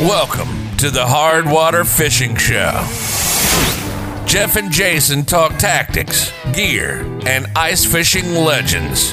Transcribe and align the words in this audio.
Welcome 0.00 0.76
to 0.78 0.90
the 0.90 1.04
Hardwater 1.04 1.86
Fishing 1.86 2.34
Show. 2.34 2.72
Jeff 4.26 4.56
and 4.56 4.72
Jason 4.72 5.24
talk 5.24 5.56
tactics, 5.56 6.32
gear, 6.52 7.02
and 7.28 7.46
ice 7.54 7.84
fishing 7.84 8.34
legends. 8.34 9.12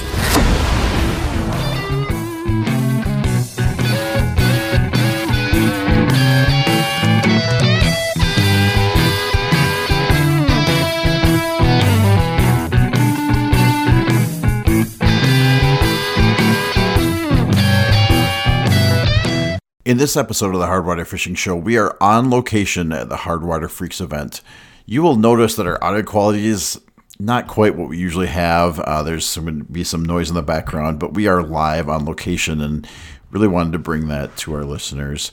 In 19.92 19.98
this 19.98 20.16
episode 20.16 20.54
of 20.54 20.58
the 20.58 20.68
Hardwater 20.68 21.06
Fishing 21.06 21.34
Show, 21.34 21.54
we 21.54 21.76
are 21.76 21.98
on 22.00 22.30
location 22.30 22.92
at 22.92 23.10
the 23.10 23.16
Hardwater 23.16 23.68
Freaks 23.68 24.00
event. 24.00 24.40
You 24.86 25.02
will 25.02 25.16
notice 25.16 25.54
that 25.56 25.66
our 25.66 25.84
audio 25.84 26.02
quality 26.02 26.46
is 26.46 26.80
not 27.20 27.46
quite 27.46 27.76
what 27.76 27.90
we 27.90 27.98
usually 27.98 28.28
have. 28.28 28.80
Uh, 28.80 29.02
there's 29.02 29.36
going 29.36 29.58
to 29.58 29.64
be 29.64 29.84
some 29.84 30.02
noise 30.02 30.30
in 30.30 30.34
the 30.34 30.42
background, 30.42 30.98
but 30.98 31.12
we 31.12 31.26
are 31.26 31.42
live 31.42 31.90
on 31.90 32.06
location 32.06 32.62
and 32.62 32.88
really 33.32 33.46
wanted 33.46 33.72
to 33.72 33.78
bring 33.78 34.08
that 34.08 34.34
to 34.38 34.54
our 34.54 34.64
listeners. 34.64 35.30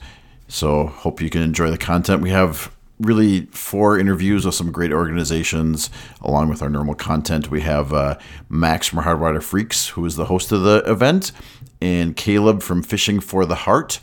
So, 0.50 0.88
hope 0.88 1.22
you 1.22 1.30
can 1.30 1.42
enjoy 1.42 1.72
the 1.72 1.78
content. 1.78 2.22
We 2.22 2.32
have 2.32 2.70
really 3.00 3.46
four 3.52 3.98
interviews 3.98 4.46
with 4.46 4.56
some 4.56 4.74
great 4.74 4.92
organizations 4.92 5.90
along 6.20 6.50
with 6.50 6.62
our 6.62 6.70
normal 6.70 6.96
content. 6.96 7.50
We 7.50 7.62
have 7.62 7.94
uh, 7.94 8.18
Max 8.50 8.90
from 8.90 9.06
Hardwater 9.06 9.42
Freaks, 9.42 9.88
who 9.88 10.04
is 10.04 10.18
the 10.18 10.26
host 10.26 10.52
of 10.52 10.64
the 10.64 10.84
event, 10.86 11.32
and 11.80 12.14
Caleb 12.14 12.62
from 12.62 12.84
Fishing 12.84 13.22
for 13.22 13.46
the 13.46 13.56
Heart. 13.56 14.02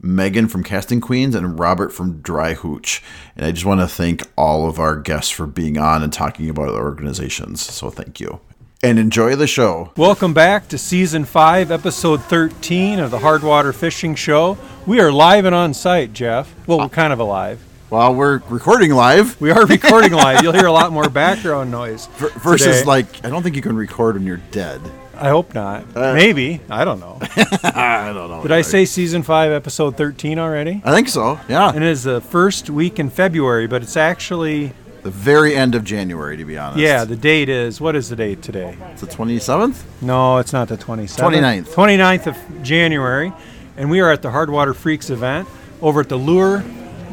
Megan 0.00 0.48
from 0.48 0.62
Casting 0.62 1.00
Queens, 1.00 1.34
and 1.34 1.58
Robert 1.58 1.92
from 1.92 2.22
Dryhootch. 2.22 3.02
And 3.36 3.46
I 3.46 3.52
just 3.52 3.64
want 3.66 3.80
to 3.80 3.88
thank 3.88 4.22
all 4.36 4.68
of 4.68 4.78
our 4.78 4.96
guests 4.96 5.30
for 5.30 5.46
being 5.46 5.76
on 5.78 6.02
and 6.02 6.12
talking 6.12 6.48
about 6.48 6.72
their 6.72 6.82
organizations. 6.82 7.60
So 7.62 7.90
thank 7.90 8.20
you. 8.20 8.40
And 8.82 8.98
enjoy 8.98 9.34
the 9.34 9.48
show. 9.48 9.92
Welcome 9.96 10.32
back 10.32 10.68
to 10.68 10.78
season 10.78 11.24
five, 11.24 11.72
episode 11.72 12.22
13 12.22 13.00
of 13.00 13.10
the 13.10 13.18
Hardwater 13.18 13.74
Fishing 13.74 14.14
Show. 14.14 14.56
We 14.86 15.00
are 15.00 15.10
live 15.10 15.44
and 15.46 15.54
on 15.54 15.74
site, 15.74 16.12
Jeff. 16.12 16.54
Well, 16.68 16.78
we're 16.78 16.88
kind 16.88 17.12
of 17.12 17.18
alive. 17.18 17.60
While 17.88 18.14
we're 18.14 18.42
recording 18.50 18.92
live 18.92 19.40
We 19.40 19.50
are 19.50 19.64
recording 19.64 20.12
live. 20.12 20.42
You'll 20.42 20.52
hear 20.52 20.66
a 20.66 20.72
lot 20.72 20.92
more 20.92 21.08
background 21.08 21.70
noise. 21.70 22.06
versus 22.16 22.66
today. 22.66 22.84
like, 22.84 23.24
I 23.24 23.30
don't 23.30 23.42
think 23.42 23.56
you 23.56 23.62
can 23.62 23.74
record 23.74 24.14
when 24.14 24.24
you're 24.26 24.36
dead. 24.52 24.80
I 25.18 25.28
hope 25.30 25.54
not. 25.54 25.84
Uh. 25.96 26.14
Maybe. 26.14 26.60
I 26.70 26.84
don't 26.84 27.00
know. 27.00 27.18
I 27.22 28.12
don't 28.14 28.30
know. 28.30 28.42
Did 28.42 28.52
I 28.52 28.62
say 28.62 28.84
season 28.84 29.22
five, 29.22 29.50
episode 29.52 29.96
13 29.96 30.38
already? 30.38 30.80
I 30.84 30.92
think 30.94 31.08
so. 31.08 31.38
Yeah. 31.48 31.68
And 31.70 31.82
it 31.84 31.90
is 31.90 32.04
the 32.04 32.20
first 32.20 32.70
week 32.70 32.98
in 32.98 33.10
February, 33.10 33.66
but 33.66 33.82
it's 33.82 33.96
actually, 33.96 34.72
the 35.02 35.10
very 35.10 35.54
end 35.56 35.74
of 35.74 35.84
January, 35.84 36.36
to 36.36 36.44
be 36.44 36.56
honest. 36.58 36.78
yeah, 36.80 37.04
the 37.04 37.16
date 37.16 37.48
is, 37.48 37.80
what 37.80 37.96
is 37.96 38.08
the 38.08 38.16
date 38.16 38.42
today? 38.42 38.76
It's 38.92 39.00
the 39.00 39.06
27th? 39.06 39.82
No, 40.02 40.38
it's 40.38 40.52
not 40.52 40.68
the 40.68 40.76
27th. 40.76 41.64
29th. 41.64 41.68
29th 41.68 42.26
of 42.26 42.62
January. 42.62 43.32
And 43.76 43.90
we 43.90 44.00
are 44.00 44.10
at 44.10 44.22
the 44.22 44.28
Hardwater 44.30 44.74
Freaks 44.74 45.08
event 45.10 45.48
over 45.80 46.00
at 46.00 46.08
the 46.08 46.16
Lure 46.16 46.64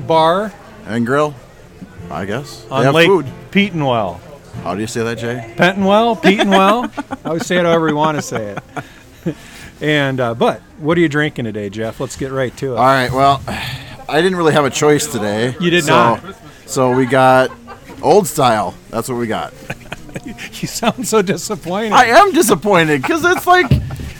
Bar 0.08 0.52
And 0.88 1.06
grill, 1.06 1.36
I 2.10 2.26
guess. 2.26 2.66
On 2.72 2.92
Lake 2.94 3.08
food. 3.08 3.26
Petenwell. 3.52 4.20
How 4.64 4.76
do 4.76 4.82
you 4.82 4.88
say 4.88 5.04
that, 5.04 5.18
Jay? 5.18 5.54
Pentonwell, 5.58 6.22
Petenwell. 6.22 6.92
I 7.24 7.34
would 7.34 7.46
say 7.46 7.58
it 7.58 7.66
however 7.66 7.90
you 7.90 7.96
want 7.96 8.18
to 8.18 8.22
say 8.22 8.56
it. 8.56 9.36
And 9.82 10.20
uh, 10.20 10.34
but 10.34 10.62
what 10.78 10.98
are 10.98 11.02
you 11.02 11.10
drinking 11.10 11.46
today, 11.46 11.70
Jeff? 11.70 12.00
Let's 12.00 12.16
get 12.16 12.32
right 12.32 12.56
to 12.58 12.74
it. 12.74 12.78
All 12.78 12.86
right. 12.86 13.12
Well, 13.12 13.44
I 14.08 14.22
didn't 14.22 14.38
really 14.38 14.54
have 14.54 14.66
a 14.66 14.70
choice 14.70 15.08
today. 15.08 15.56
You 15.60 15.70
did 15.70 15.84
so, 15.84 15.92
not. 15.92 16.36
So 16.66 16.96
we 16.96 17.06
got 17.06 17.52
old 18.02 18.28
style. 18.28 18.74
That's 18.90 19.10
what 19.10 19.18
we 19.18 19.28
got. 19.28 19.54
You 20.26 20.68
sound 20.68 21.06
so 21.08 21.22
disappointed. 21.22 21.92
I 21.92 22.06
am 22.06 22.32
disappointed 22.32 23.02
because 23.02 23.24
it's 23.26 23.46
like, 23.46 23.68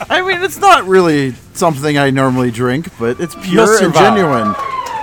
I 0.08 0.20
mean, 0.20 0.42
it's 0.42 0.58
not 0.58 0.84
really 0.84 1.32
something 1.54 1.98
I 1.98 2.10
normally 2.10 2.50
drink, 2.52 2.96
but 2.98 3.18
it's 3.18 3.34
pure 3.34 3.82
and 3.82 3.92
genuine. 3.92 4.54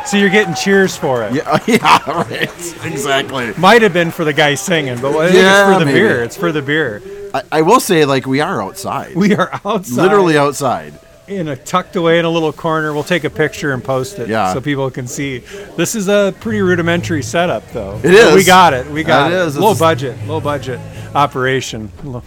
So 0.06 0.18
you're 0.18 0.30
getting 0.30 0.54
cheers 0.54 0.96
for 0.96 1.24
it. 1.24 1.34
Yeah, 1.34 1.60
yeah, 1.68 2.12
right. 2.12 2.84
Exactly. 2.86 3.54
Might 3.58 3.82
have 3.82 3.94
been 3.94 4.12
for 4.12 4.24
the 4.26 4.34
guy 4.34 4.56
singing, 4.56 5.00
but 5.02 5.16
I 5.18 5.26
think 5.28 5.38
Yeah, 5.38 5.68
it's 5.68 5.74
for 5.74 5.80
the 5.80 5.86
maybe. 5.86 6.00
beer. 6.00 6.24
It's 6.24 6.38
for 6.38 6.52
the 6.52 6.62
beer. 6.62 7.02
I, 7.34 7.42
I 7.52 7.62
will 7.62 7.80
say, 7.80 8.06
like, 8.06 8.26
we 8.28 8.42
are 8.42 8.62
outside. 8.62 9.16
We 9.16 9.36
are 9.36 9.50
outside, 9.66 10.02
literally 10.02 10.38
outside. 10.38 10.94
in 11.28 11.48
a 11.48 11.56
tucked 11.56 11.96
away 11.96 12.20
in 12.20 12.26
a 12.26 12.30
little 12.30 12.52
corner. 12.54 12.94
We'll 12.94 13.04
take 13.04 13.24
a 13.24 13.30
picture 13.30 13.72
and 13.74 13.84
post 13.84 14.20
it 14.20 14.28
Yeah. 14.30 14.54
so 14.54 14.62
people 14.62 14.92
can 14.92 15.08
see. 15.08 15.40
This 15.78 15.96
is 15.96 16.10
a 16.10 16.34
pretty 16.42 16.62
rudimentary 16.62 17.24
setup, 17.24 17.68
though. 17.72 17.98
It 18.04 18.14
is. 18.14 18.26
But 18.26 18.36
We 18.36 18.44
got 18.44 18.74
it. 18.74 18.86
We 18.88 19.04
got 19.04 19.32
It 19.32 19.36
it. 19.36 19.48
is. 19.48 19.58
Low 19.58 19.68
It's- 19.72 19.80
budget. 19.80 20.18
Low 20.28 20.40
budget 20.42 20.80
operation. 21.16 21.92
Low- 22.04 22.22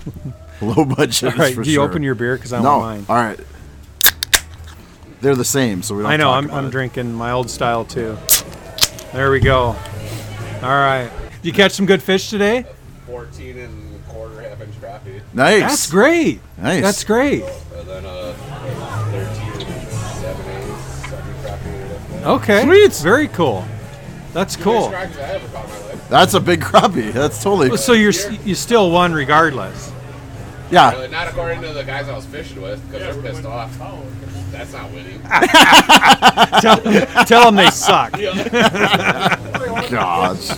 budget. 0.86 1.32
All 1.34 1.38
right. 1.38 1.54
Do 1.54 1.60
you 1.68 1.74
sure. 1.74 1.84
open 1.84 2.02
your 2.02 2.14
beer? 2.14 2.36
Because 2.36 2.52
I 2.54 2.62
No. 2.62 2.78
want 2.78 2.82
mine. 2.82 3.06
All 3.08 3.22
right. 3.22 3.38
They're 5.26 5.34
the 5.34 5.44
same, 5.44 5.82
so 5.82 5.96
we 5.96 6.04
don't. 6.04 6.12
I 6.12 6.16
know. 6.18 6.26
talk 6.26 6.36
I'm, 6.36 6.44
about 6.44 6.56
I'm 6.58 6.66
it. 6.66 6.70
drinking 6.70 7.12
my 7.12 7.32
old 7.32 7.50
style 7.50 7.84
too. 7.84 8.16
There 9.12 9.32
we 9.32 9.40
go. 9.40 9.74
All 9.74 9.76
right. 10.62 11.10
Did 11.42 11.46
you 11.48 11.52
catch 11.52 11.72
some 11.72 11.84
good 11.84 12.00
fish 12.00 12.30
today? 12.30 12.64
14 13.08 13.58
and 13.58 13.96
a 13.96 14.08
quarter 14.08 14.40
half 14.40 14.60
inch 14.60 14.80
crappie, 14.80 15.20
Nice. 15.34 15.62
That's 15.62 15.90
great. 15.90 16.40
Nice. 16.58 16.80
That's 16.80 17.02
great. 17.02 17.42
and 17.42 17.88
then 17.88 18.06
uh, 18.06 18.34
13 19.10 19.66
and 19.66 19.88
7 19.90 20.46
eighths, 20.46 21.08
7 21.10 21.34
crappie. 21.42 22.22
Okay. 22.24 22.62
Sweet. 22.62 22.92
Very 23.02 23.26
cool. 23.26 23.64
That's 24.32 24.54
cool. 24.54 24.94
I 24.94 25.02
ever 25.06 25.48
my 25.48 25.60
life. 25.62 26.08
That's 26.08 26.34
a 26.34 26.40
big 26.40 26.60
crappie. 26.60 27.12
That's 27.12 27.42
totally. 27.42 27.76
So 27.78 27.94
you're 27.94 28.12
you 28.44 28.54
still 28.54 28.92
won 28.92 29.12
regardless. 29.12 29.90
Yeah. 30.70 30.92
Really, 30.92 31.08
not 31.08 31.28
according 31.28 31.62
to 31.62 31.72
the 31.72 31.84
guys 31.84 32.08
I 32.08 32.14
was 32.14 32.26
fishing 32.26 32.60
with, 32.60 32.84
because 32.90 33.14
they're 33.14 33.22
pissed 33.22 33.44
off. 33.44 33.76
That's 34.50 34.72
not 34.72 34.90
winning. 34.92 35.20
tell, 36.60 37.24
tell 37.24 37.44
them 37.46 37.56
they 37.56 37.70
suck. 37.70 38.12
Gosh. 39.90 40.50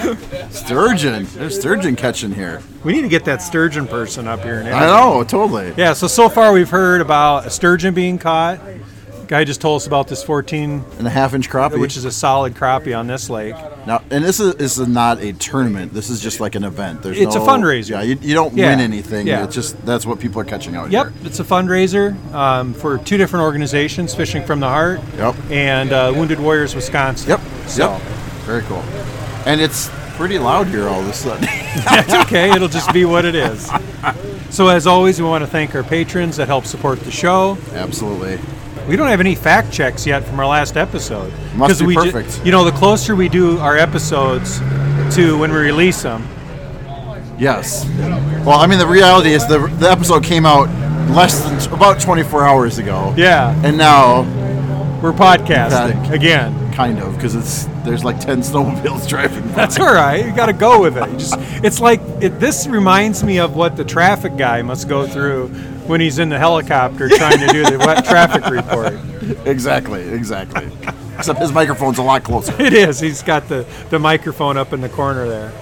Sturgeon. 0.50 1.26
There's 1.34 1.58
sturgeon 1.58 1.96
catching 1.96 2.32
here. 2.32 2.62
We 2.84 2.92
need 2.92 3.02
to 3.02 3.08
get 3.08 3.24
that 3.26 3.42
sturgeon 3.42 3.86
person 3.86 4.26
up 4.26 4.42
here. 4.42 4.62
I 4.64 4.80
know, 4.80 5.24
totally. 5.24 5.74
Yeah. 5.76 5.92
So 5.92 6.06
so 6.06 6.28
far 6.28 6.52
we've 6.52 6.70
heard 6.70 7.00
about 7.00 7.46
a 7.46 7.50
sturgeon 7.50 7.92
being 7.94 8.18
caught. 8.18 8.60
Guy 9.30 9.44
just 9.44 9.60
told 9.60 9.76
us 9.76 9.86
about 9.86 10.08
this 10.08 10.24
14, 10.24 10.84
And 10.98 11.06
a 11.06 11.10
half 11.10 11.34
inch 11.34 11.48
crappie. 11.48 11.78
which 11.78 11.96
is 11.96 12.04
a 12.04 12.10
solid 12.10 12.52
crappie 12.56 12.98
on 12.98 13.06
this 13.06 13.30
lake. 13.30 13.54
now, 13.86 14.02
and 14.10 14.24
this 14.24 14.40
is, 14.40 14.56
this 14.56 14.76
is 14.76 14.88
not 14.88 15.20
a 15.20 15.32
tournament. 15.34 15.94
This 15.94 16.10
is 16.10 16.20
just 16.20 16.40
like 16.40 16.56
an 16.56 16.64
event. 16.64 17.02
There's 17.02 17.16
It's 17.16 17.36
a 17.36 17.38
fundraiser. 17.38 17.90
Yeah, 17.90 18.02
you, 18.02 18.18
you 18.20 18.34
don't 18.34 18.52
Yeah, 18.56 18.70
win 18.70 18.80
anything. 18.80 19.28
yeah. 19.28 19.44
It's 19.44 19.54
just 19.54 19.86
that's 19.86 20.04
what 20.04 20.18
people 20.18 20.40
are 20.40 20.44
catching 20.44 20.74
out 20.74 20.90
Yep, 20.90 21.06
here. 21.06 21.14
Yep, 21.18 21.26
it's 21.26 21.38
a 21.38 21.44
fundraiser 21.44 22.16
um, 22.34 22.74
for 22.74 22.98
two 22.98 23.16
different 23.18 23.44
organizations, 23.44 24.16
Fishing 24.16 24.42
from 24.44 24.58
the 24.58 24.68
Heart 24.68 25.00
Yep. 25.16 25.36
and 25.48 25.92
uh, 25.92 26.12
Wounded 26.12 26.40
Warriors 26.40 26.74
Wisconsin. 26.74 27.28
Yep. 27.28 27.40
So 27.68 27.92
Yep. 27.92 28.00
Very 28.46 28.62
cool. 28.62 28.82
And 29.46 29.60
it's 29.60 29.88
pretty 30.16 30.40
loud 30.40 30.66
here 30.66 30.88
all 30.88 30.98
of 31.02 31.06
a 31.08 31.12
sudden. 31.12 31.42
that's 31.84 32.12
okay. 32.26 32.50
It'll 32.50 32.66
just 32.66 32.92
be 32.92 33.04
what 33.04 33.24
it 33.24 33.36
is. 33.36 33.70
So 34.50 34.66
as 34.66 34.88
always, 34.88 35.20
we 35.20 35.28
want 35.28 35.42
to 35.44 35.46
thank 35.46 35.76
our 35.76 35.84
patrons 35.84 36.36
that 36.38 36.48
help 36.48 36.64
support 36.64 36.98
the 36.98 37.12
show. 37.12 37.56
Absolutely. 37.72 38.40
We 38.90 38.96
don't 38.96 39.06
have 39.06 39.20
any 39.20 39.36
fact 39.36 39.72
checks 39.72 40.04
yet 40.04 40.24
from 40.24 40.40
our 40.40 40.46
last 40.48 40.76
episode. 40.76 41.32
Must 41.54 41.78
be 41.78 41.86
we 41.86 41.94
ju- 41.94 42.10
perfect. 42.10 42.44
you 42.44 42.50
know, 42.50 42.64
the 42.64 42.72
closer 42.72 43.14
we 43.14 43.28
do 43.28 43.56
our 43.58 43.76
episodes 43.76 44.58
to 45.14 45.38
when 45.38 45.52
we 45.52 45.58
release 45.58 46.02
them, 46.02 46.26
Yes. 47.38 47.86
Well, 48.44 48.58
I 48.58 48.66
mean, 48.66 48.78
the 48.78 48.86
reality 48.86 49.30
is 49.30 49.46
the 49.46 49.58
the 49.78 49.90
episode 49.90 50.24
came 50.24 50.44
out 50.44 50.68
less 51.10 51.40
than 51.42 51.72
about 51.72 52.00
24 52.00 52.44
hours 52.44 52.78
ago. 52.78 53.14
yeah, 53.16 53.54
And 53.64 53.78
now, 53.78 54.22
we're 55.00 55.12
podcasting 55.12 56.10
again. 56.10 56.72
kind 56.74 56.98
of, 56.98 57.14
because 57.14 57.34
it's 57.34 57.64
there's 57.84 58.04
like 58.04 58.20
10 58.20 58.40
snowmobiles 58.42 59.08
driving 59.14 59.42
by. 59.48 59.54
That's 59.54 59.78
all 59.78 59.86
right. 59.94 60.24
You 60.26 60.34
got 60.34 60.46
to 60.46 60.52
go 60.52 60.82
with 60.82 60.98
it. 60.98 61.08
You 61.10 61.16
just, 61.16 61.34
it's 61.64 61.80
like 61.80 62.00
it, 62.20 62.38
this 62.40 62.66
reminds 62.66 63.22
me 63.24 63.38
of 63.38 63.54
what 63.56 63.76
the 63.76 63.84
traffic 63.84 64.36
guy 64.36 64.60
must 64.62 64.86
go 64.88 65.06
through 65.06 65.48
when 65.90 66.00
he's 66.00 66.20
in 66.20 66.28
the 66.28 66.38
helicopter 66.38 67.08
trying 67.08 67.40
to 67.40 67.48
do 67.48 67.64
the 67.64 67.78
wet 67.78 68.04
traffic 68.06 68.46
report. 68.46 68.94
Exactly, 69.46 70.02
exactly. 70.08 70.70
Except 71.18 71.40
his 71.40 71.52
microphone's 71.52 71.98
a 71.98 72.02
lot 72.02 72.22
closer. 72.22 72.54
It 72.62 72.72
is. 72.72 73.00
He's 73.00 73.22
got 73.22 73.48
the, 73.48 73.66
the 73.90 73.98
microphone 73.98 74.56
up 74.56 74.72
in 74.72 74.80
the 74.80 74.88
corner 74.88 75.28
there. 75.28 75.52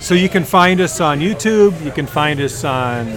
So 0.00 0.14
you 0.14 0.28
can 0.28 0.44
find 0.44 0.80
us 0.80 1.00
on 1.00 1.20
YouTube. 1.20 1.82
You 1.84 1.90
can 1.90 2.06
find 2.06 2.40
us 2.40 2.62
on 2.62 3.08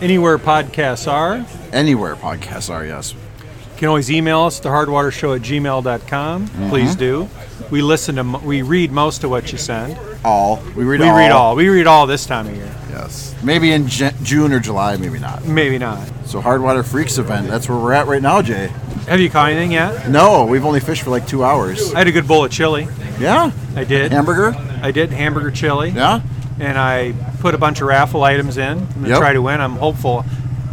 anywhere 0.00 0.38
podcasts 0.38 1.10
are. 1.10 1.44
Anywhere 1.72 2.14
podcasts 2.14 2.70
are, 2.70 2.86
yes. 2.86 3.12
You 3.12 3.76
can 3.76 3.88
always 3.88 4.10
email 4.10 4.42
us, 4.42 4.60
thehardwatershow 4.60 5.36
at 5.36 5.42
gmail.com. 5.42 6.46
Please 6.70 6.96
mm-hmm. 6.96 6.98
do. 6.98 7.28
We 7.70 7.82
listen 7.82 8.16
to, 8.16 8.22
we 8.22 8.62
read 8.62 8.92
most 8.92 9.24
of 9.24 9.30
what 9.30 9.52
you 9.52 9.58
send. 9.58 9.98
All. 10.24 10.62
We 10.76 10.84
read 10.84 11.00
We 11.00 11.08
all. 11.08 11.16
read 11.16 11.32
all. 11.32 11.56
We 11.56 11.68
read 11.68 11.86
all 11.86 12.06
this 12.06 12.24
time 12.24 12.46
of 12.46 12.56
year. 12.56 12.74
Yes. 12.98 13.34
Maybe 13.42 13.70
in 13.72 13.86
J- 13.88 14.12
June 14.22 14.52
or 14.52 14.60
July, 14.60 14.96
maybe 14.96 15.18
not. 15.18 15.44
Maybe 15.44 15.78
not. 15.78 16.06
So 16.26 16.40
Hardwater 16.42 16.84
Freaks 16.84 17.16
event, 17.18 17.46
that's 17.48 17.68
where 17.68 17.78
we're 17.78 17.92
at 17.92 18.06
right 18.06 18.20
now, 18.22 18.42
Jay. 18.42 18.66
Have 19.08 19.20
you 19.20 19.30
caught 19.30 19.50
anything 19.50 19.72
yet? 19.72 20.08
No, 20.08 20.44
we've 20.44 20.64
only 20.64 20.80
fished 20.80 21.02
for 21.02 21.10
like 21.10 21.26
two 21.26 21.44
hours. 21.44 21.94
I 21.94 21.98
had 21.98 22.08
a 22.08 22.12
good 22.12 22.26
bowl 22.28 22.44
of 22.44 22.50
chili. 22.50 22.88
Yeah. 23.20 23.52
I 23.76 23.84
did. 23.84 24.12
Hamburger. 24.12 24.54
I 24.82 24.90
did 24.90 25.10
hamburger 25.10 25.50
chili. 25.50 25.90
Yeah. 25.90 26.20
And 26.60 26.76
I 26.76 27.12
put 27.40 27.54
a 27.54 27.58
bunch 27.58 27.80
of 27.80 27.86
raffle 27.86 28.24
items 28.24 28.56
in. 28.58 28.78
I'm 28.78 28.86
gonna 28.94 29.08
Yep. 29.10 29.18
try 29.18 29.32
to 29.32 29.40
win. 29.42 29.60
I'm 29.60 29.76
hopeful 29.76 30.24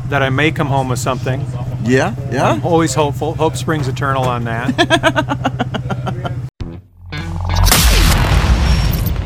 that 0.09 0.21
I 0.23 0.29
may 0.29 0.51
come 0.51 0.67
home 0.67 0.89
with 0.89 0.99
something. 0.99 1.45
Yeah. 1.83 2.15
Yeah. 2.31 2.49
I'm 2.51 2.65
always 2.65 2.93
hopeful. 2.95 3.35
Hope 3.35 3.55
springs 3.55 3.87
eternal 3.87 4.23
on 4.23 4.43
that. 4.45 5.67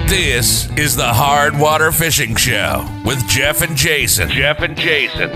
This 0.09 0.67
is 0.71 0.95
the 0.95 1.05
Hard 1.05 1.59
Water 1.59 1.91
Fishing 1.91 2.35
Show 2.35 2.83
with 3.05 3.27
Jeff 3.27 3.61
and 3.61 3.77
Jason. 3.77 4.27
Jeff 4.27 4.59
and 4.59 4.75
Jason. 4.75 5.29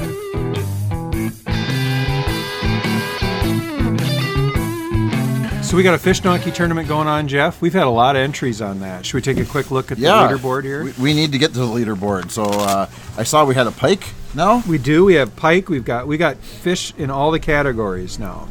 so 5.64 5.78
we 5.78 5.84
got 5.84 5.94
a 5.94 6.00
fish 6.00 6.22
donkey 6.22 6.50
tournament 6.50 6.88
going 6.88 7.08
on, 7.08 7.28
Jeff. 7.28 7.62
We've 7.62 7.72
had 7.72 7.86
a 7.86 7.92
lot 7.92 8.16
of 8.16 8.22
entries 8.22 8.64
on 8.64 8.80
that. 8.80 9.06
Should 9.06 9.14
we 9.14 9.22
take 9.22 9.38
a 9.38 9.46
quick 9.46 9.70
look 9.70 9.92
at 9.92 10.00
the 10.00 10.06
leaderboard 10.06 10.64
here? 10.64 10.86
We, 10.86 10.92
we 11.00 11.14
need 11.14 11.32
to 11.34 11.38
get 11.38 11.54
to 11.54 11.60
the 11.60 11.68
leaderboard. 11.68 12.32
So 12.32 12.44
uh, 12.44 12.90
I 13.16 13.24
saw 13.24 13.46
we 13.46 13.54
had 13.54 13.68
a 13.68 13.72
pike. 13.72 14.04
No. 14.34 14.64
We 14.68 14.80
do. 14.80 15.06
We 15.06 15.14
have 15.14 15.36
pike. 15.36 15.70
We've 15.70 15.86
got 15.86 16.08
we 16.08 16.18
got 16.18 16.38
fish 16.38 16.96
in 16.98 17.12
all 17.12 17.30
the 17.30 17.40
categories 17.40 18.18
now, 18.18 18.48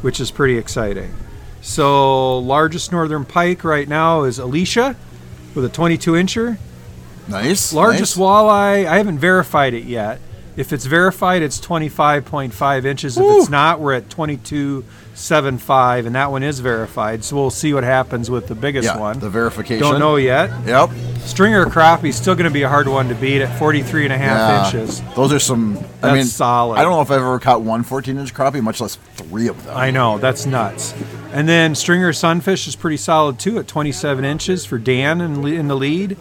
which 0.00 0.20
is 0.20 0.30
pretty 0.30 0.58
exciting. 0.58 1.12
So 1.60 2.38
largest 2.38 2.92
northern 2.92 3.24
pike 3.24 3.64
right 3.64 3.88
now 3.88 4.22
is 4.22 4.38
Alicia, 4.38 4.94
with 5.54 5.64
a 5.64 5.68
22 5.68 6.12
incher. 6.12 6.58
Nice. 7.28 7.72
Largest 7.72 8.16
nice. 8.16 8.26
walleye. 8.26 8.86
I 8.86 8.96
haven't 8.96 9.18
verified 9.18 9.74
it 9.74 9.84
yet. 9.84 10.20
If 10.56 10.72
it's 10.72 10.84
verified, 10.84 11.42
it's 11.42 11.60
25.5 11.60 12.84
inches. 12.84 13.16
If 13.16 13.24
it's 13.24 13.48
not, 13.48 13.80
we're 13.80 13.94
at 13.94 14.08
22.75, 15.14 16.06
and 16.06 16.14
that 16.14 16.30
one 16.30 16.42
is 16.42 16.60
verified. 16.60 17.24
So 17.24 17.36
we'll 17.36 17.50
see 17.50 17.72
what 17.74 17.84
happens 17.84 18.30
with 18.30 18.46
the 18.46 18.54
biggest 18.54 18.86
Yeah. 18.86 18.98
one. 18.98 19.18
The 19.18 19.30
verification. 19.30 19.82
Don't 19.82 19.98
know 19.98 20.16
yet. 20.16 20.50
Yep. 20.66 20.90
Stringer 21.20 21.66
crappie 21.66 22.08
is 22.08 22.16
still 22.16 22.34
going 22.34 22.44
to 22.44 22.50
be 22.50 22.62
a 22.62 22.68
hard 22.68 22.88
one 22.88 23.08
to 23.08 23.14
beat 23.14 23.42
at 23.42 23.58
43 23.58 24.04
and 24.04 24.12
a 24.12 24.18
half 24.18 24.72
Yeah. 24.72 24.80
inches. 24.80 25.02
Those 25.14 25.32
are 25.32 25.38
some. 25.38 25.78
I 26.02 26.14
mean, 26.14 26.24
solid. 26.24 26.78
I 26.78 26.82
don't 26.82 26.92
know 26.92 27.02
if 27.02 27.10
I've 27.10 27.18
ever 27.18 27.38
caught 27.38 27.62
one 27.62 27.82
14 27.82 28.18
inch 28.18 28.34
crappie, 28.34 28.62
much 28.62 28.80
less 28.80 28.96
three 29.16 29.48
of 29.48 29.62
them. 29.64 29.76
I 29.76 29.90
know 29.90 30.18
that's 30.18 30.46
nuts. 30.46 30.94
And 31.32 31.48
then 31.48 31.74
stringer 31.74 32.12
sunfish 32.12 32.66
is 32.66 32.74
pretty 32.76 32.96
solid 32.96 33.38
too 33.38 33.58
at 33.58 33.68
27 33.68 34.24
inches 34.24 34.64
for 34.64 34.78
Dan 34.78 35.20
in, 35.20 35.46
in 35.46 35.68
the 35.68 35.76
lead. 35.76 36.16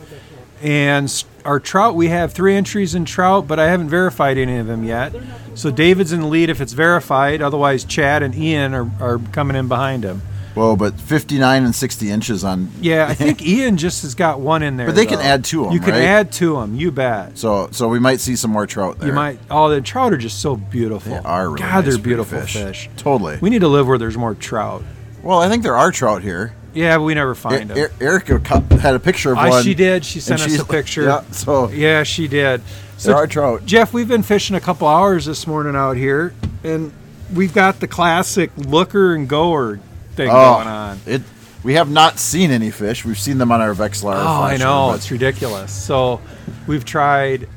And 0.62 1.24
our 1.46 1.60
trout, 1.60 1.96
we 1.96 2.10
have 2.10 2.34
three 2.34 2.56
entries 2.56 2.96
in 2.96 3.06
trout, 3.06 3.48
but 3.48 3.60
I 3.60 3.68
haven't 3.68 3.90
verified 3.90 4.38
any 4.38 4.58
of 4.58 4.68
them 4.68 4.84
yet. 4.84 5.14
So 5.56 5.72
David's 5.72 6.12
in 6.12 6.22
the 6.22 6.28
lead 6.28 6.50
if 6.50 6.62
it's 6.62 6.74
verified. 6.74 7.42
Otherwise, 7.42 7.84
Chad 7.86 8.24
and 8.24 8.36
Ian 8.36 8.74
are, 8.74 8.92
are 9.00 9.20
coming 9.32 9.56
in 9.56 9.68
behind 9.68 10.04
him. 10.04 10.22
Whoa, 10.56 10.76
but 10.76 11.00
59 11.00 11.64
and 11.64 11.74
60 11.74 12.10
inches 12.10 12.44
on. 12.44 12.70
Yeah, 12.82 13.08
I 13.08 13.14
think 13.14 13.42
Ian 13.42 13.78
just 13.78 14.02
has 14.02 14.16
got 14.16 14.40
one 14.40 14.64
in 14.64 14.78
there. 14.78 14.88
But 14.88 14.96
they 14.96 15.06
can 15.06 15.20
add 15.20 15.46
to 15.46 15.64
them. 15.64 15.74
You 15.74 15.80
can 15.80 15.92
right? 15.92 16.04
add 16.04 16.32
to 16.34 16.56
them. 16.56 16.76
You 16.76 16.92
bet. 16.92 17.38
So 17.38 17.70
so 17.72 17.88
we 17.88 18.00
might 18.00 18.20
see 18.20 18.36
some 18.36 18.52
more 18.52 18.66
trout 18.66 19.00
there. 19.00 19.10
You 19.10 19.14
might. 19.14 19.40
Oh, 19.50 19.70
the 19.70 19.80
trout 19.82 20.12
are 20.12 20.18
just 20.18 20.42
so 20.42 20.56
beautiful. 20.56 21.14
They 21.14 21.20
are 21.20 21.50
really 21.50 21.62
God, 21.62 21.86
nice, 21.86 21.94
they're 21.94 22.04
beautiful 22.04 22.42
fish. 22.42 22.54
fish. 22.54 22.90
Totally. 22.98 23.38
We 23.42 23.50
need 23.50 23.60
to 23.62 23.68
live 23.68 23.88
where 23.88 23.98
there's 23.98 24.18
more 24.18 24.34
trout. 24.34 24.84
Well, 25.22 25.40
I 25.40 25.50
think 25.50 25.64
there 25.64 25.76
are 25.76 25.92
trout 25.92 26.24
here. 26.24 26.54
Yeah, 26.80 26.98
but 26.98 27.04
we 27.04 27.14
never 27.14 27.36
find 27.36 27.62
E- 27.72 27.74
them. 27.74 27.78
E- 28.00 28.04
Erica 28.04 28.40
had 28.80 28.96
a 28.96 29.00
picture 29.00 29.34
of 29.34 29.38
Ah, 29.38 29.50
one. 29.50 29.64
she 29.64 29.74
did. 29.74 30.06
She 30.06 30.20
sent 30.22 30.40
us 30.42 30.58
a 30.60 30.64
picture. 30.66 31.04
Yeah. 31.04 31.22
So 31.32 31.70
Yeah, 31.70 32.04
she 32.04 32.28
did. 32.30 32.62
there 33.04 33.16
are 33.16 33.28
trout. 33.28 33.66
Jeff, 33.66 33.92
we've 33.94 34.08
been 34.08 34.24
fishing 34.24 34.56
a 34.56 34.62
couple 34.62 34.88
hours 34.88 35.26
this 35.26 35.46
morning 35.46 35.76
out 35.76 35.98
here, 35.98 36.34
and 36.64 36.92
we've 37.34 37.54
got 37.54 37.82
the 37.82 37.88
classic 37.88 38.52
looker 38.56 39.14
and 39.14 39.28
goer 39.28 39.80
thing 40.16 40.28
going 40.30 40.68
on. 40.68 41.00
Oh, 41.06 41.12
It. 41.12 41.22
We 41.62 41.74
have 41.74 41.90
not 41.90 42.18
seen 42.20 42.52
any 42.52 42.72
fish. 42.72 43.04
We've 43.04 43.20
seen 43.20 43.38
them 43.38 43.52
on 43.52 43.60
our 43.60 43.74
Vexilar. 43.76 44.16
Oh, 44.16 44.42
I 44.44 44.56
know 44.56 44.88
but 44.92 45.00
it's 45.00 45.12
ridiculous. 45.12 45.74
So 45.74 46.22
we've 46.68 46.86
tried 46.86 47.50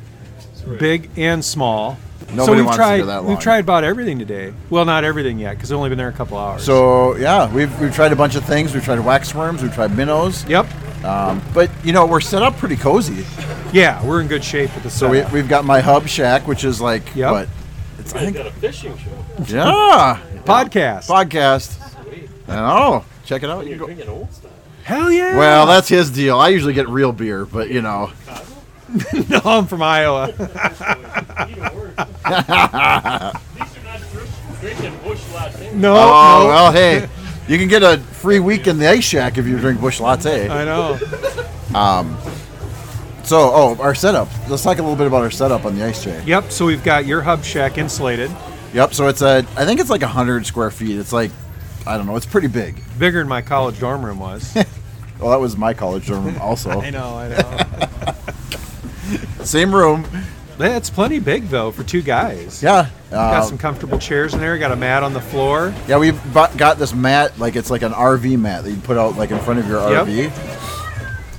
big 0.81 1.11
and 1.17 1.45
small. 1.45 1.97
So 2.37 2.53
we've 2.53 2.65
wants 2.65 2.77
to 2.77 2.77
tried. 2.77 2.99
go 3.01 3.07
that 3.07 3.25
We've 3.25 3.39
tried 3.39 3.59
about 3.61 3.85
everything 3.85 4.19
today. 4.19 4.53
Well, 4.71 4.85
not 4.85 5.05
everything 5.05 5.39
yet, 5.39 5.55
because 5.57 5.71
we've 5.71 5.77
only 5.79 5.89
been 5.91 5.99
there 5.99 6.09
a 6.09 6.13
couple 6.13 6.39
hours. 6.39 6.65
So 6.65 7.17
yeah, 7.17 7.53
we've 7.53 7.79
we've 7.81 7.95
tried 7.95 8.13
a 8.13 8.17
bunch 8.17 8.35
of 8.37 8.45
things. 8.45 8.75
We've 8.75 8.85
tried 8.85 9.01
wax 9.01 9.35
worms. 9.35 9.63
We've 9.63 9.75
tried 9.75 9.97
minnows. 9.97 10.45
yep, 10.47 10.67
Um, 11.05 11.43
but 11.55 11.71
you 11.85 11.93
know 11.93 12.07
we're 12.07 12.21
set 12.21 12.43
up 12.43 12.57
pretty 12.57 12.77
cozy. 12.77 13.25
yeah, 13.73 14.05
we're 14.05 14.21
in 14.21 14.29
good 14.29 14.45
shape 14.45 14.75
with 14.75 14.85
the 14.85 14.91
So 14.91 15.09
we, 15.09 15.19
setup. 15.19 15.33
we've 15.33 15.49
got 15.49 15.65
my 15.65 15.81
hub 15.81 16.07
shack, 16.09 16.47
which 16.47 16.65
is 16.65 16.81
like 16.81 17.03
Yep. 17.15 17.31
what? 17.33 17.49
It's 17.99 18.15
I 18.15 18.21
think 18.21 18.37
got 18.37 18.47
a 18.47 18.53
fishing 18.53 18.97
show. 18.99 19.11
yeah 19.47 20.19
podcast. 20.45 21.07
podcast. 21.09 21.79
I 22.49 22.57
know. 22.57 23.05
Check 23.25 23.43
it 23.45 23.51
out. 23.51 23.65
You 23.65 23.71
You're 23.77 23.79
can 23.79 23.79
go- 23.79 23.87
drinking 23.95 24.09
old 24.09 24.33
stuff. 24.33 24.51
Hell 24.85 25.13
yeah! 25.13 25.39
Well, 25.39 25.67
that's 25.67 25.89
his 25.89 26.11
deal. 26.11 26.41
I 26.41 26.49
usually 26.49 26.73
get 26.75 26.89
real 26.89 27.13
beer, 27.13 27.45
but 27.47 27.71
you 27.71 27.81
know. 27.83 28.11
no, 29.29 29.41
I'm 29.45 29.67
from 29.67 29.83
Iowa. 29.83 30.29
Even 30.29 31.63
worse. 31.75 31.95
These 31.97 33.77
are 33.77 33.85
not 33.85 34.01
drinking 34.61 34.99
Busch 35.05 35.33
Latte. 35.33 35.75
No, 35.75 35.95
Oh 35.95 35.97
no. 36.43 36.47
well, 36.49 36.73
hey, 36.73 37.09
you 37.49 37.59
can 37.59 37.69
get 37.69 37.83
a 37.83 37.99
free 37.99 38.39
week 38.39 38.67
in 38.67 38.79
the 38.79 38.89
ice 38.89 39.05
shack 39.05 39.39
if 39.39 39.47
you 39.47 39.59
drink 39.59 39.81
Busch 39.81 40.01
Latte. 40.01 40.49
I 40.49 40.65
know. 40.65 40.99
Um, 41.75 42.17
So, 43.25 43.39
oh, 43.55 43.77
our 43.81 43.95
setup. 43.95 44.29
Let's 44.49 44.63
talk 44.63 44.79
a 44.79 44.83
little 44.83 44.97
bit 44.97 45.07
about 45.07 45.23
our 45.23 45.31
setup 45.31 45.65
on 45.65 45.77
the 45.79 45.85
ice 45.85 46.03
shack. 46.03 46.27
Yep. 46.27 46.51
So 46.51 46.67
we've 46.67 46.83
got 46.85 47.07
your 47.07 47.23
hub 47.23 47.45
shack 47.45 47.79
insulated, 47.79 48.31
Yep. 48.75 48.95
So 48.95 49.09
it's 49.09 49.23
a. 49.23 49.39
I 49.57 49.65
think 49.65 49.81
it's 49.81 49.91
like 49.91 50.03
hundred 50.03 50.45
square 50.47 50.71
feet. 50.71 50.99
It's 50.99 51.13
like, 51.13 51.31
I 51.87 51.97
don't 51.97 52.07
know. 52.07 52.17
It's 52.17 52.27
pretty 52.27 52.49
big. 52.49 52.83
bigger 52.99 53.21
than 53.21 53.29
my 53.29 53.41
college 53.43 53.79
dorm 53.81 54.05
room 54.05 54.19
was. 54.19 54.55
Well, 55.21 55.31
that 55.31 55.39
was 55.39 55.57
my 55.57 55.73
college 55.73 56.09
dorm 56.09 56.25
room 56.25 56.39
also. 56.41 56.81
I 56.81 56.91
know. 56.91 57.15
I 57.15 57.29
know. 57.29 58.15
Same 59.45 59.75
room. 59.75 60.07
That's 60.59 60.91
plenty 60.91 61.19
big 61.19 61.49
though 61.49 61.71
for 61.71 61.83
two 61.83 62.03
guys. 62.03 62.63
Yeah. 62.63 62.89
Got 63.11 63.35
Uh, 63.35 63.43
some 63.43 63.59
comfortable 63.59 63.99
chairs 63.99 64.35
in 64.35 64.41
there. 64.41 64.57
Got 64.59 64.71
a 64.73 64.77
mat 64.77 65.03
on 65.03 65.13
the 65.13 65.21
floor. 65.21 65.75
yeah, 65.89 65.99
we 65.99 66.11
bought, 66.13 66.57
got 66.57 66.79
this 66.79 66.95
mat. 66.95 67.39
Like 67.39 67.57
it's 67.57 67.71
like 67.71 67.83
an 67.83 67.93
RV 67.93 68.39
mat 68.39 68.65
that 68.65 68.71
you 68.71 68.77
put 68.79 68.97
out 68.99 69.17
like 69.17 69.31
in 69.31 69.39
front 69.41 69.61
of 69.61 69.67
your 69.69 69.81
Yep. 69.91 70.07
RV. 70.07 70.59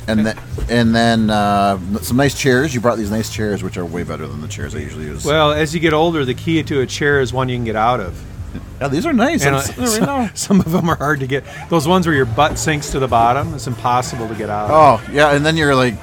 And 0.06 0.26
then, 0.26 0.38
and 0.70 0.94
then 0.94 1.30
uh, 1.30 1.80
some 2.02 2.18
nice 2.18 2.38
chairs. 2.38 2.74
You 2.76 2.82
brought 2.82 2.98
these 2.98 3.12
nice 3.12 3.32
chairs, 3.32 3.64
which 3.64 3.78
are 3.78 3.86
way 3.86 4.04
better 4.04 4.28
than 4.28 4.42
the 4.42 4.50
chairs 4.50 4.76
I 4.76 4.80
usually 4.80 5.06
use. 5.06 5.24
Well, 5.24 5.54
as 5.54 5.74
you 5.74 5.80
get 5.80 5.94
older, 5.94 6.26
the 6.26 6.34
key 6.34 6.62
to 6.62 6.82
a 6.82 6.86
chair 6.86 7.22
is 7.22 7.32
one 7.32 7.48
you 7.48 7.56
can 7.56 7.64
get 7.64 7.78
out 7.78 8.02
of. 8.02 8.22
yeah, 8.82 8.90
these 8.90 9.06
are 9.06 9.14
nice. 9.14 9.46
And 9.46 9.56
uh, 9.56 10.28
some 10.34 10.60
of 10.60 10.72
them 10.74 10.90
are 10.90 10.98
hard 10.98 11.22
to 11.22 11.28
get. 11.28 11.46
Those 11.70 11.88
ones 11.88 12.06
where 12.06 12.16
your 12.16 12.26
butt 12.26 12.60
sinks 12.60 12.90
to 12.92 13.00
the 13.00 13.08
bottom, 13.08 13.54
it's 13.54 13.66
impossible 13.68 14.28
to 14.28 14.36
get 14.36 14.50
out. 14.50 14.70
Oh 14.72 15.02
yeah, 15.14 15.32
and 15.34 15.46
then 15.46 15.56
you're 15.56 15.74
like, 15.76 15.94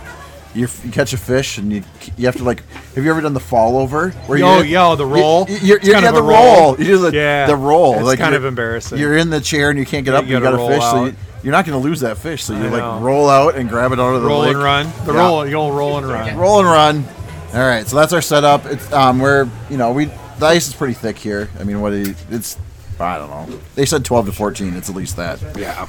you 0.54 0.66
you 0.84 0.90
catch 0.90 1.12
a 1.12 1.16
fish 1.16 1.58
and 1.58 1.72
you 1.72 1.82
you 2.16 2.26
have 2.26 2.36
to 2.36 2.44
like. 2.44 2.62
Have 2.94 3.04
you 3.04 3.10
ever 3.10 3.20
done 3.20 3.34
the 3.34 3.40
fall 3.40 3.76
over? 3.78 4.10
Where 4.26 4.44
Oh, 4.44 4.62
yeah, 4.62 4.94
the 4.96 5.06
roll. 5.06 5.46
You, 5.48 5.56
you're, 5.58 5.76
It's 5.78 5.86
you're, 5.86 5.94
kind 5.94 6.02
yeah, 6.04 6.08
of 6.10 6.14
the 6.16 6.22
a 6.22 6.24
roll. 6.24 6.56
roll. 6.72 6.78
You 6.78 6.84
do 6.84 6.98
the 6.98 7.12
Yeah, 7.16 7.46
the 7.46 7.56
roll. 7.56 7.94
it's 7.94 8.02
like 8.04 8.18
kind 8.18 8.32
you're- 8.32 8.44
of 8.44 8.44
embarrassing. 8.46 8.98
You're 8.98 9.16
in 9.16 9.30
the 9.30 9.40
chair 9.40 9.70
and 9.70 9.78
you 9.78 9.86
can't 9.86 10.04
get 10.04 10.12
You 10.12 10.16
up. 10.16 10.22
and 10.22 10.30
You 10.30 10.40
gotta 10.40 10.56
a 10.56 10.58
roll 10.58 10.68
fish, 10.68 10.80
so 10.82 10.86
out. 10.96 11.04
you, 11.06 11.14
you're 11.44 11.52
not 11.52 11.64
going 11.66 11.80
to 11.80 11.88
lose 11.88 12.00
that 12.00 12.18
fish. 12.18 12.44
So 12.44 12.54
you 12.54 12.64
I 12.64 12.68
like 12.68 12.80
know. 12.82 12.98
roll 13.00 13.28
out 13.30 13.54
and 13.54 13.68
grab 13.68 13.92
it 13.92 14.00
out 14.00 14.14
of 14.14 14.22
the 14.22 14.28
roll 14.28 14.40
lake. 14.40 14.54
and 14.54 14.62
run. 14.62 14.92
The 15.06 15.12
Yeah. 15.14 15.20
roll, 15.20 15.46
you'll 15.46 15.72
roll 15.72 15.98
and 15.98 16.06
run. 16.08 16.36
Roll 16.36 16.58
and 16.58 16.68
run. 16.68 17.04
All 17.54 17.60
right, 17.66 17.86
so 17.86 17.96
that's 17.96 18.12
our 18.12 18.20
setup. 18.20 18.66
It's 18.66 18.92
um, 18.92 19.18
we're 19.20 19.48
you 19.70 19.76
know 19.76 19.92
we 19.92 20.06
the 20.38 20.46
ice 20.46 20.68
is 20.68 20.74
pretty 20.74 20.94
thick 20.94 21.16
here. 21.18 21.48
I 21.58 21.64
mean, 21.64 21.80
what 21.80 21.90
do 21.90 21.96
you, 21.98 22.14
it's 22.30 22.56
I 22.98 23.18
don't 23.18 23.30
know. 23.30 23.58
They 23.76 23.86
said 23.86 24.04
12 24.04 24.26
to 24.26 24.32
14. 24.32 24.74
It's 24.74 24.88
at 24.90 24.94
least 24.96 25.16
that. 25.16 25.40
Yeah. 25.56 25.86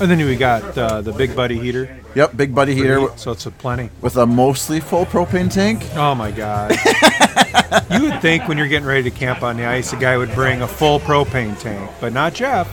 And 0.00 0.10
then 0.10 0.18
we 0.24 0.36
got 0.36 0.76
uh, 0.78 1.02
the 1.02 1.12
big 1.12 1.36
buddy 1.36 1.58
heater. 1.58 1.98
Yep, 2.14 2.36
big 2.36 2.54
buddy 2.54 2.74
heater 2.74 3.08
So 3.16 3.32
it's 3.32 3.46
a 3.46 3.50
plenty. 3.50 3.90
with 4.00 4.16
a 4.16 4.26
mostly 4.26 4.80
full 4.80 5.04
propane 5.06 5.52
tank. 5.52 5.84
Oh 5.94 6.14
my 6.14 6.30
god. 6.30 6.70
you 7.90 8.04
would 8.10 8.20
think 8.22 8.48
when 8.48 8.56
you're 8.58 8.66
getting 8.68 8.88
ready 8.88 9.02
to 9.08 9.10
camp 9.16 9.42
on 9.42 9.56
the 9.56 9.66
ice, 9.66 9.92
a 9.92 9.96
guy 9.96 10.16
would 10.16 10.32
bring 10.34 10.62
a 10.62 10.68
full 10.68 11.00
propane 11.00 11.58
tank, 11.60 11.90
but 12.00 12.12
not 12.12 12.34
Jeff. 12.34 12.66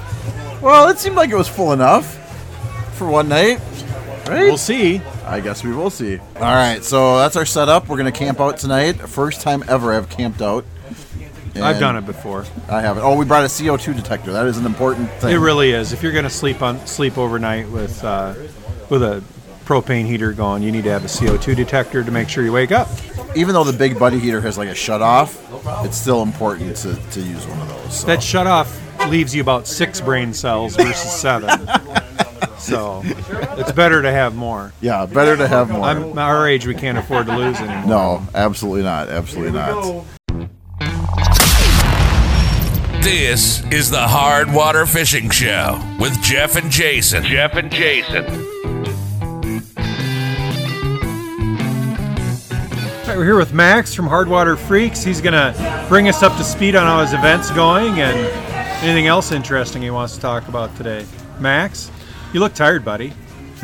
Well, 0.62 0.88
it 0.90 0.98
seemed 1.00 1.16
like 1.16 1.30
it 1.30 1.36
was 1.36 1.48
full 1.48 1.74
enough 1.74 2.06
for 2.98 3.08
one 3.08 3.28
night, 3.30 3.60
right? 4.28 4.46
We'll 4.46 4.58
see. 4.58 5.02
I 5.26 5.40
guess 5.42 5.64
we 5.64 5.74
will 5.74 5.90
see. 5.90 6.18
All 6.38 6.42
right, 6.42 6.84
so 6.84 7.18
that's 7.18 7.36
our 7.36 7.46
setup. 7.46 7.90
We're 7.90 7.98
gonna 7.98 8.12
camp 8.12 8.40
out 8.40 8.58
tonight. 8.58 8.94
First 8.94 9.42
time 9.42 9.64
ever 9.68 9.94
I've 9.94 10.10
camped 10.10 10.42
out. 10.42 10.64
I've 11.62 11.80
done 11.80 11.96
it 11.98 12.06
before. 12.06 12.46
I 12.70 12.82
haven't. 12.82 13.04
Oh, 13.04 13.16
we 13.16 13.26
brought 13.26 13.44
a 13.44 13.48
CO2 13.48 13.96
detector. 13.96 14.32
That 14.34 14.48
is 14.48 14.58
an 14.58 14.66
important 14.66 15.10
thing. 15.14 15.34
It 15.34 15.38
really 15.40 15.72
is. 15.72 15.94
If 15.94 16.04
you're 16.04 16.12
going 16.12 16.24
to 16.24 16.30
sleep 16.30 16.62
on 16.62 16.86
sleep 16.88 17.18
overnight 17.18 17.70
with 17.70 18.04
uh, 18.04 18.34
with 18.90 19.04
a 19.04 19.24
propane 19.66 20.06
heater 20.06 20.32
going, 20.32 20.64
you 20.64 20.72
need 20.72 20.86
to 20.86 20.90
have 20.90 21.04
a 21.04 21.08
CO2 21.08 21.56
detector 21.56 22.04
to 22.04 22.12
make 22.12 22.30
sure 22.30 22.44
you 22.44 22.54
wake 22.54 22.72
up. 22.72 22.88
Even 23.36 23.54
though 23.54 23.66
the 23.66 23.78
big 23.78 24.00
buddy 24.00 24.18
heater 24.18 24.40
has 24.42 24.58
like 24.58 24.70
a 24.70 24.76
shut 24.76 25.02
off, 25.02 25.44
it's 25.86 25.98
still 25.98 26.24
important 26.24 26.76
to, 26.78 26.96
to 27.12 27.22
use 27.22 27.46
one 27.48 27.60
of 27.60 27.68
those. 27.68 28.00
So. 28.00 28.08
That 28.08 28.24
shut 28.24 28.48
off 28.48 28.80
leaves 29.10 29.36
you 29.36 29.42
about 29.42 29.68
six 29.68 30.00
brain 30.02 30.34
cells 30.34 30.76
versus 30.76 31.12
seven. 31.12 31.50
so 32.58 33.02
it's 33.04 33.72
better 33.74 34.02
to 34.02 34.12
have 34.12 34.36
more. 34.36 34.72
yeah, 34.82 35.06
better 35.06 35.36
to 35.36 35.48
have 35.48 35.70
more. 35.70 35.84
I'm 35.84 36.18
our 36.18 36.48
age, 36.48 36.66
we 36.66 36.74
can't 36.74 36.98
afford 36.98 37.28
to 37.28 37.38
lose 37.38 37.58
anymore. 37.58 37.86
no, 37.88 38.28
absolutely 38.34 38.84
not. 38.84 39.10
Absolutely 39.10 39.52
not. 39.52 40.06
This 43.10 43.64
is 43.72 43.90
the 43.90 44.06
Hard 44.06 44.54
Water 44.54 44.86
Fishing 44.86 45.30
Show 45.30 45.82
with 45.98 46.22
Jeff 46.22 46.58
and 46.58 46.70
Jason. 46.70 47.24
Jeff 47.24 47.56
and 47.56 47.72
Jason. 47.72 48.26
All 52.66 53.08
right, 53.08 53.18
we're 53.18 53.24
here 53.24 53.38
with 53.38 53.54
Max 53.54 53.94
from 53.94 54.10
Hardwater 54.10 54.58
Freaks. 54.58 55.06
He's 55.06 55.22
going 55.22 55.32
to 55.36 55.86
bring 55.88 56.10
us 56.10 56.22
up 56.22 56.36
to 56.36 56.44
speed 56.44 56.76
on 56.76 56.86
how 56.86 57.00
his 57.00 57.14
event's 57.14 57.50
going 57.52 58.02
and 58.02 58.18
anything 58.84 59.08
else 59.08 59.32
interesting 59.32 59.82
he 59.82 59.90
wants 59.90 60.16
to 60.16 60.20
talk 60.20 60.50
about 60.50 60.76
today. 60.76 61.06
Max, 61.40 61.90
you 62.34 62.42
look 62.42 62.54
tired, 62.54 62.84
buddy. 62.84 63.14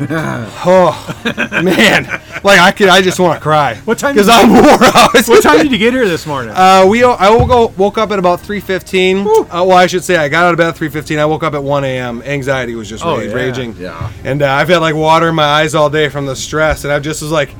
Oh 0.66 1.60
man, 1.62 2.04
like 2.42 2.58
I 2.58 2.72
could, 2.72 2.88
I 2.88 3.00
just 3.02 3.20
want 3.20 3.38
to 3.38 3.42
cry. 3.42 3.74
What 3.84 3.98
time 3.98 4.14
Because 4.14 4.26
did 4.26 4.34
I'm 4.34 4.50
you- 4.50 4.62
wore 4.62 4.84
out. 4.84 5.14
What 5.28 5.42
time 5.42 5.58
did 5.62 5.70
you 5.70 5.78
get 5.78 5.92
here 5.92 6.08
this 6.08 6.26
morning? 6.26 6.52
Uh, 6.56 6.84
we 6.88 7.04
I 7.04 7.30
woke 7.30 7.50
up, 7.50 7.78
woke 7.78 7.98
up 7.98 8.10
at 8.10 8.18
about 8.18 8.40
3:15. 8.40 9.24
Uh, 9.26 9.46
well, 9.64 9.72
I 9.72 9.86
should 9.86 10.02
say 10.02 10.16
I 10.16 10.28
got 10.28 10.44
out 10.46 10.52
of 10.52 10.58
bed 10.58 10.68
at 10.68 10.74
3:15. 10.76 11.18
I 11.18 11.26
woke 11.26 11.42
up 11.44 11.54
at 11.54 11.62
1 11.62 11.84
a.m. 11.84 12.22
Anxiety 12.22 12.74
was 12.74 12.88
just 12.88 13.04
Oh, 13.04 13.20
yeah. 13.20 13.32
raging. 13.32 13.76
Yeah. 13.76 14.10
And 14.24 14.42
uh, 14.42 14.50
I've 14.50 14.68
had 14.68 14.78
like 14.78 14.94
water 14.94 15.28
in 15.28 15.34
my 15.36 15.44
eyes 15.44 15.74
all 15.74 15.90
day 15.90 16.08
from 16.08 16.26
the 16.26 16.34
stress, 16.36 16.84
and 16.84 16.92
I 16.92 16.98
just 16.98 17.22
was 17.22 17.30
like, 17.30 17.54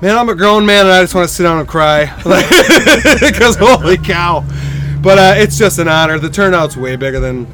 man, 0.00 0.16
I'm 0.16 0.28
a 0.28 0.34
grown 0.34 0.64
man, 0.64 0.86
and 0.86 0.94
I 0.94 1.02
just 1.02 1.14
want 1.14 1.28
to 1.28 1.34
sit 1.34 1.42
down 1.42 1.58
and 1.58 1.68
cry, 1.68 2.06
because 3.20 3.56
holy 3.60 3.98
cow. 3.98 4.44
But 5.02 5.18
uh, 5.18 5.34
it's 5.36 5.58
just 5.58 5.78
an 5.78 5.88
honor. 5.88 6.18
The 6.18 6.30
turnout's 6.30 6.76
way 6.76 6.96
bigger 6.96 7.20
than 7.20 7.46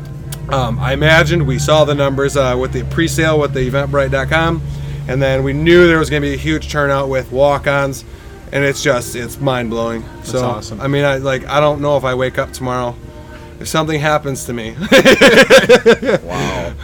um, 0.51 0.79
I 0.79 0.93
imagined. 0.93 1.47
We 1.47 1.59
saw 1.59 1.85
the 1.85 1.95
numbers 1.95 2.37
uh, 2.37 2.57
with 2.59 2.73
the 2.73 2.85
pre-sale 2.85 3.39
with 3.39 3.53
the 3.55 3.69
Eventbrite.com, 3.71 4.63
and 5.09 5.21
then 5.23 5.43
we 5.43 5.53
knew 5.53 5.87
there 5.87 5.99
was 5.99 6.11
going 6.11 6.23
to 6.23 6.29
be 6.29 6.35
a 6.35 6.39
huge 6.39 6.71
turnout 6.71 7.09
with 7.09 7.31
walk-ons, 7.33 8.05
and 8.53 8.65
it's 8.65 8.83
just 8.83 9.15
it's 9.17 9.41
mind-blowing. 9.41 10.05
so 10.23 10.45
awesome. 10.45 10.81
I 10.81 10.89
mean, 10.89 11.05
I 11.05 11.17
like 11.17 11.47
I 11.47 11.61
don't 11.61 11.81
know 11.81 11.97
if 11.97 12.05
I 12.05 12.15
wake 12.15 12.39
up 12.39 12.53
tomorrow. 12.53 12.95
If 13.61 13.69
something 13.69 14.01
happens 14.01 14.45
to 14.47 14.53
me, 14.53 14.71
How- 14.81 16.75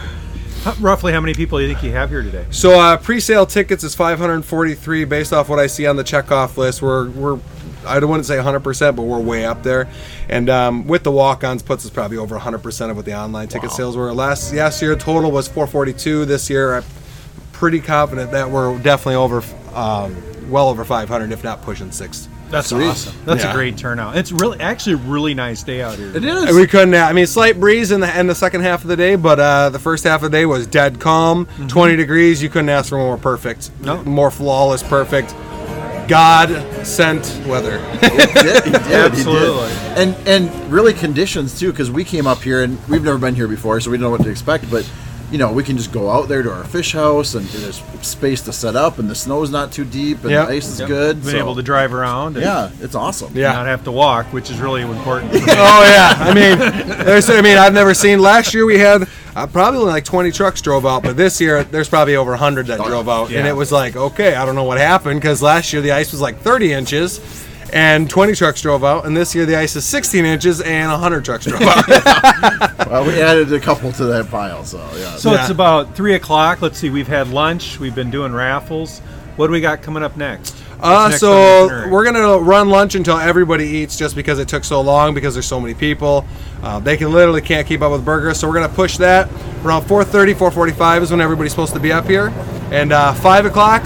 roughly 0.79 1.13
how 1.13 1.21
many 1.21 1.33
people 1.33 1.57
do 1.57 1.65
you 1.65 1.73
think 1.73 1.83
you 1.83 1.91
have 1.91 2.09
here 2.09 2.21
today? 2.21 2.45
So 2.51 2.79
uh, 2.79 2.97
pre-sale 2.97 3.45
tickets 3.45 3.83
is 3.83 3.95
543 3.95 5.05
based 5.05 5.33
off 5.33 5.49
what 5.49 5.59
I 5.59 5.67
see 5.67 5.87
on 5.87 5.95
the 5.95 6.03
checkoff 6.03 6.57
list. 6.57 6.81
We're 6.81 7.09
we're 7.09 7.39
I 7.85 7.99
don't 7.99 8.09
want 8.09 8.21
to 8.21 8.27
say 8.27 8.35
100%, 8.35 8.95
but 8.95 9.01
we're 9.03 9.19
way 9.19 9.45
up 9.45 9.63
there. 9.63 9.89
And 10.29 10.49
um, 10.49 10.87
with 10.87 11.03
the 11.03 11.11
walk-ons, 11.11 11.63
puts 11.63 11.85
us 11.85 11.91
probably 11.91 12.17
over 12.17 12.37
100% 12.37 12.89
of 12.89 12.95
what 12.95 13.05
the 13.05 13.17
online 13.17 13.47
ticket 13.47 13.71
sales 13.71 13.97
were. 13.97 14.13
Last 14.13 14.53
last 14.53 14.81
year 14.81 14.95
total 14.95 15.31
was 15.31 15.47
442. 15.47 16.25
This 16.25 16.49
year, 16.49 16.75
I'm 16.75 16.83
pretty 17.53 17.79
confident 17.79 18.31
that 18.31 18.49
we're 18.49 18.77
definitely 18.79 19.15
over, 19.15 19.43
um, 19.73 20.15
well 20.49 20.69
over 20.69 20.85
500, 20.85 21.31
if 21.31 21.43
not 21.43 21.61
pushing 21.63 21.91
six. 21.91 22.27
That's 22.51 22.71
awesome. 22.71 23.13
That's 23.25 23.43
Yeah. 23.43 23.51
a 23.51 23.53
great 23.53 23.77
turnout. 23.77 24.17
It's 24.17 24.31
really 24.31 24.59
actually 24.59 24.93
a 24.93 24.97
really 24.97 25.33
nice 25.33 25.63
day 25.63 25.81
out 25.81 25.95
here. 25.95 26.15
It 26.15 26.23
is. 26.25 26.43
And 26.43 26.55
we 26.55 26.67
couldn't. 26.67 26.93
I 26.95 27.13
mean, 27.13 27.25
slight 27.27 27.59
breeze 27.59 27.91
in 27.91 28.01
the 28.01 28.19
in 28.19 28.27
the 28.27 28.35
second 28.35 28.61
half 28.61 28.81
of 28.83 28.87
the 28.89 28.97
day, 28.97 29.15
but 29.15 29.39
uh, 29.39 29.69
the 29.69 29.79
first 29.79 30.03
half 30.03 30.21
of 30.23 30.31
the 30.31 30.37
day 30.37 30.45
was 30.45 30.67
dead 30.67 30.99
calm, 30.99 31.47
20 31.67 31.95
degrees. 31.95 32.43
You 32.43 32.49
couldn't 32.49 32.69
ask 32.69 32.89
for 32.89 32.97
more 32.97 33.17
perfect, 33.17 33.71
No. 33.81 34.03
more 34.03 34.29
flawless, 34.31 34.83
perfect. 34.83 35.33
God 36.07 36.49
sent 36.85 37.21
weather. 37.47 37.79
He 37.93 37.97
did, 38.09 38.11
he 38.11 38.33
did, 38.41 38.63
he 38.65 38.71
did. 38.71 38.91
Absolutely. 38.91 39.69
And 39.95 40.15
and 40.27 40.71
really 40.71 40.93
conditions 40.93 41.57
too, 41.57 41.71
because 41.71 41.89
we 41.89 42.03
came 42.03 42.27
up 42.27 42.39
here 42.41 42.63
and 42.63 42.77
we've 42.89 43.03
never 43.03 43.17
been 43.17 43.35
here 43.35 43.47
before, 43.47 43.79
so 43.79 43.89
we 43.91 43.97
don't 43.97 44.03
know 44.03 44.09
what 44.11 44.23
to 44.23 44.29
expect. 44.29 44.69
But 44.69 44.89
you 45.31 45.37
know, 45.37 45.51
we 45.53 45.63
can 45.63 45.77
just 45.77 45.91
go 45.91 46.09
out 46.09 46.27
there 46.27 46.43
to 46.43 46.51
our 46.51 46.63
fish 46.65 46.91
house, 46.93 47.35
and 47.35 47.45
there's 47.47 47.81
space 48.01 48.41
to 48.41 48.53
set 48.53 48.75
up, 48.75 48.99
and 48.99 49.09
the 49.09 49.15
snow's 49.15 49.49
not 49.49 49.71
too 49.71 49.85
deep, 49.85 50.21
and 50.23 50.31
Yep. 50.31 50.47
the 50.47 50.53
ice 50.53 50.67
is 50.67 50.79
Yep. 50.81 50.87
good. 50.89 51.21
Been 51.23 51.31
so- 51.31 51.37
able 51.37 51.55
to 51.55 51.61
drive 51.63 51.93
around 51.93 52.35
and 52.35 52.43
yeah, 52.45 52.69
it's 52.81 52.95
awesome. 52.95 53.31
Yeah. 53.33 53.53
not 53.53 53.65
have 53.67 53.83
to 53.85 53.91
walk, 53.91 54.27
which 54.33 54.49
is 54.51 54.59
really 54.59 54.81
important. 54.81 55.31
oh 55.35 55.37
yeah. 55.47 56.15
I 56.19 56.33
mean, 56.33 56.57
there's. 57.05 57.29
I 57.29 57.41
mean, 57.41 57.57
I've 57.57 57.73
never 57.73 57.93
seen. 57.93 58.19
Last 58.19 58.53
year 58.53 58.65
we 58.65 58.77
had 58.79 59.07
uh, 59.35 59.47
probably 59.47 59.79
like 59.85 60.03
20 60.03 60.31
trucks 60.31 60.59
drove 60.61 60.85
out, 60.85 61.03
but 61.03 61.15
this 61.15 61.39
year 61.39 61.63
there's 61.63 61.87
probably 61.87 62.15
over 62.17 62.31
100 62.31 62.67
that 62.67 62.79
drove 62.83 63.07
out, 63.07 63.31
and 63.31 63.47
it 63.47 63.55
was 63.55 63.71
like, 63.71 63.95
okay, 63.95 64.35
I 64.35 64.45
don't 64.45 64.55
know 64.55 64.63
what 64.65 64.77
happened 64.77 65.21
because 65.21 65.41
last 65.41 65.71
year 65.71 65.81
the 65.81 65.93
ice 65.93 66.11
was 66.11 66.19
like 66.21 66.39
30 66.41 66.73
inches. 66.73 67.19
And 67.73 68.09
20 68.09 68.33
trucks 68.35 68.61
drove 68.61 68.83
out, 68.83 69.05
and 69.05 69.15
this 69.15 69.33
year 69.33 69.45
the 69.45 69.55
ice 69.55 69.75
is 69.77 69.85
16 69.85 70.25
inches, 70.25 70.59
and 70.59 70.91
100 70.91 71.23
trucks 71.23 71.45
drove 71.45 71.61
out. 71.61 72.77
Well, 72.91 73.05
we 73.05 73.21
added 73.21 73.53
a 73.53 73.59
couple 73.61 73.89
to 73.93 74.03
that 74.07 74.29
pile, 74.29 74.65
so 74.65 74.77
yeah. 74.97 75.15
So 75.15 75.31
Yeah. 75.31 75.41
it's 75.41 75.49
about 75.49 75.95
three 75.95 76.15
o'clock. 76.15 76.61
Let's 76.61 76.77
see. 76.77 76.89
We've 76.89 77.07
had 77.07 77.29
lunch. 77.29 77.79
We've 77.79 77.95
been 77.95 78.11
doing 78.11 78.33
raffles. 78.33 78.99
What 79.37 79.47
do 79.47 79.53
we 79.53 79.61
got 79.61 79.81
coming 79.81 80.03
up 80.03 80.17
next? 80.17 80.53
Uh, 80.81 81.07
next 81.07 81.21
so 81.21 81.87
we're 81.89 82.03
gonna 82.03 82.37
run 82.39 82.69
lunch 82.69 82.95
until 82.95 83.17
everybody 83.17 83.63
eats, 83.65 83.95
just 83.95 84.13
because 84.17 84.39
it 84.39 84.49
took 84.49 84.65
so 84.65 84.81
long 84.81 85.13
because 85.13 85.33
there's 85.33 85.45
so 85.45 85.61
many 85.61 85.73
people. 85.73 86.25
Uh, 86.61 86.79
they 86.81 86.97
can 86.97 87.13
literally 87.13 87.39
can't 87.39 87.65
keep 87.65 87.81
up 87.81 87.93
with 87.93 88.03
burgers, 88.03 88.37
so 88.37 88.45
we're 88.49 88.55
gonna 88.55 88.67
push 88.67 88.97
that 88.97 89.29
around 89.63 89.83
4:30, 89.83 90.33
4:45 90.33 91.03
is 91.03 91.11
when 91.11 91.21
everybody's 91.21 91.53
supposed 91.53 91.73
to 91.73 91.79
be 91.79 91.93
up 91.93 92.07
here, 92.07 92.33
and 92.71 92.91
uh, 92.91 93.13
five 93.13 93.45
o'clock 93.45 93.83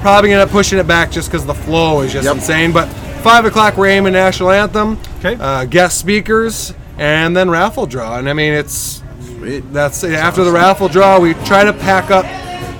probably 0.00 0.30
gonna 0.30 0.40
end 0.40 0.48
up 0.48 0.50
pushing 0.50 0.80
it 0.80 0.86
back 0.88 1.12
just 1.12 1.30
because 1.30 1.46
the 1.46 1.54
flow 1.54 2.00
is 2.00 2.12
just 2.12 2.24
Yep. 2.24 2.34
insane. 2.36 2.72
But 2.72 2.88
five 3.28 3.44
o'clock 3.44 3.76
we're 3.76 3.88
aiming 3.88 4.14
national 4.14 4.50
anthem, 4.50 4.98
Okay. 5.18 5.36
uh, 5.38 5.66
guest 5.66 5.98
speakers, 5.98 6.72
and 6.96 7.36
then 7.36 7.50
raffle 7.50 7.84
draw. 7.84 8.16
And 8.16 8.26
I 8.26 8.32
mean 8.32 8.54
it's 8.54 9.02
Sweet. 9.20 9.70
that's 9.70 10.02
after 10.02 10.44
the 10.44 10.50
raffle 10.50 10.88
draw. 10.88 11.20
We 11.20 11.34
try 11.44 11.62
to 11.62 11.74
pack 11.74 12.10
up 12.10 12.24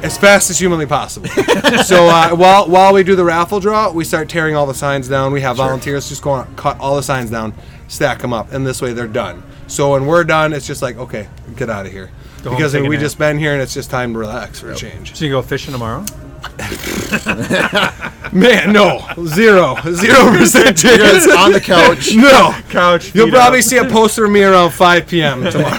as 0.02 0.16
fast 0.16 0.48
as 0.48 0.58
humanly 0.58 0.86
possible. 0.86 1.28
so 1.84 2.06
uh, 2.06 2.30
while 2.30 2.66
while 2.66 2.94
we 2.94 3.02
do 3.02 3.14
the 3.14 3.26
raffle 3.26 3.60
draw, 3.60 3.92
we 3.92 4.04
start 4.04 4.30
tearing 4.30 4.56
all 4.56 4.64
the 4.64 4.72
signs 4.72 5.06
down. 5.06 5.32
We 5.32 5.42
have 5.42 5.58
volunteers 5.58 6.08
just 6.08 6.22
going 6.22 6.46
to 6.46 6.50
cut 6.54 6.80
all 6.80 6.96
the 6.96 7.02
signs 7.02 7.30
down, 7.30 7.52
stack 7.88 8.20
them 8.20 8.32
up, 8.32 8.50
and 8.50 8.66
this 8.66 8.80
way 8.80 8.94
they're 8.94 9.06
done. 9.06 9.42
So 9.66 9.92
when 9.92 10.06
we're 10.06 10.24
done, 10.24 10.54
it's 10.54 10.66
just 10.66 10.80
like 10.80 10.96
okay, 10.96 11.28
get 11.56 11.68
out 11.68 11.84
of 11.84 11.92
here. 11.92 12.10
Go 12.42 12.52
because 12.52 12.72
we 12.72 12.96
just 12.96 13.18
been 13.18 13.36
here 13.36 13.52
and 13.52 13.60
it's 13.60 13.74
just 13.74 13.90
time 13.90 14.14
to 14.14 14.18
relax 14.18 14.60
for 14.60 14.70
a 14.70 14.74
change. 14.74 15.14
So 15.14 15.26
you 15.26 15.30
go 15.30 15.42
fishing 15.42 15.72
tomorrow? 15.72 16.06
Man, 18.32 18.72
no, 18.74 19.00
zero, 19.26 19.74
zero 19.90 20.30
percent 20.36 20.82
You're 20.84 20.96
chance. 20.98 21.26
on 21.34 21.52
the 21.52 21.60
couch. 21.60 22.10
No. 22.18 22.54
Couch. 22.68 23.14
You'll 23.14 23.30
probably 23.30 23.60
up. 23.60 23.64
see 23.64 23.78
a 23.78 23.84
poster 23.84 24.26
of 24.26 24.30
me 24.30 24.42
around 24.42 24.70
5 24.72 25.06
p.m. 25.06 25.44
tomorrow. 25.50 25.76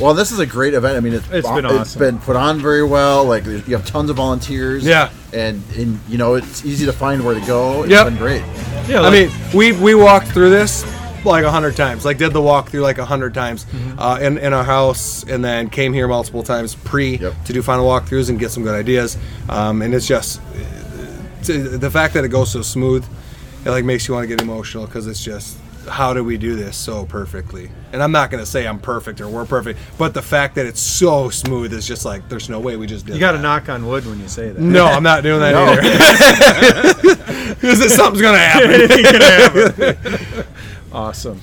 Well, 0.00 0.14
this 0.14 0.30
is 0.32 0.38
a 0.40 0.46
great 0.46 0.74
event. 0.74 0.96
I 0.96 1.00
mean, 1.00 1.14
it's, 1.14 1.26
It's 1.30 1.48
been 1.48 1.64
it's 1.64 1.74
awesome. 1.74 1.98
been 2.00 2.18
put 2.18 2.36
on 2.36 2.60
very 2.60 2.84
well. 2.84 3.24
Like 3.24 3.46
you 3.46 3.60
have 3.76 3.86
tons 3.86 4.10
of 4.10 4.16
volunteers. 4.16 4.84
Yeah. 4.84 5.10
and 5.32 5.62
and 5.76 5.98
you 6.08 6.18
know 6.18 6.34
it's 6.34 6.64
easy 6.66 6.84
to 6.86 6.92
find 6.92 7.24
where 7.24 7.34
to 7.34 7.46
go. 7.46 7.82
It's 7.84 7.90
Yep. 7.92 8.06
been 8.08 8.16
great. 8.16 8.44
Yeah, 8.88 9.00
I 9.02 9.10
mean, 9.10 9.30
we 9.54 9.72
we 9.72 9.94
walked 9.94 10.28
through 10.28 10.50
this 10.50 10.84
like 11.24 11.44
a 11.44 11.50
hundred 11.50 11.76
times. 11.76 12.04
Like 12.04 12.18
did 12.18 12.32
the 12.32 12.40
walkthrough 12.40 12.82
like 12.82 12.98
a 12.98 13.04
hundred 13.04 13.34
times 13.34 13.64
Mm-hmm. 13.64 13.98
uh, 13.98 14.18
in 14.18 14.38
in 14.38 14.52
our 14.52 14.64
house, 14.64 15.24
and 15.24 15.44
then 15.44 15.68
came 15.70 15.92
here 15.92 16.08
multiple 16.08 16.42
times 16.42 16.74
pre 16.74 17.16
Yep. 17.18 17.44
to 17.44 17.52
do 17.52 17.62
final 17.62 17.86
walkthroughs 17.88 18.28
and 18.30 18.38
get 18.38 18.50
some 18.50 18.62
good 18.62 18.74
ideas. 18.74 19.16
Um, 19.48 19.82
and 19.82 19.94
it's 19.94 20.06
just 20.06 20.40
the 21.46 21.90
fact 21.92 22.14
that 22.14 22.24
it 22.24 22.28
goes 22.28 22.50
so 22.52 22.62
smooth. 22.62 23.04
It 23.64 23.70
like 23.70 23.84
makes 23.84 24.08
you 24.08 24.14
want 24.14 24.24
to 24.24 24.28
get 24.28 24.40
emotional 24.42 24.86
because 24.86 25.06
it's 25.06 25.22
just 25.22 25.56
how 25.88 26.12
do 26.14 26.22
we 26.22 26.36
do 26.36 26.54
this 26.56 26.76
so 26.76 27.04
perfectly? 27.06 27.68
And 27.92 28.00
I'm 28.02 28.12
not 28.12 28.30
gonna 28.30 28.46
say 28.46 28.66
I'm 28.66 28.78
perfect 28.80 29.20
or 29.20 29.28
we're 29.28 29.44
perfect, 29.44 29.78
but 29.98 30.14
the 30.14 30.22
fact 30.22 30.54
that 30.54 30.66
it's 30.66 30.80
so 30.80 31.28
smooth 31.30 31.72
is 31.72 31.86
just 31.86 32.04
like 32.04 32.28
there's 32.28 32.48
no 32.48 32.60
way 32.60 32.76
we 32.76 32.86
just 32.86 33.04
did. 33.06 33.14
you 33.14 33.20
got 33.20 33.32
to 33.32 33.38
knock 33.40 33.68
on 33.68 33.86
wood 33.86 34.06
when 34.06 34.18
you 34.20 34.28
say 34.28 34.50
that. 34.50 34.60
No, 34.60 34.86
I'm 34.86 35.02
not 35.02 35.22
doing 35.24 35.40
that 35.40 35.52
No. 35.52 35.72
either. 35.72 37.22
Because 37.62 37.94
something's 37.94 38.22
gonna 38.22 38.38
happen. 39.98 40.44
Awesome. 40.92 41.40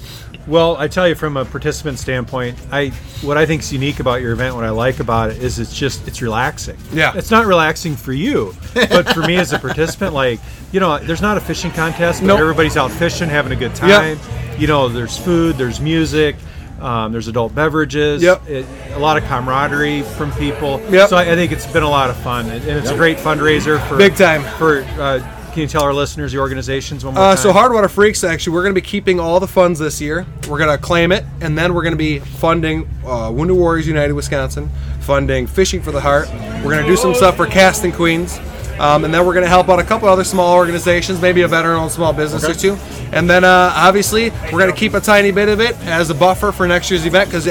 Well, 0.48 0.78
I 0.78 0.88
tell 0.88 1.08
you 1.08 1.16
from 1.16 1.38
a 1.38 1.46
participant 1.46 2.00
standpoint, 2.00 2.58
I 2.72 2.90
what 3.22 3.38
I 3.38 3.46
think 3.46 3.62
is 3.62 3.72
unique 3.74 4.00
about 4.00 4.22
your 4.22 4.32
event, 4.32 4.56
what 4.56 4.64
I 4.64 4.70
like 4.72 5.00
about 5.00 5.30
it 5.32 5.38
is 5.44 5.60
it's 5.60 5.76
just 5.76 6.08
it's 6.08 6.22
relaxing. 6.22 6.78
Yeah. 6.92 7.14
It's 7.16 7.30
not 7.30 7.46
relaxing 7.46 7.96
for 7.96 8.14
you, 8.14 8.56
but 8.74 9.10
for 9.14 9.22
me 9.22 9.36
as 9.36 9.54
a 9.54 9.60
participant, 9.60 10.14
like 10.14 10.40
you 10.72 10.80
know, 10.80 10.98
there's 11.00 11.22
not 11.22 11.38
a 11.38 11.42
fishing 11.42 11.72
contest, 11.72 12.22
but 12.22 12.28
Nope. 12.28 12.40
everybody's 12.40 12.78
out 12.78 12.92
fishing, 12.92 13.30
having 13.30 13.52
a 13.52 13.56
good 13.56 13.72
Yep. 13.80 14.18
time. 14.18 14.20
You 14.60 14.68
know, 14.68 14.88
there's 14.90 15.18
food, 15.18 15.58
there's 15.58 15.80
music. 15.80 16.36
Um, 16.82 17.12
there's 17.12 17.28
adult 17.28 17.54
beverages. 17.54 18.24
Yep. 18.24 18.48
It, 18.48 18.66
a 18.94 19.00
lot 19.00 19.18
of 19.18 19.26
camaraderie 19.26 20.02
from 20.04 20.32
people. 20.34 20.80
Yep. 20.90 21.10
So 21.10 21.18
I, 21.18 21.24
I 21.34 21.36
think 21.36 21.52
it's 21.52 21.68
been 21.72 21.84
a 21.84 21.90
lot 21.90 22.10
of 22.10 22.16
fun, 22.18 22.46
and, 22.50 22.64
and 22.64 22.80
it's 22.80 22.90
a 22.90 22.96
great 22.96 23.18
fundraiser 23.18 23.86
for 23.90 23.98
Big 23.98 24.16
time. 24.16 24.44
For 24.58 24.84
uh, 24.98 25.20
can 25.52 25.62
you 25.62 25.68
tell 25.68 25.84
our 25.84 25.94
listeners 25.94 26.32
the 26.32 26.40
organizations 26.40 27.04
one 27.04 27.14
more 27.16 27.24
Uh, 27.24 27.36
time? 27.36 27.38
so 27.44 27.52
Hardwater 27.54 27.90
Freaks, 27.90 28.24
actually, 28.24 28.54
we're 28.54 28.64
going 28.64 28.74
to 28.76 28.82
be 28.82 28.86
keeping 28.86 29.20
all 29.20 29.40
the 29.40 29.48
funds 29.48 29.80
this 29.80 30.00
year. 30.00 30.26
We're 30.48 30.58
going 30.58 30.70
to 30.70 30.78
claim 30.78 31.12
it, 31.12 31.26
and 31.42 31.58
then 31.58 31.74
we're 31.74 31.84
going 31.84 31.94
to 31.94 31.98
be 31.98 32.20
funding 32.20 32.88
uh, 33.06 33.32
Wounded 33.34 33.58
Warriors 33.58 33.88
United 33.88 34.14
Wisconsin, 34.14 34.70
funding 35.02 35.48
Fishing 35.48 35.82
for 35.82 35.92
the 35.92 36.02
Heart. 36.02 36.30
We're 36.64 36.72
going 36.74 36.84
to 36.84 36.88
do 36.90 36.96
some 36.98 37.14
stuff 37.16 37.36
for 37.38 37.46
Casting 37.48 37.92
Queens, 37.92 38.40
um, 38.80 39.04
and 39.06 39.14
then 39.14 39.26
we're 39.26 39.34
going 39.34 39.44
to 39.46 39.50
help 39.50 39.70
out 39.70 39.80
a 39.80 39.84
couple 39.84 40.08
other 40.08 40.24
small 40.24 40.56
organizations, 40.56 41.22
maybe 41.22 41.42
a 41.42 41.48
veteran-owned 41.48 41.92
small 41.92 42.14
business 42.14 42.44
or 42.48 42.54
two. 42.54 42.78
And 43.12 43.30
then, 43.30 43.44
uh, 43.44 43.74
obviously, 43.76 44.30
we're 44.52 44.60
going 44.60 44.72
to 44.72 44.78
keep 44.78 44.94
a 44.94 45.02
tiny 45.02 45.32
bit 45.32 45.50
of 45.50 45.60
it 45.60 45.76
as 45.88 46.10
a 46.10 46.16
buffer 46.16 46.52
for 46.52 46.68
next 46.68 46.92
year's 46.92 47.06
event 47.06 47.30
because 47.30 47.46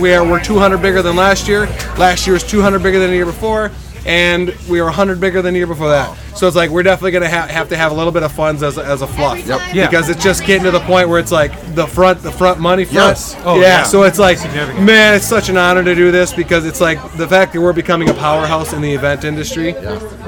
we 0.00 0.12
are 0.14 0.24
we're 0.26 0.42
200 0.42 0.78
bigger 0.78 1.02
than 1.02 1.14
last 1.14 1.46
year. 1.46 1.66
Last 1.98 2.26
year 2.26 2.32
was 2.34 2.42
200 2.42 2.82
bigger 2.82 2.98
than 2.98 3.10
the 3.10 3.16
year 3.16 3.26
before. 3.26 3.70
And 4.06 4.54
we 4.68 4.80
were 4.80 4.86
100 4.86 5.20
bigger 5.20 5.42
than 5.42 5.54
the 5.54 5.58
year 5.58 5.66
before 5.66 5.88
that. 5.90 6.16
So 6.36 6.46
it's 6.46 6.56
like 6.56 6.70
we're 6.70 6.82
definitely 6.82 7.12
gonna 7.12 7.28
ha- 7.30 7.46
have 7.46 7.68
to 7.68 7.76
have 7.76 7.92
a 7.92 7.94
little 7.94 8.12
bit 8.12 8.22
of 8.22 8.32
funds 8.32 8.62
as 8.62 8.78
a, 8.78 8.84
as 8.84 9.02
a 9.02 9.06
fluff. 9.06 9.38
Yep. 9.46 9.60
Yeah. 9.74 9.86
Because 9.88 10.08
it's 10.08 10.22
just 10.22 10.44
getting 10.44 10.64
to 10.64 10.70
the 10.70 10.80
point 10.80 11.08
where 11.08 11.18
it's 11.20 11.30
like 11.32 11.52
the 11.74 11.86
front 11.86 12.22
the 12.22 12.32
front 12.32 12.58
money 12.58 12.84
front. 12.84 12.96
Yes. 13.10 13.36
Oh, 13.44 13.56
yeah, 13.56 13.62
yeah. 13.62 13.82
So 13.84 14.02
it's 14.04 14.18
like, 14.18 14.38
Significant. 14.38 14.84
man, 14.84 15.14
it's 15.14 15.26
such 15.26 15.48
an 15.48 15.56
honor 15.56 15.84
to 15.84 15.94
do 15.94 16.10
this 16.10 16.32
because 16.32 16.66
it's 16.66 16.80
like 16.80 16.98
the 17.16 17.28
fact 17.28 17.52
that 17.52 17.60
we're 17.60 17.72
becoming 17.72 18.08
a 18.08 18.14
powerhouse 18.14 18.72
in 18.72 18.80
the 18.82 18.92
event 18.92 19.24
industry 19.24 19.74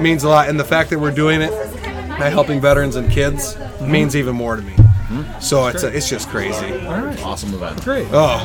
means 0.00 0.24
a 0.24 0.28
lot, 0.28 0.48
and 0.48 0.58
the 0.60 0.64
fact 0.64 0.90
that 0.90 0.98
we're 0.98 1.10
doing 1.10 1.40
it 1.40 1.50
by 2.18 2.28
helping 2.30 2.60
veterans 2.60 2.96
and 2.96 3.10
kids 3.10 3.56
Mm-hmm. 3.74 3.90
means 3.92 4.14
even 4.16 4.34
more 4.36 4.54
to 4.56 4.62
me. 4.62 4.74
So 5.40 5.66
it's 5.66 5.82
it's 5.82 6.08
just 6.08 6.28
crazy. 6.28 6.64
All 6.86 7.00
right. 7.02 7.22
Awesome 7.24 7.52
event. 7.52 7.82
Great. 7.82 8.06
Oh, 8.12 8.38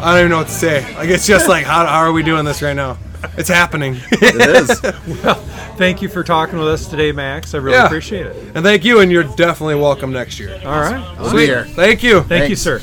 I 0.00 0.10
don't 0.12 0.18
even 0.20 0.30
know 0.30 0.38
what 0.38 0.46
to 0.48 0.52
say. 0.52 0.94
Like 0.96 1.08
it's 1.08 1.26
just 1.26 1.48
like 1.48 1.64
how, 1.64 1.84
how 1.86 1.98
are 2.00 2.12
we 2.12 2.22
doing 2.22 2.44
this 2.44 2.60
right 2.62 2.76
now? 2.76 2.98
It's 3.36 3.48
happening. 3.48 3.96
It 4.10 4.70
is. 4.70 4.82
Well, 5.24 5.34
thank 5.76 6.02
you 6.02 6.08
for 6.08 6.22
talking 6.22 6.58
with 6.58 6.68
us 6.68 6.86
today, 6.86 7.12
Max. 7.12 7.54
I 7.54 7.58
really 7.58 7.76
Yeah. 7.76 7.86
appreciate 7.86 8.26
it. 8.26 8.36
and 8.54 8.64
thank 8.64 8.84
you, 8.84 9.00
and 9.00 9.10
you're 9.10 9.24
definitely 9.24 9.74
welcome 9.76 10.12
next 10.12 10.38
year. 10.38 10.60
All 10.64 10.80
right. 10.80 11.18
We'll 11.18 11.32
be 11.34 11.46
here. 11.46 11.64
Thank 11.64 12.02
you. 12.02 12.22
Thank 12.22 12.50
you, 12.50 12.56
Thanks. 12.56 12.60
sir. 12.62 12.82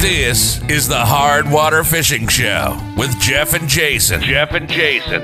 This 0.00 0.60
is 0.68 0.88
the 0.88 1.04
Hard 1.04 1.50
Water 1.50 1.84
Fishing 1.84 2.26
Show 2.26 2.78
with 2.96 3.18
Jeff 3.20 3.52
and 3.54 3.68
Jason. 3.68 4.22
Jeff 4.22 4.52
and 4.52 4.68
Jason. 4.68 5.22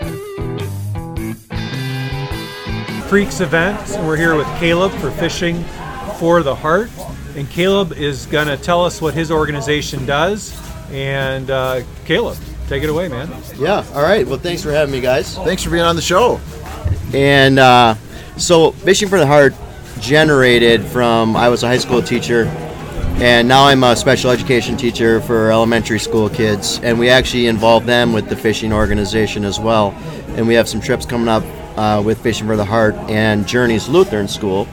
Freaks 3.08 3.40
events, 3.40 3.94
and 3.94 4.06
we're 4.06 4.16
here 4.16 4.34
with 4.34 4.46
Caleb 4.58 4.92
for 4.92 5.10
Fishing 5.12 5.64
for 6.18 6.42
the 6.42 6.54
Heart. 6.54 6.90
And 7.36 7.48
Caleb 7.50 7.92
is 7.92 8.26
going 8.26 8.48
to 8.48 8.56
tell 8.56 8.84
us 8.84 9.00
what 9.00 9.14
his 9.14 9.30
organization 9.30 10.04
does. 10.06 10.52
And 10.90 11.50
uh, 11.50 11.82
Caleb, 12.04 12.36
take 12.68 12.82
it 12.82 12.88
away, 12.88 13.08
man. 13.08 13.28
Yeah. 13.58 13.84
All 13.94 14.02
right. 14.02 14.26
Well, 14.26 14.38
thanks 14.38 14.62
for 14.62 14.70
having 14.70 14.92
me, 14.92 15.00
guys. 15.00 15.34
Thanks 15.36 15.62
for 15.62 15.70
being 15.70 15.82
on 15.82 15.96
the 15.96 16.02
show. 16.02 16.40
And 17.14 17.58
uh, 17.58 17.94
so, 18.36 18.72
Fishing 18.72 19.08
for 19.08 19.18
the 19.18 19.26
Heart 19.26 19.54
generated 20.00 20.84
from 20.84 21.36
I 21.36 21.48
was 21.48 21.62
a 21.62 21.66
high 21.68 21.78
school 21.78 22.02
teacher, 22.02 22.44
and 23.18 23.48
now 23.48 23.64
I'm 23.66 23.82
a 23.82 23.96
special 23.96 24.30
education 24.30 24.76
teacher 24.76 25.20
for 25.22 25.50
elementary 25.50 25.98
school 25.98 26.28
kids. 26.28 26.80
And 26.82 26.98
we 26.98 27.08
actually 27.08 27.46
involve 27.46 27.86
them 27.86 28.12
with 28.12 28.28
the 28.28 28.36
fishing 28.36 28.72
organization 28.72 29.44
as 29.44 29.58
well. 29.58 29.92
And 30.36 30.46
we 30.46 30.54
have 30.54 30.68
some 30.68 30.80
trips 30.80 31.06
coming 31.06 31.28
up 31.28 31.42
uh, 31.78 32.02
with 32.04 32.18
Fishing 32.22 32.46
for 32.46 32.56
the 32.56 32.64
Heart 32.64 32.94
and 33.08 33.46
Journeys 33.46 33.88
Lutheran 33.88 34.28
School. 34.28 34.68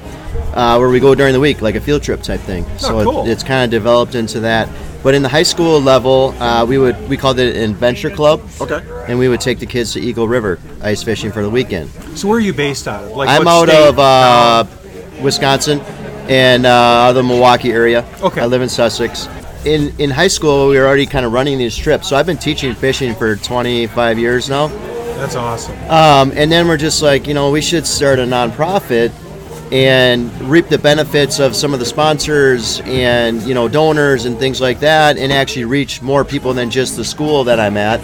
Uh, 0.53 0.77
where 0.77 0.89
we 0.89 0.99
go 0.99 1.15
during 1.15 1.33
the 1.33 1.39
week, 1.39 1.61
like 1.63 1.73
a 1.73 1.81
field 1.81 2.03
trip 2.03 2.21
type 2.21 2.39
thing. 2.41 2.63
so 2.77 2.99
it- 2.99 3.03
it's 3.27 3.43
kind 3.43 3.63
of 3.63 3.71
developed 3.71 4.13
into 4.13 4.39
that. 4.41 4.69
But 5.03 5.15
in 5.15 5.21
the 5.21 5.29
high 5.29 5.43
school 5.43 5.81
level, 5.81 6.33
uh, 6.41 6.65
we 6.65 6.77
would 6.77 7.09
we 7.09 7.17
called 7.17 7.37
it 7.37 7.57
an 7.57 7.69
adventure 7.69 8.09
club. 8.09 8.41
Okay. 8.61 8.81
And 9.07 9.19
we 9.19 9.27
would 9.27 9.41
take 9.41 9.59
the 9.59 9.65
kids 9.65 9.91
to 9.93 9.99
Eagle 9.99 10.29
River 10.29 10.59
ice 10.81 11.03
fishing 11.03 11.31
for 11.31 11.43
the 11.43 11.49
weekend. 11.49 11.89
So, 12.17 12.29
where 12.29 12.37
are 12.37 12.41
you 12.41 12.53
based 12.53 12.87
out 12.87 13.03
of? 13.03 13.11
Like, 13.11 13.27
I'm 13.27 13.45
out 13.45 13.67
state? 13.67 13.89
of 13.89 13.99
uh, 13.99 14.65
Wisconsin 15.21 15.81
and 16.29 16.65
uh, 16.65 17.11
the 17.11 17.21
Milwaukee 17.21 17.73
area. 17.73 18.05
Okay. 18.21 18.39
I 18.39 18.45
live 18.45 18.61
in 18.61 18.69
Sussex. 18.69 19.27
In 19.65 19.93
in 19.99 20.09
high 20.09 20.29
school, 20.29 20.69
we 20.69 20.79
were 20.79 20.85
already 20.85 21.05
kind 21.05 21.25
of 21.25 21.33
running 21.33 21.57
these 21.57 21.75
trips. 21.75 22.07
So 22.07 22.15
I've 22.15 22.25
been 22.25 22.37
teaching 22.37 22.73
fishing 22.73 23.13
for 23.13 23.35
25 23.35 24.17
years 24.17 24.49
now. 24.49 24.67
That's 25.17 25.35
awesome. 25.35 25.77
Um, 25.89 26.31
and 26.35 26.51
then 26.51 26.67
we're 26.67 26.77
just 26.77 27.01
like, 27.01 27.27
you 27.27 27.33
know, 27.33 27.51
we 27.51 27.61
should 27.61 27.85
start 27.85 28.19
a 28.19 28.23
nonprofit 28.23 29.11
and 29.73 30.31
reap 30.41 30.67
the 30.67 30.77
benefits 30.77 31.39
of 31.39 31.55
some 31.55 31.73
of 31.73 31.79
the 31.79 31.85
sponsors 31.85 32.79
and 32.81 33.41
you 33.41 33.55
know 33.55 33.67
donors 33.67 34.25
and 34.25 34.37
things 34.37 34.61
like 34.61 34.79
that, 34.81 35.17
and 35.17 35.33
actually 35.33 35.65
reach 35.65 35.99
more 35.99 36.23
people 36.23 36.53
than 36.53 36.69
just 36.69 36.95
the 36.95 37.03
school 37.03 37.43
that 37.43 37.59
I'm 37.59 37.75
at. 37.75 37.99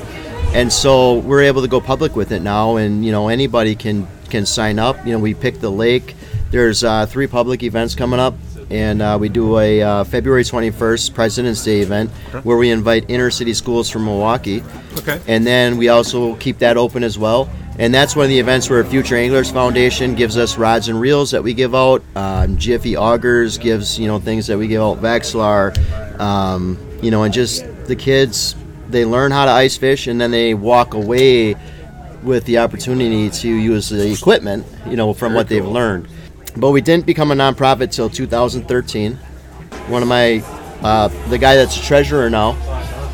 And 0.56 0.74
so 0.74 1.20
we're 1.20 1.44
able 1.44 1.62
to 1.62 1.68
go 1.68 1.80
public 1.80 2.16
with 2.16 2.32
it 2.32 2.42
now, 2.42 2.78
and 2.78 3.06
you 3.06 3.12
know 3.12 3.28
anybody 3.28 3.76
can 3.76 4.08
can 4.32 4.48
sign 4.48 4.80
up. 4.80 5.06
You 5.06 5.14
know, 5.14 5.20
we 5.20 5.36
pick 5.36 5.60
the 5.60 5.70
lake. 5.70 6.16
There's 6.50 6.84
uh, 6.84 7.06
three 7.06 7.28
public 7.28 7.62
events 7.62 7.94
coming 7.94 8.20
up, 8.20 8.34
and 8.72 9.04
uh, 9.04 9.20
we 9.22 9.30
do 9.30 9.60
a 9.60 9.84
uh, 9.84 10.04
February 10.06 10.44
21st 10.44 11.14
President's 11.14 11.64
Day 11.64 11.82
event 11.82 12.10
where 12.42 12.58
we 12.58 12.72
invite 12.72 13.06
inner 13.10 13.30
city 13.30 13.54
schools 13.54 13.92
from 13.92 14.06
Milwaukee. 14.06 14.63
Okay. 14.98 15.22
And 15.28 15.46
then 15.46 15.78
we 15.78 15.89
also 15.89 16.36
keep 16.38 16.58
that 16.60 16.78
open 16.78 17.04
as 17.04 17.20
well. 17.20 17.48
And 17.80 17.94
that's 17.94 18.13
one 18.13 18.26
of 18.26 18.30
the 18.30 18.38
events 18.38 18.70
where 18.70 18.84
Future 18.84 19.15
Anglers 19.15 19.50
Foundation 19.50 20.13
gives 20.13 20.38
us 20.38 20.58
rods 20.58 20.89
and 20.89 21.00
reels 21.00 21.32
that 21.32 21.42
we 21.42 21.54
give 21.54 21.74
out. 21.74 22.04
Um, 22.13 22.58
Jiffy 22.58 22.94
Augers 22.94 23.58
gives 23.58 23.98
you 23.98 24.06
know 24.06 24.20
things 24.20 24.48
that 24.48 24.58
we 24.58 24.68
give 24.68 24.82
out. 24.82 24.98
Vexilar, 24.98 25.78
um, 26.20 26.78
you 27.02 27.10
know, 27.10 27.24
and 27.24 27.34
just 27.34 27.63
the 27.88 27.96
kids 27.96 28.56
they 28.89 29.06
learn 29.06 29.32
how 29.32 29.46
to 29.46 29.52
ice 29.52 29.78
fish 29.78 30.08
and 30.08 30.20
then 30.20 30.32
they 30.32 30.54
walk 30.54 30.94
away 30.94 31.56
with 32.24 32.44
the 32.46 32.58
opportunity 32.58 33.30
to 33.30 33.48
use 33.48 33.89
the 33.89 34.12
equipment, 34.12 34.65
you 34.88 34.96
know, 34.96 35.13
from 35.13 35.34
what 35.34 35.48
they've 35.48 35.65
learned. 35.65 36.08
But 36.58 36.72
we 36.72 36.82
didn't 36.82 37.06
become 37.06 37.32
a 37.32 37.36
nonprofit 37.36 37.92
till 37.92 38.10
2013. 38.10 39.15
One 39.88 40.02
of 40.02 40.10
my, 40.10 40.44
uh, 40.82 41.08
the 41.30 41.38
guy 41.38 41.56
that's 41.56 41.78
a 41.78 41.82
treasurer 41.82 42.30
now, 42.30 42.58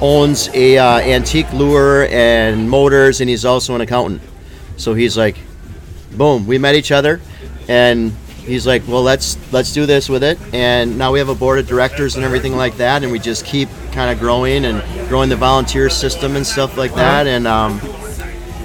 owns 0.02 0.50
a 0.54 0.78
uh, 0.78 1.00
antique 1.00 1.52
lure 1.54 2.08
and 2.08 2.70
motors, 2.70 3.22
and 3.22 3.30
he's 3.30 3.46
also 3.46 3.76
an 3.76 3.82
accountant. 3.82 4.22
So 4.78 4.94
he's 4.94 5.18
like, 5.18 5.38
boom, 6.12 6.48
we 6.48 6.58
met 6.58 6.76
each 6.76 6.92
other, 6.92 7.22
and 7.68 8.12
he's 8.46 8.68
like, 8.68 8.88
well, 8.88 9.02
let's 9.02 9.38
let's 9.52 9.74
do 9.74 9.86
this 9.86 10.08
with 10.10 10.24
it. 10.24 10.38
And 10.54 10.98
now 10.98 11.12
we 11.12 11.20
have 11.20 11.30
a 11.30 11.36
board 11.36 11.60
of 11.60 11.68
directors 11.68 12.16
and 12.16 12.24
everything 12.24 12.56
like 12.56 12.78
that, 12.78 13.04
and 13.04 13.12
we 13.12 13.20
just 13.20 13.46
keep 13.46 13.70
kind 13.92 14.12
of 14.12 14.20
growing 14.20 14.66
and 14.66 14.84
growing 15.10 15.30
the 15.30 15.36
volunteer 15.36 15.90
system 15.90 16.36
and 16.36 16.46
stuff 16.46 16.78
like 16.78 16.94
that. 16.96 17.28
And 17.28 17.48
um, 17.48 17.80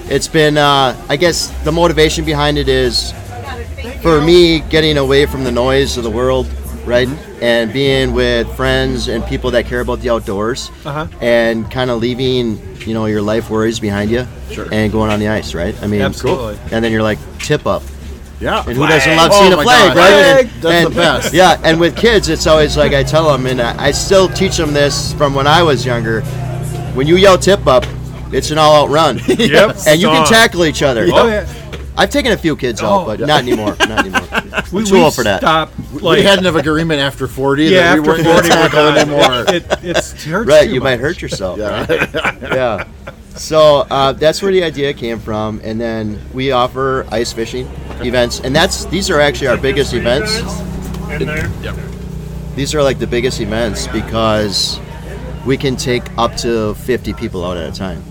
it's 0.07 0.29
been, 0.29 0.59
uh, 0.59 1.01
I 1.09 1.17
guess, 1.17 1.49
the 1.65 1.73
motivation 1.73 2.25
behind 2.25 2.59
it 2.59 2.69
is 2.69 3.13
for 4.03 4.21
me 4.21 4.61
getting 4.61 4.99
away 4.99 5.27
from 5.27 5.45
the 5.45 5.53
noise 5.53 5.97
of 5.97 6.05
the 6.05 6.11
world, 6.11 6.47
right, 6.91 7.09
and 7.41 7.73
being 7.73 8.13
with 8.13 8.47
friends 8.57 9.09
and 9.09 9.25
people 9.27 9.51
that 9.53 9.67
care 9.67 9.81
about 9.81 10.01
the 10.01 10.11
outdoors, 10.11 10.71
Uh-huh. 10.85 11.07
and 11.21 11.71
kind 11.71 11.91
of 11.91 12.01
leaving, 12.01 12.61
you 12.87 12.93
know, 12.95 13.07
your 13.07 13.23
life 13.23 13.49
worries 13.49 13.79
behind 13.81 14.11
you, 14.11 14.27
Sure. 14.51 14.67
and 14.73 14.91
going 14.93 15.11
on 15.11 15.21
the 15.21 15.29
ice, 15.29 15.55
right? 15.55 15.75
I 15.83 15.87
mean, 15.87 16.03
Absolutely. 16.03 16.59
And 16.73 16.85
then 16.85 16.91
you're 16.93 17.03
like 17.03 17.19
tip 17.39 17.67
up, 17.67 17.83
Yeah. 18.41 18.65
and 18.67 18.77
who 18.77 18.87
doesn't 18.87 19.17
love 19.17 19.31
Oh 19.33 19.41
seeing 19.41 19.53
a 19.53 19.57
my 19.57 19.63
flag, 19.65 19.95
God. 19.95 19.97
right? 19.97 20.11
Flag! 20.11 20.45
And- 20.47 20.63
That's 20.63 20.75
and- 20.75 20.87
the 20.87 20.97
best. 21.01 21.33
Yeah, 21.41 21.57
and 21.63 21.81
with 21.81 21.97
kids, 21.97 22.29
it's 22.29 22.47
always 22.47 22.77
like 22.77 22.93
I 22.93 23.03
tell 23.05 23.31
them, 23.33 23.47
and 23.47 23.61
I 23.63 23.73
I 23.89 23.91
still 23.93 24.29
teach 24.29 24.57
them 24.57 24.73
this 24.75 25.13
from 25.15 25.35
when 25.35 25.47
I 25.47 25.63
was 25.63 25.87
younger. 25.87 26.21
When 26.95 27.07
you 27.07 27.17
yell 27.17 27.39
tip 27.39 27.67
up, 27.67 27.85
it's 28.33 28.51
an 28.51 28.59
all-out 28.59 28.91
run. 28.91 29.21
Yep. 29.27 29.77
And 29.87 30.01
you 30.01 30.09
can 30.09 30.27
tackle 30.27 30.65
each 30.65 30.83
other. 30.83 31.07
Oh, 31.13 31.27
yeah. 31.29 31.45
I've 32.01 32.11
taken 32.11 32.33
a 32.33 32.37
few 32.37 32.57
kids 32.57 32.83
out, 32.83 33.03
Oh. 33.03 33.05
but 33.05 33.21
not 33.21 33.43
anymore. 33.43 33.77
Not 33.79 33.91
anymore. 34.07 34.23
We, 34.73 34.81
I'm 34.81 34.87
too 34.87 34.95
we 34.95 35.03
old 35.03 35.15
for 35.15 35.25
that. 35.25 35.41
stopped, 35.41 35.77
we 35.93 36.23
had 36.23 36.39
an 36.39 36.47
agreement 36.57 37.01
after 37.01 37.29
40 37.29 37.65
yeah, 37.65 37.71
that 37.71 38.03
we 38.03 38.09
after 38.09 38.11
weren't 38.11 38.25
40 38.25 38.27
going 38.27 38.43
to 38.43 38.49
we're 38.49 38.69
tackle 38.69 38.79
done. 38.79 38.99
anymore. 38.99 39.55
It, 39.55 39.85
it, 39.85 39.97
it 39.97 40.23
hurts 40.23 40.49
Right, 40.49 40.67
too 40.69 40.75
you 40.75 40.81
might 40.81 40.99
hurt 41.01 41.21
yourself. 41.23 41.59
yeah. 41.59 41.87
Yeah. 42.55 42.85
So 43.37 43.87
uh, 43.91 44.13
that's 44.13 44.43
where 44.43 44.51
the 44.53 44.65
idea 44.65 44.93
came 44.93 45.19
from, 45.19 45.61
and 45.63 45.81
then 45.81 46.21
we 46.35 46.51
offer 46.53 47.07
ice 47.11 47.33
fishing 47.33 47.67
events, 48.01 48.41
and 48.41 48.55
that's 48.57 48.85
these 48.87 49.09
are 49.09 49.21
actually 49.21 49.47
our 49.49 49.57
biggest 49.57 49.95
events. 49.95 50.37
In 51.11 51.27
there. 51.27 51.49
Yep. 51.63 51.77
These 52.57 52.75
are 52.75 52.83
like 52.83 52.99
the 52.99 53.07
biggest 53.07 53.41
events 53.41 53.87
because 53.89 54.79
we 55.47 55.57
can 55.57 55.77
take 55.77 56.03
up 56.19 56.37
to 56.39 56.75
50 56.75 57.15
people 57.15 57.45
out 57.45 57.57
at 57.57 57.73
a 57.73 57.73
time. 57.77 58.03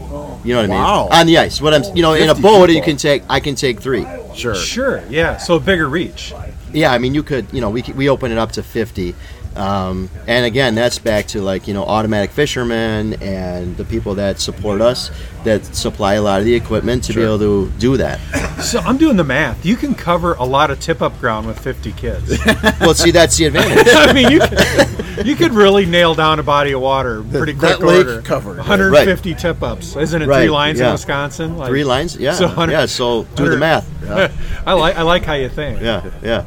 You 0.43 0.53
know 0.53 0.61
what 0.61 0.69
I 0.71 0.73
mean? 0.73 1.19
On 1.19 1.25
the 1.27 1.37
ice. 1.37 1.61
What 1.61 1.73
I'm, 1.73 1.83
you 1.95 2.01
know, 2.01 2.13
in 2.13 2.29
a 2.29 2.35
50 2.35 2.41
boat, 2.41 2.69
you 2.69 2.75
people. 2.75 2.85
can 2.85 2.97
take. 2.97 3.23
I 3.29 3.39
can 3.39 3.55
take 3.55 3.81
three. 3.81 4.05
Sure. 4.35 4.55
Sure, 4.55 5.03
yeah. 5.09 5.37
So 5.37 5.55
a 5.55 5.59
bigger 5.59 5.89
reach. 5.89 6.33
Yeah, 6.71 6.93
I 6.93 6.97
mean, 6.97 7.13
you 7.13 7.23
could, 7.23 7.47
you 7.51 7.61
know, 7.61 7.69
we, 7.69 7.81
c- 7.81 7.93
we 7.93 8.09
open 8.09 8.31
it 8.31 8.37
up 8.37 8.51
to 8.53 8.63
50. 8.63 9.15
Um, 9.55 10.09
and 10.27 10.45
again, 10.45 10.75
that's 10.75 10.99
back 10.99 11.27
to 11.27 11.41
like, 11.41 11.67
you 11.67 11.73
know, 11.73 11.83
automatic 11.83 12.31
fishermen 12.31 13.21
and 13.21 13.75
the 13.77 13.83
people 13.85 14.15
that 14.15 14.39
support 14.39 14.79
us 14.79 15.11
that 15.43 15.65
supply 15.75 16.15
a 16.15 16.21
lot 16.21 16.39
of 16.39 16.45
the 16.45 16.53
equipment 16.53 17.03
to 17.05 17.13
be 17.13 17.21
able 17.21 17.39
to 17.39 17.71
do 17.79 17.97
that. 17.97 18.19
So 18.61 18.79
I'm 18.79 18.97
doing 18.97 19.15
the 19.17 19.23
math. 19.23 19.65
You 19.65 19.75
can 19.75 19.95
cover 19.95 20.33
a 20.33 20.43
lot 20.43 20.69
of 20.69 20.79
tip 20.79 21.01
up 21.01 21.17
ground 21.19 21.47
with 21.47 21.57
50 21.59 21.91
kids. 21.93 22.37
well, 22.81 22.93
see, 22.93 23.11
that's 23.11 23.37
the 23.37 23.45
advantage. 23.45 23.87
I 23.89 24.13
mean, 24.13 24.31
you 24.31 24.39
could, 24.39 25.25
you 25.25 25.35
could 25.35 25.53
really 25.53 25.85
nail 25.85 26.13
down 26.13 26.39
a 26.39 26.43
body 26.43 26.73
of 26.73 26.81
water 26.81 27.23
pretty 27.23 27.53
quick 27.53 27.79
that 27.79 27.85
lake 27.85 28.05
order. 28.05 28.21
covered. 28.21 28.57
150 28.57 29.35
tip 29.35 29.63
ups. 29.63 29.95
Isn't 29.95 30.21
it 30.21 30.25
three 30.25 30.33
Right, 30.33 30.49
lines 30.51 30.79
in. 30.79 30.91
Wisconsin? 30.91 31.57
Like, 31.57 31.69
Three 31.69 31.83
lines? 31.83 32.17
Yeah. 32.17 32.33
So 32.33 32.45
100 32.47 32.71
yeah, 32.71 32.85
so 32.85 33.23
do 33.35 33.49
the 33.49 33.57
100 33.57 33.59
math. 33.59 34.39
I 34.67 34.73
like 34.73 34.95
I 34.95 35.03
like 35.03 35.23
how 35.23 35.33
you 35.33 35.49
think. 35.49 35.81
Yeah, 35.81 36.09
yeah. 36.21 36.45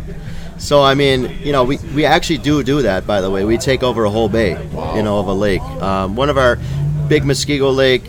So 0.58 0.82
I 0.82 0.94
mean, 0.94 1.38
you 1.42 1.52
know, 1.52 1.64
we, 1.64 1.78
we 1.94 2.04
actually 2.04 2.38
do 2.38 2.62
do 2.62 2.82
that. 2.82 3.06
By 3.06 3.20
the 3.20 3.30
way, 3.30 3.44
we 3.44 3.58
take 3.58 3.82
over 3.82 4.04
a 4.04 4.10
whole 4.10 4.28
bay, 4.28 4.50
you 4.94 5.02
know, 5.02 5.18
of 5.18 5.26
a 5.26 5.32
lake. 5.32 5.62
Um, 5.82 6.14
one 6.16 6.28
of 6.30 6.38
our 6.38 6.56
big 7.08 7.24
Muskego 7.24 7.74
Lake 7.74 8.04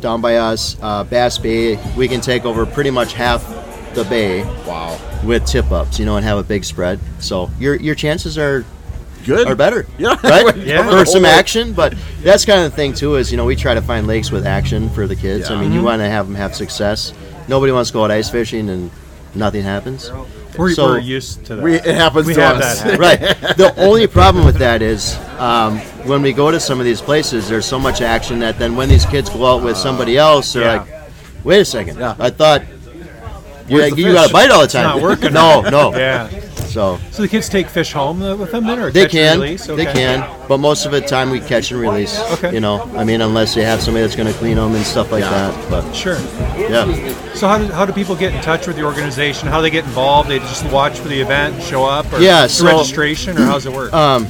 down 0.00 0.20
by 0.22 0.36
us, 0.36 0.76
uh, 0.80 1.04
Bass 1.04 1.36
Bay, 1.38 1.78
we 1.94 2.08
can 2.08 2.20
take 2.22 2.44
over 2.46 2.64
pretty 2.64 2.90
much 2.90 3.12
half 3.12 3.44
the 3.94 4.04
bay 4.04 4.44
Wow. 4.66 4.98
with 5.24 5.44
tip 5.46 5.70
ups, 5.70 5.98
you 5.98 6.06
know, 6.06 6.16
and 6.16 6.24
have 6.24 6.38
a 6.38 6.42
big 6.42 6.64
spread. 6.64 6.98
So 7.18 7.50
your 7.58 7.74
your 7.76 7.94
chances 7.94 8.38
are 8.38 8.64
Good. 9.26 9.46
or 9.48 9.54
better. 9.54 9.86
Yeah. 9.98 10.16
right. 10.24 10.56
Yeah. 10.64 10.88
For 10.88 11.04
some 11.04 11.26
action, 11.26 11.74
but 11.74 11.94
that's 12.22 12.44
kind 12.46 12.64
of 12.64 12.70
the 12.70 12.76
thing 12.76 12.94
too. 12.94 13.16
Is 13.16 13.30
you 13.30 13.36
know 13.36 13.44
we 13.44 13.56
try 13.56 13.74
to 13.74 13.82
find 13.82 14.06
lakes 14.06 14.30
with 14.30 14.46
action 14.46 14.88
for 14.90 15.06
the 15.06 15.16
kids. 15.16 15.50
I 15.50 15.54
Yeah. 15.54 15.60
mean, 15.60 15.72
you 15.72 15.82
want 15.82 16.00
to 16.00 16.08
have 16.08 16.26
them 16.26 16.34
have 16.36 16.54
success. 16.56 17.12
Nobody 17.46 17.72
wants 17.72 17.90
to 17.90 17.94
go 17.94 18.04
out 18.04 18.10
ice 18.10 18.30
fishing 18.30 18.70
and 18.70 18.90
nothing 19.34 19.62
happens. 19.64 20.10
We're, 20.60 20.74
So- 20.74 20.86
we're 20.88 20.98
used 20.98 21.44
to 21.46 21.56
that. 21.56 21.62
We, 21.64 21.74
it 21.76 21.84
happens 21.94 22.26
We 22.26 22.34
to 22.34 22.44
us. 22.44 22.80
happen. 22.82 23.00
right. 23.06 23.18
The 23.56 23.72
only 23.78 24.06
problem 24.06 24.44
with 24.44 24.56
that 24.56 24.82
is 24.82 25.16
um, 25.38 25.78
when 26.06 26.20
we 26.22 26.32
go 26.34 26.50
to 26.50 26.60
some 26.60 26.78
of 26.78 26.84
these 26.84 27.00
places, 27.00 27.48
there's 27.48 27.64
so 27.66 27.78
much 27.78 28.00
action 28.02 28.38
that 28.40 28.58
then 28.58 28.76
when 28.76 28.88
these 28.88 29.06
kids 29.06 29.30
go 29.30 29.46
out 29.46 29.62
with 29.64 29.76
somebody 29.76 30.18
else, 30.18 30.52
they're 30.52 30.64
Yeah. 30.64 30.82
like, 30.82 31.44
"Wait 31.44 31.60
a 31.60 31.64
second, 31.64 31.98
Yeah. 31.98 32.14
I 32.18 32.28
thought 32.30 32.62
you, 33.68 33.76
Where's 33.78 33.96
you 33.96 34.12
got 34.12 34.22
fish?" 34.22 34.26
to 34.28 34.32
bite 34.34 34.50
all 34.50 34.60
the 34.60 34.66
time." 34.68 34.84
not 34.84 35.00
working. 35.00 35.32
no, 35.42 35.62
no. 35.62 35.96
Yeah. 35.96 36.28
So 36.70 36.98
So 37.10 37.22
the 37.22 37.28
kids 37.28 37.48
take 37.48 37.68
fish 37.68 37.92
home 37.92 38.22
uh, 38.22 38.36
with 38.36 38.52
them 38.52 38.66
then, 38.66 38.78
or 38.78 38.90
they 38.90 39.02
catch 39.02 39.14
and 39.16 39.28
can, 39.32 39.40
release? 39.40 39.66
they 39.66 39.84
can, 39.84 40.46
but 40.48 40.58
most 40.58 40.86
of 40.86 40.92
the 40.92 41.00
time 41.00 41.30
we 41.30 41.40
catch 41.40 41.70
and 41.72 41.80
release. 41.80 42.18
Okay. 42.34 42.54
You 42.54 42.60
know, 42.60 42.82
I 42.96 43.02
mean, 43.04 43.20
unless 43.20 43.54
they 43.54 43.64
have 43.64 43.80
somebody 43.82 44.02
that's 44.04 44.14
going 44.16 44.32
to 44.32 44.38
clean 44.38 44.56
them 44.56 44.74
and 44.74 44.84
stuff 44.84 45.10
like 45.10 45.22
Yeah. 45.24 45.30
that. 45.50 45.70
But 45.70 45.92
Sure. 45.92 46.18
yeah. 46.58 47.34
So 47.34 47.48
how 47.48 47.58
do, 47.58 47.64
how 47.72 47.84
do 47.86 47.92
people 47.92 48.14
get 48.14 48.32
in 48.34 48.40
touch 48.42 48.66
with 48.66 48.76
the 48.76 48.84
organization? 48.84 49.48
How 49.48 49.56
do 49.58 49.62
they 49.62 49.70
get 49.70 49.84
involved? 49.84 50.28
They 50.30 50.38
just 50.38 50.64
watch 50.70 50.98
for 50.98 51.08
the 51.08 51.20
event 51.20 51.54
and 51.54 51.62
show 51.64 51.84
up? 51.84 52.10
Or 52.12 52.20
Yeah, 52.20 52.46
so- 52.46 52.66
registration, 52.66 53.36
or 53.36 53.42
how's 53.46 53.66
it 53.66 53.72
work? 53.72 53.92
Um, 53.92 54.26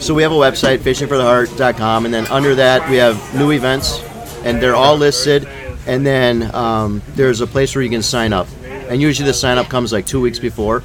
so 0.00 0.12
we 0.14 0.22
have 0.22 0.32
a 0.32 0.36
website, 0.36 0.78
fishingfortheheart.com, 0.78 2.04
and 2.04 2.12
then 2.12 2.26
under 2.28 2.54
that 2.56 2.88
we 2.90 2.96
have 2.96 3.16
new 3.34 3.52
events, 3.52 4.00
and 4.44 4.60
they're 4.60 4.74
all 4.76 4.96
listed. 4.96 5.46
And 5.86 6.04
then 6.06 6.54
um, 6.54 7.00
there's 7.14 7.40
a 7.40 7.46
place 7.46 7.74
where 7.74 7.82
you 7.84 7.90
can 7.90 8.02
sign 8.02 8.32
up, 8.32 8.46
and 8.64 9.00
usually 9.00 9.26
the 9.26 9.34
sign 9.34 9.56
up 9.58 9.68
comes 9.68 9.92
like 9.92 10.06
two 10.06 10.20
weeks 10.20 10.38
before. 10.38 10.82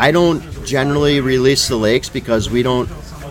I 0.00 0.12
don't 0.12 0.40
generally 0.64 1.20
release 1.20 1.68
the 1.68 1.76
lakes 1.76 2.08
because 2.08 2.48
we 2.48 2.62
don't 2.62 2.88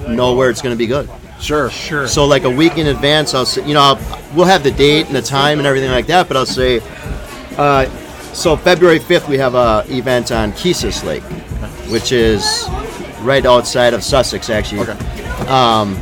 know 0.07 0.35
where 0.35 0.51
it's 0.51 0.61
going 0.61 0.75
to 0.75 0.77
be 0.77 0.85
good. 0.85 1.09
Sure. 1.41 1.71
sure. 1.71 2.07
So 2.07 2.25
like 2.25 2.43
a 2.43 2.49
week 2.49 2.77
in 2.77 2.85
advance, 2.87 3.33
I'll 3.33 3.47
say, 3.47 3.65
you 3.67 3.73
know, 3.73 3.81
I'll, 3.81 4.31
we'll 4.35 4.45
have 4.45 4.61
the 4.63 4.69
date 4.69 5.07
and 5.07 5.15
the 5.15 5.21
time 5.23 5.57
and 5.57 5.65
everything 5.65 5.89
like 5.89 6.05
that. 6.07 6.27
But 6.27 6.37
I'll 6.37 6.45
say, 6.45 6.81
uh, 7.57 7.85
so 8.33 8.55
February 8.55 8.99
fifth 8.99 9.27
we 9.27 9.39
have 9.39 9.55
a 9.55 9.83
event 9.87 10.31
on 10.31 10.51
Keesus 10.53 11.03
Lake, 11.03 11.23
which 11.89 12.11
is 12.11 12.65
right 13.21 13.45
outside 13.47 13.95
of 13.95 14.03
Sussex, 14.03 14.51
actually. 14.51 14.81
Um, 15.47 15.95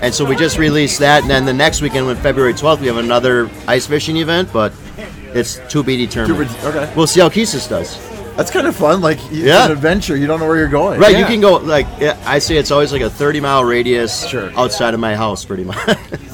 and 0.00 0.14
so 0.14 0.24
we 0.24 0.36
just 0.36 0.58
released 0.58 1.00
that, 1.00 1.20
and 1.22 1.30
then 1.30 1.44
the 1.44 1.52
next 1.52 1.82
weekend, 1.82 2.06
when 2.06 2.16
February 2.16 2.54
twelfth, 2.54 2.80
we 2.80 2.86
have 2.86 2.96
another 2.96 3.50
ice 3.66 3.86
fishing 3.86 4.16
event, 4.16 4.50
but 4.54 4.72
it's 5.34 5.58
to 5.68 5.82
be 5.82 5.96
determined. 5.98 6.50
Okay. 6.64 6.90
We'll 6.96 7.06
see 7.06 7.20
how 7.20 7.28
Keesus 7.28 7.68
does. 7.68 8.07
That's 8.38 8.52
kind 8.52 8.68
of 8.68 8.76
fun. 8.76 9.00
Like 9.00 9.18
it's 9.18 9.32
Yeah. 9.32 9.64
an 9.66 9.72
adventure. 9.72 10.16
You 10.16 10.28
don't 10.28 10.38
know 10.38 10.46
where 10.46 10.56
you're 10.56 10.68
going. 10.68 11.00
Right, 11.00 11.10
Yeah. 11.12 11.18
you 11.18 11.26
can 11.26 11.40
go 11.40 11.56
like 11.56 11.86
I 12.24 12.38
say 12.38 12.56
it's 12.56 12.70
always 12.70 12.92
like 12.92 13.02
a 13.02 13.10
thirty 13.10 13.40
mile 13.40 13.64
radius 13.64 14.24
Sure. 14.28 14.52
outside 14.56 14.94
of 14.94 15.00
my 15.00 15.16
house, 15.16 15.44
pretty 15.44 15.64
much. 15.64 15.76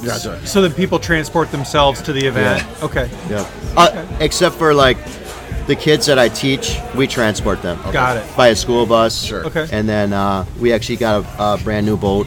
Gotcha. 0.05 0.47
so 0.47 0.61
that 0.61 0.77
people 0.77 0.99
transport 0.99 1.51
themselves 1.51 2.03
to 2.03 2.13
the 2.13 2.27
event. 2.27 2.63
Okay. 2.83 3.09
Yeah. 3.31 3.47
Uh, 3.75 4.05
except 4.21 4.57
for 4.57 4.75
like 4.75 4.99
the 5.67 5.75
kids 5.75 6.05
that 6.05 6.19
I 6.19 6.29
teach, 6.29 6.77
we 6.95 7.07
transport 7.07 7.63
them. 7.63 7.79
Got 7.91 8.19
it. 8.19 8.37
By 8.37 8.49
a 8.49 8.55
school 8.57 8.85
bus. 8.85 9.23
Sure. 9.25 9.47
Okay. 9.47 9.67
And 9.73 9.89
then 9.89 10.13
uh, 10.13 10.45
we 10.61 10.75
actually 10.75 10.97
got 10.97 11.25
a, 11.39 11.43
a 11.55 11.59
brand 11.65 11.87
new 11.87 11.97
boat, 11.97 12.27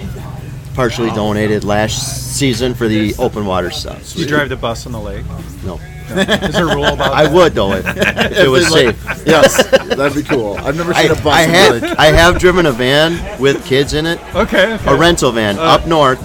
partially 0.74 1.12
donated 1.12 1.64
last 1.64 2.36
season 2.36 2.74
for 2.74 2.88
the 2.88 3.14
open 3.20 3.46
water 3.46 3.70
stuff. 3.70 4.18
You 4.18 4.26
drive 4.26 4.50
the 4.50 4.56
bus 4.56 4.88
on 4.88 4.92
the 4.92 5.00
lake. 5.00 5.24
No. 5.64 5.80
Is 6.10 6.54
there 6.54 6.68
a 6.70 6.76
rule 6.76 6.86
about 6.86 7.14
I 7.14 7.24
that? 7.26 7.34
would 7.34 7.54
though 7.54 7.74
if, 7.74 7.86
if 7.98 8.38
it 8.38 8.48
was 8.50 8.68
safe. 8.68 8.96
Yes, 9.26 9.66
that'd 9.72 10.16
be 10.16 10.24
cool. 10.24 10.56
I've 10.58 10.76
never 10.78 10.94
I, 10.94 11.04
seen 11.04 11.12
a 11.12 11.16
bus. 11.16 11.26
I 11.28 11.42
in 11.44 11.50
have 11.50 11.82
the. 11.82 11.96
I 12.00 12.06
have 12.08 12.40
driven 12.40 12.66
a 12.66 12.72
van 12.72 13.40
with 13.40 13.66
kids 13.66 13.94
in 13.94 14.06
it, 14.06 14.20
Okay. 14.36 14.74
okay. 14.74 14.92
a 14.92 14.96
rental 14.96 15.32
van 15.32 15.58
up 15.60 15.86
north. 15.88 16.20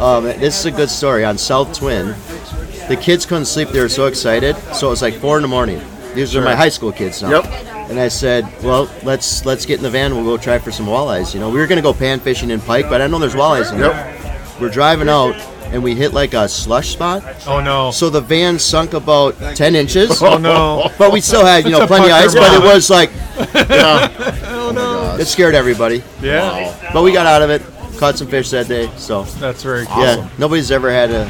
Um, 0.00 0.24
this 0.24 0.58
is 0.58 0.66
a 0.66 0.70
good 0.70 0.88
story 0.88 1.24
on 1.24 1.36
South 1.36 1.76
Twin. 1.76 2.14
The 2.88 2.96
kids 3.00 3.26
couldn't 3.26 3.44
sleep; 3.46 3.68
they 3.68 3.80
were 3.80 3.88
so 3.88 4.06
excited. 4.06 4.56
So 4.74 4.86
it 4.86 4.90
was 4.90 5.02
like 5.02 5.14
four 5.14 5.36
in 5.36 5.42
the 5.42 5.48
morning. 5.48 5.80
These 6.14 6.34
are 6.34 6.42
my 6.42 6.54
high 6.56 6.70
school 6.70 6.90
kids 6.90 7.22
now. 7.22 7.30
Yep. 7.42 7.44
And 7.90 7.98
I 8.00 8.08
said, 8.08 8.44
"Well, 8.62 8.88
let's 9.02 9.44
let's 9.44 9.66
get 9.66 9.76
in 9.78 9.82
the 9.82 9.90
van. 9.90 10.14
We'll 10.14 10.24
go 10.24 10.36
try 10.42 10.58
for 10.58 10.70
some 10.72 10.86
walleyes. 10.86 11.34
You 11.34 11.40
know, 11.40 11.50
we 11.50 11.58
were 11.58 11.66
gonna 11.66 11.82
go 11.82 11.92
pan 11.92 12.18
fishing 12.20 12.50
in 12.50 12.60
Pike, 12.60 12.88
but 12.88 13.00
I 13.02 13.06
know 13.08 13.18
there's 13.18 13.34
walleyes 13.34 13.72
in 13.72 13.78
there. 13.80 14.16
We're 14.60 14.70
driving 14.70 15.08
out, 15.08 15.34
and 15.72 15.82
we 15.82 15.94
hit 15.94 16.12
like 16.12 16.34
a 16.34 16.48
slush 16.48 16.90
spot. 16.92 17.22
Oh 17.46 17.60
no. 17.60 17.90
So 17.90 18.10
the 18.10 18.20
van 18.20 18.58
sunk 18.58 18.92
about 18.92 19.36
ten 19.56 19.74
inches. 19.76 20.22
oh 20.22 20.36
no. 20.38 20.90
But 20.98 21.12
we 21.12 21.20
still 21.20 21.44
had, 21.44 21.64
you 21.64 21.70
know, 21.70 21.86
plenty 21.86 22.06
of 22.06 22.12
ice. 22.12 22.34
But 22.34 22.52
it 22.54 22.62
was 22.62 22.90
like, 22.90 23.10
Oh 23.38 24.72
no. 24.74 25.16
it 25.20 25.26
scared 25.26 25.54
everybody. 25.54 26.02
Yeah. 26.20 26.74
But 26.92 27.02
we 27.02 27.12
got 27.12 27.26
out 27.26 27.42
of 27.42 27.50
it. 27.50 27.62
Caught 27.98 28.18
some 28.18 28.28
fish 28.28 28.50
that 28.50 28.66
day. 28.68 28.90
So 28.96 29.24
That's 29.24 29.62
very 29.62 29.84
cool. 29.86 30.02
yeah, 30.02 30.28
nobody's 30.38 30.70
ever 30.70 30.90
had 30.90 31.10
a, 31.10 31.24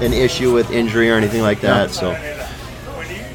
an 0.00 0.12
issue 0.14 0.54
with 0.54 0.70
injury 0.70 1.10
or 1.10 1.14
anything 1.16 1.42
like 1.42 1.60
that. 1.60 1.90
So 1.90 2.14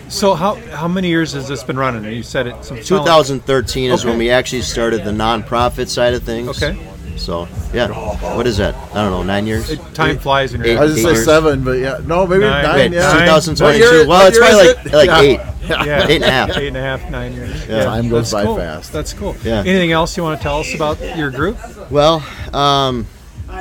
So 0.10 0.34
how 0.34 0.56
how 0.72 0.88
many 0.88 1.08
years 1.08 1.34
has 1.34 1.48
this 1.48 1.64
been 1.64 1.78
running? 1.78 2.04
You 2.12 2.24
said 2.24 2.48
it. 2.48 2.66
Some 2.66 2.82
2013 2.82 3.92
is 3.92 4.06
when 4.06 4.18
we 4.18 4.32
actually 4.32 4.64
started 4.64 5.04
the 5.04 5.12
nonprofit 5.12 5.88
side 5.88 6.16
of 6.16 6.24
things. 6.24 6.50
Okay. 6.64 6.80
So 7.20 7.48
yeah, 7.74 7.88
what 8.36 8.48
is 8.48 8.58
that? 8.58 8.74
I 8.92 9.02
don't 9.04 9.12
know, 9.12 9.24
nine 9.24 9.46
years. 9.46 9.70
It, 9.70 9.80
time 9.94 10.18
flies 10.18 10.54
in 10.54 10.62
your 10.62 10.70
Eight- 10.70 10.78
I 10.78 10.82
was 10.86 10.98
eight 10.98 11.02
gonna 11.04 11.14
say 11.16 11.18
years. 11.18 11.26
seven, 11.26 11.64
but 11.64 11.72
yeah, 11.80 12.00
no, 12.06 12.26
maybe 12.26 12.46
Nine. 12.46 12.64
nine. 12.64 12.76
Wait, 12.76 12.92
yeah. 12.94 13.12
2022. 13.14 13.86
What 13.86 14.08
well, 14.08 14.28
it's 14.28 14.38
probably 14.38 14.68
like 14.68 14.86
it? 14.86 14.94
like 14.94 15.08
Yeah. 15.08 15.22
eight. 15.22 15.40
Yeah. 15.70 16.08
Eight 16.08 16.16
and 16.16 16.24
a 16.24 16.32
half. 16.32 16.58
Eight 16.58 16.68
and 16.70 16.78
a 16.78 16.82
half, 16.82 17.10
nine 17.12 17.34
years. 17.34 17.68
Yeah. 17.68 17.84
Time 17.84 18.10
goes 18.10 18.32
That's 18.32 18.34
by 18.34 18.46
cool. 18.46 18.56
fast. 18.58 18.92
That's 18.92 19.14
cool. 19.14 19.36
Yeah. 19.44 19.60
Anything 19.60 19.92
else 19.92 20.18
you 20.18 20.24
want 20.24 20.40
to 20.40 20.44
tell 20.44 20.62
us 20.62 20.74
about 20.74 21.00
your 21.18 21.30
group? 21.30 21.58
Well, 21.92 22.24
um, 22.54 23.06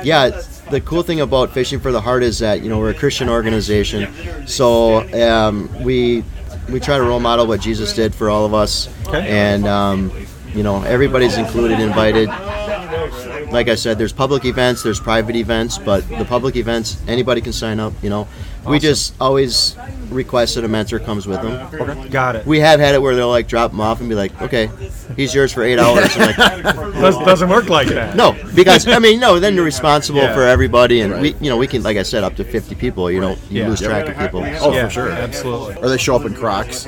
yeah, 0.03 0.41
the 0.71 0.81
cool 0.81 1.03
thing 1.03 1.19
about 1.21 1.51
Fishing 1.53 1.79
for 1.79 1.91
the 1.91 2.01
Heart 2.01 2.23
is 2.23 2.39
that 2.39 2.61
you 2.63 2.69
know 2.69 2.79
we're 2.79 2.89
a 2.91 2.93
Christian 2.95 3.27
organization, 3.29 4.07
so 4.47 5.01
um, 5.29 5.69
we 5.83 6.23
we 6.69 6.79
try 6.79 6.97
to 6.97 7.03
role 7.03 7.19
model 7.19 7.45
what 7.47 7.59
Jesus 7.59 7.93
did 7.93 8.15
for 8.15 8.29
all 8.29 8.45
of 8.45 8.53
us, 8.53 8.87
Okay. 9.07 9.27
and 9.27 9.67
um, 9.67 10.11
you 10.55 10.63
know 10.63 10.81
everybody's 10.83 11.37
included, 11.37 11.79
invited. 11.79 12.29
Like 13.51 13.67
I 13.67 13.75
said, 13.75 13.97
there's 13.97 14.13
public 14.13 14.45
events, 14.45 14.83
there's 14.83 14.99
private 14.99 15.35
events, 15.35 15.77
but 15.79 16.07
the 16.07 16.25
public 16.25 16.55
events 16.55 17.01
anybody 17.07 17.41
can 17.41 17.51
sign 17.53 17.79
up. 17.79 17.93
You 18.03 18.09
know, 18.09 18.27
we 18.67 18.77
just 18.79 19.15
always 19.19 19.75
request 20.09 20.55
that 20.55 20.63
a 20.63 20.67
mentor 20.67 20.99
comes 20.99 21.25
with 21.25 21.41
them. 21.41 22.09
Got 22.09 22.35
it. 22.35 22.45
We 22.45 22.59
have 22.59 22.79
had 22.79 22.93
it 22.93 23.01
where 23.01 23.15
they'll 23.15 23.29
like 23.29 23.47
drop 23.47 23.71
them 23.71 23.81
off 23.81 24.01
and 24.01 24.09
be 24.09 24.13
like, 24.15 24.39
"Okay, 24.41 24.69
he's 25.15 25.33
yours 25.33 25.51
for 25.51 25.63
eight 25.63 25.79
hours." 25.79 26.09
I'm 26.15 26.27
like, 26.27 26.63
Does, 26.93 27.17
doesn't 27.19 27.49
work 27.49 27.69
like 27.69 27.87
that. 27.87 28.15
no, 28.15 28.35
because 28.53 28.87
I 28.87 28.99
mean, 28.99 29.19
no. 29.19 29.39
Then 29.39 29.55
you're 29.55 29.65
responsible 29.75 30.19
Yeah. 30.21 30.33
for 30.35 30.43
everybody, 30.43 31.01
and 31.01 31.19
we, 31.19 31.33
you 31.41 31.49
know, 31.49 31.57
we 31.57 31.65
can, 31.67 31.81
like 31.81 31.97
I 31.97 32.03
said, 32.03 32.23
up 32.23 32.35
to 32.35 32.43
50 32.43 32.75
people. 32.75 33.09
You 33.09 33.19
know, 33.21 33.31
you 33.49 33.61
Yeah. 33.61 33.67
lose 33.69 33.81
track 33.81 34.07
of 34.07 34.17
people. 34.17 34.41
Oh, 34.41 34.71
yeah, 34.73 34.85
for 34.85 34.89
sure. 34.91 35.09
Absolutely. 35.11 35.75
Or 35.77 35.89
they 35.89 35.97
show 35.97 36.15
up 36.15 36.25
in 36.25 36.35
Crocs. 36.35 36.85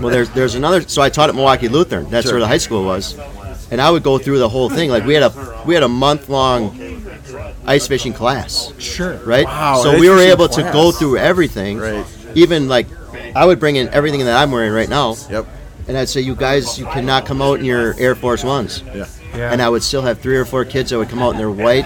Well, 0.00 0.10
there's 0.10 0.30
there's 0.30 0.54
another. 0.54 0.80
So 0.82 1.02
I 1.02 1.08
taught 1.08 1.28
at 1.28 1.34
Milwaukee 1.34 1.68
Lutheran. 1.68 2.08
That's 2.10 2.26
Sure. 2.26 2.34
where 2.34 2.40
the 2.40 2.46
high 2.48 2.58
school 2.58 2.84
was, 2.84 3.16
and 3.70 3.80
I 3.80 3.90
would 3.90 4.02
go 4.02 4.18
through 4.18 4.38
the 4.38 4.48
whole 4.48 4.68
thing. 4.70 4.90
Like 4.90 5.04
we 5.04 5.14
had 5.14 5.22
a 5.24 5.62
we 5.66 5.74
had 5.74 5.82
a 5.82 5.88
month 5.88 6.28
long 6.28 6.78
ice 7.66 7.86
fishing 7.86 8.12
class, 8.12 8.72
Sure. 8.78 9.14
right? 9.24 9.44
Wow, 9.44 9.82
so 9.82 9.90
ice 9.92 10.00
we 10.00 10.08
were 10.08 10.16
fishing 10.16 10.30
able 10.32 10.48
to 10.48 10.60
class. 10.62 10.72
go 10.72 10.92
through 10.92 11.18
everything. 11.18 11.78
Right. 11.78 12.04
Even 12.34 12.68
like, 12.68 12.86
I 13.34 13.44
would 13.44 13.60
bring 13.60 13.76
in 13.76 13.88
everything 13.88 14.20
that 14.24 14.36
I'm 14.40 14.50
wearing 14.50 14.72
right 14.72 14.88
now, 14.88 15.16
Yep. 15.30 15.46
and 15.88 15.96
I'd 15.98 16.08
say, 16.08 16.20
you 16.22 16.34
guys, 16.34 16.78
you 16.78 16.86
cannot 16.86 17.26
come 17.26 17.42
out 17.42 17.58
in 17.58 17.64
your 17.66 17.94
Air 17.98 18.14
Force 18.14 18.44
Ones. 18.44 18.82
Yeah. 18.94 19.06
Yeah. 19.36 19.52
and 19.52 19.60
I 19.60 19.68
would 19.68 19.82
still 19.82 20.00
have 20.02 20.20
three 20.20 20.36
or 20.38 20.46
four 20.46 20.64
kids 20.64 20.88
that 20.90 20.96
would 20.98 21.10
come 21.10 21.20
out 21.20 21.32
in 21.32 21.36
their 21.36 21.50
white 21.50 21.84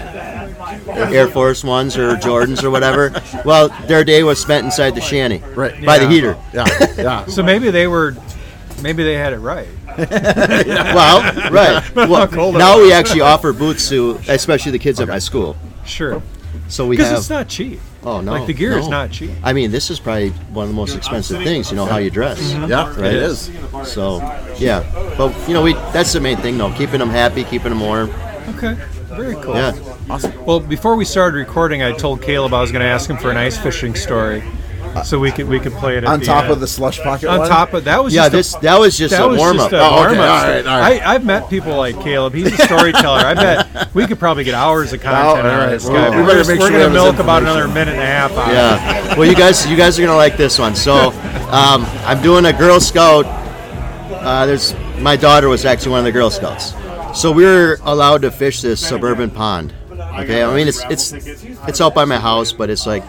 Air 0.87 1.27
Force 1.27 1.61
Ones 1.63 1.97
or 1.97 2.15
Jordans 2.15 2.63
or 2.63 2.69
whatever. 2.71 3.13
Well, 3.43 3.67
their 3.87 4.03
day 4.05 4.23
was 4.23 4.39
spent 4.41 4.63
inside 4.65 4.95
the 4.95 5.01
shanty, 5.01 5.43
Right. 5.53 5.83
by 5.85 5.97
the 5.99 6.05
Yeah. 6.05 6.09
heater. 6.09 6.37
Yeah. 6.53 6.65
Yeah. 6.97 7.25
so 7.27 7.43
maybe 7.43 7.69
they 7.69 7.87
were, 7.87 8.15
maybe 8.83 9.03
they 9.03 9.15
had 9.15 9.33
it 9.33 9.39
right. 9.39 9.67
Well, 9.97 11.51
right. 11.51 11.95
Well, 11.95 12.27
cold 12.27 12.55
now 12.57 12.79
we 12.79 12.91
actually 12.91 13.21
offer 13.21 13.53
boots 13.53 13.89
to, 13.89 14.19
especially 14.27 14.71
the 14.73 14.79
kids 14.79 14.99
at 14.99 15.07
my 15.07 15.19
school. 15.19 15.55
Sure. 15.85 16.21
So 16.67 16.87
we 16.87 16.95
Because 16.95 17.09
have. 17.09 17.19
it's 17.19 17.29
not 17.29 17.47
cheap. 17.47 17.79
oh 18.03 18.21
no, 18.21 18.31
like 18.31 18.47
the 18.47 18.53
gear 18.53 18.77
is 18.77 18.85
no. 18.85 18.91
not 18.91 19.11
cheap. 19.11 19.31
I 19.43 19.53
mean, 19.53 19.71
this 19.71 19.89
is 19.89 19.99
probably 19.99 20.29
one 20.53 20.63
of 20.63 20.69
the 20.69 20.75
most 20.75 20.95
expensive 20.95 21.43
things. 21.43 21.69
You 21.71 21.77
know 21.77 21.85
how 21.85 21.97
you 21.97 22.09
dress. 22.09 22.39
Mm-hmm. 22.41 22.69
Yeah. 22.69 22.89
Right. 22.89 23.13
It 23.13 23.21
is. 23.23 23.51
So, 23.83 24.17
yeah. 24.57 24.83
But 25.17 25.35
you 25.47 25.53
know, 25.53 25.61
we 25.63 25.73
that's 25.93 26.13
the 26.13 26.19
main 26.19 26.37
thing, 26.37 26.57
though. 26.57 26.71
Keeping 26.73 26.99
them 26.99 27.09
happy, 27.09 27.43
keeping 27.43 27.69
them 27.69 27.79
warm. 27.81 28.09
Okay. 28.55 28.75
Very 29.15 29.35
cool. 29.35 29.55
Yeah. 29.55 29.73
Awesome. 30.09 30.45
Well, 30.45 30.59
before 30.59 30.95
we 30.95 31.05
started 31.05 31.37
recording, 31.37 31.83
I 31.83 31.91
told 31.91 32.21
Caleb 32.21 32.53
I 32.53 32.61
was 32.61 32.71
going 32.71 32.81
to 32.81 32.87
ask 32.89 33.09
him 33.09 33.17
for 33.17 33.29
an 33.29 33.37
ice 33.37 33.57
fishing 33.57 33.93
story, 33.95 34.43
so 35.03 35.17
we 35.19 35.31
could 35.31 35.47
we 35.47 35.59
could 35.59 35.73
play 35.73 35.97
it 35.97 36.03
at 36.03 36.09
On 36.09 36.19
the 36.19 36.25
top 36.25 36.43
end. 36.43 36.53
of 36.53 36.59
the 36.59 36.67
slush 36.67 36.99
pocket. 37.01 37.27
On 37.29 37.39
one? 37.39 37.49
top 37.49 37.73
of 37.73 37.83
that 37.85 38.03
was 38.03 38.13
Yeah. 38.13 38.29
just 38.29 38.33
a- 38.33 38.37
This 38.37 38.53
that 38.61 38.79
was 38.79 38.97
just 38.97 39.11
that 39.15 39.23
a 39.23 39.27
warm 39.35 39.59
up. 39.59 39.71
a 39.71 39.79
Oh, 39.79 39.85
okay. 39.85 39.95
warm-up 39.95 40.29
All 40.29 40.39
story. 40.39 40.53
right, 40.55 40.67
all 40.67 40.79
right. 40.79 41.01
I, 41.05 41.13
I've 41.15 41.25
met 41.25 41.49
people 41.49 41.75
like 41.75 41.99
Caleb. 42.01 42.33
He's 42.33 42.47
a 42.53 42.57
storyteller. 42.65 43.19
I 43.19 43.33
bet 43.33 43.93
we 43.95 44.05
could 44.07 44.19
probably 44.19 44.43
get 44.43 44.53
hours 44.53 44.93
of 44.93 45.01
content 45.01 45.25
all 45.45 45.51
out 45.51 45.63
of 45.65 45.71
this 45.71 45.87
guy. 45.87 46.09
we 46.09 46.17
We're, 46.17 46.25
better 46.27 46.37
just- 46.39 46.49
make 46.49 46.59
we're 46.59 46.67
sure 46.67 46.77
we 46.77 46.79
going 46.83 46.93
to 46.93 46.99
have 46.99 47.13
milk 47.13 47.19
about 47.23 47.41
another 47.41 47.67
minute 47.67 47.93
and 47.95 48.01
a 48.01 48.05
half 48.05 48.31
out. 48.33 48.47
Yeah. 48.53 49.17
Well, 49.17 49.27
you 49.27 49.35
guys, 49.35 49.65
you 49.67 49.75
guys 49.77 49.97
are 49.97 50.01
gonna 50.01 50.15
like 50.17 50.37
this 50.37 50.57
one. 50.59 50.75
So, 50.75 51.09
um, 51.51 51.85
I'm 52.05 52.21
doing 52.21 52.45
a 52.45 52.53
Girl 52.53 52.79
Scout. 52.79 53.25
Uh, 53.25 54.45
there's 54.45 54.73
my 54.99 55.15
daughter 55.15 55.49
was 55.49 55.65
actually 55.65 55.91
one 55.91 55.99
of 55.99 56.05
the 56.05 56.11
Girl 56.11 56.29
Scouts, 56.29 56.73
So 57.13 57.31
we're 57.31 57.77
allowed 57.83 58.21
to 58.21 58.31
fish 58.31 58.61
this 58.61 58.79
suburban 58.85 59.29
pond. 59.29 59.73
Okay, 60.19 60.43
I 60.43 60.53
mean 60.55 60.67
it's 60.67 60.83
it's 60.89 61.11
it's 61.67 61.81
out 61.81 61.93
by 61.95 62.05
my 62.05 62.17
house, 62.17 62.51
but 62.53 62.69
it's 62.69 62.85
like 62.85 63.03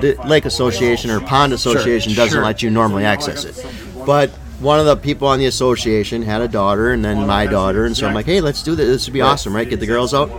the 0.00 0.16
lake 0.26 0.44
association 0.44 1.10
or 1.10 1.20
pond 1.20 1.52
association 1.52 2.14
doesn't 2.14 2.36
sure. 2.36 2.44
let 2.44 2.62
you 2.62 2.70
normally 2.70 3.04
access 3.04 3.44
it. 3.44 3.66
But 4.06 4.30
one 4.60 4.80
of 4.80 4.86
the 4.86 4.96
people 4.96 5.28
on 5.28 5.38
the 5.38 5.46
association 5.46 6.22
had 6.22 6.40
a 6.40 6.48
daughter, 6.48 6.92
and 6.92 7.04
then 7.04 7.26
my 7.26 7.46
daughter, 7.46 7.86
and 7.86 7.96
so 7.96 8.06
I'm 8.06 8.14
like, 8.14 8.26
hey, 8.26 8.40
let's 8.40 8.62
do 8.62 8.74
this. 8.74 8.88
This 8.88 9.06
would 9.06 9.12
be 9.12 9.20
awesome, 9.20 9.54
right? 9.54 9.68
Get 9.68 9.80
the 9.80 9.86
girls 9.86 10.14
out. 10.14 10.30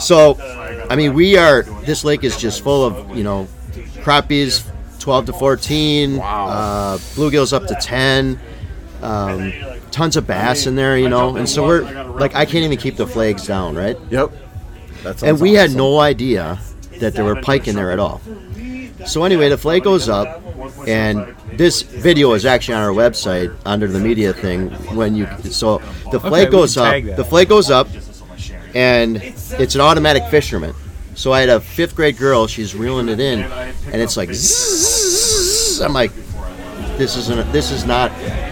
So, 0.00 0.36
I 0.88 0.96
mean, 0.96 1.14
we 1.14 1.36
are. 1.36 1.62
This 1.62 2.04
lake 2.04 2.22
is 2.22 2.36
just 2.36 2.62
full 2.62 2.84
of 2.84 3.16
you 3.16 3.24
know 3.24 3.48
crappies, 4.02 4.64
12 5.00 5.26
to 5.26 5.32
14, 5.32 6.20
uh, 6.20 6.98
bluegills 7.14 7.52
up 7.52 7.66
to 7.66 7.74
10, 7.74 8.38
um, 9.02 9.52
tons 9.90 10.16
of 10.16 10.26
bass 10.26 10.66
in 10.66 10.76
there, 10.76 10.96
you 10.96 11.08
know. 11.08 11.36
And 11.36 11.48
so 11.48 11.66
we're 11.66 11.82
like, 12.12 12.34
I 12.34 12.44
can't 12.44 12.64
even 12.64 12.78
keep 12.78 12.96
the 12.96 13.06
flags 13.06 13.46
down, 13.46 13.76
right? 13.76 13.98
Yep. 14.10 14.32
That 15.02 15.22
And 15.22 15.40
we 15.40 15.54
had 15.54 15.72
no 15.72 15.98
idea 15.98 16.58
that 17.00 17.14
there 17.14 17.24
were 17.24 17.40
pike 17.40 17.68
in 17.68 17.76
there 17.76 17.90
at 17.90 17.98
all. 17.98 18.20
So 19.06 19.24
anyway, 19.24 19.48
the 19.48 19.58
flag 19.58 19.84
goes 19.84 20.08
up, 20.08 20.42
and 20.86 21.34
this 21.52 21.82
video 21.82 22.32
is 22.32 22.44
actually 22.44 22.74
on 22.74 22.82
our 22.82 22.90
website 22.90 23.54
under 23.64 23.86
the 23.86 24.00
media 24.00 24.32
thing. 24.32 24.70
When 24.94 25.14
you 25.14 25.28
so 25.44 25.78
the 26.10 26.18
flag 26.20 26.48
Okay, 26.48 26.50
goes 26.50 26.76
up, 26.76 27.04
the 27.16 27.24
flag 27.24 27.48
goes 27.48 27.70
up, 27.70 27.88
and 28.74 29.16
it's 29.22 29.74
an 29.74 29.80
automatic 29.80 30.24
fisherman. 30.24 30.74
So 31.14 31.32
I 31.32 31.40
had 31.40 31.48
a 31.48 31.60
fifth 31.60 31.94
grade 31.94 32.16
girl. 32.16 32.46
She's 32.46 32.74
reeling 32.74 33.08
it 33.08 33.20
in, 33.20 33.40
and 33.42 33.96
it's 34.02 34.16
like. 34.16 34.30
I'm 35.80 35.92
like, 35.92 36.12
this 36.98 37.16
isn't. 37.16 37.52
This 37.52 37.70
is 37.70 37.84
not 37.84 38.10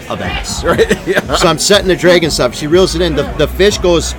a 0.09 0.15
bass, 0.15 0.63
right? 0.65 0.89
So 1.37 1.47
I'm 1.47 1.59
setting 1.59 1.87
the 1.87 1.95
drag 1.95 2.23
and 2.23 2.31
stuff. 2.31 2.55
She 2.55 2.67
reels 2.67 2.95
it 2.95 3.01
in. 3.01 3.15
The, 3.15 3.23
the 3.33 3.47
fish 3.47 3.77
goes 3.77 4.13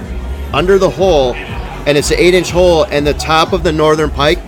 under 0.52 0.78
the 0.78 0.90
hole, 0.90 1.34
and 1.34 1.96
it's 1.96 2.10
an 2.10 2.18
eight-inch 2.18 2.50
hole, 2.50 2.84
and 2.84 3.06
the 3.06 3.14
top 3.14 3.52
of 3.54 3.62
the 3.62 3.72
northern 3.72 4.10
pike 4.10 4.38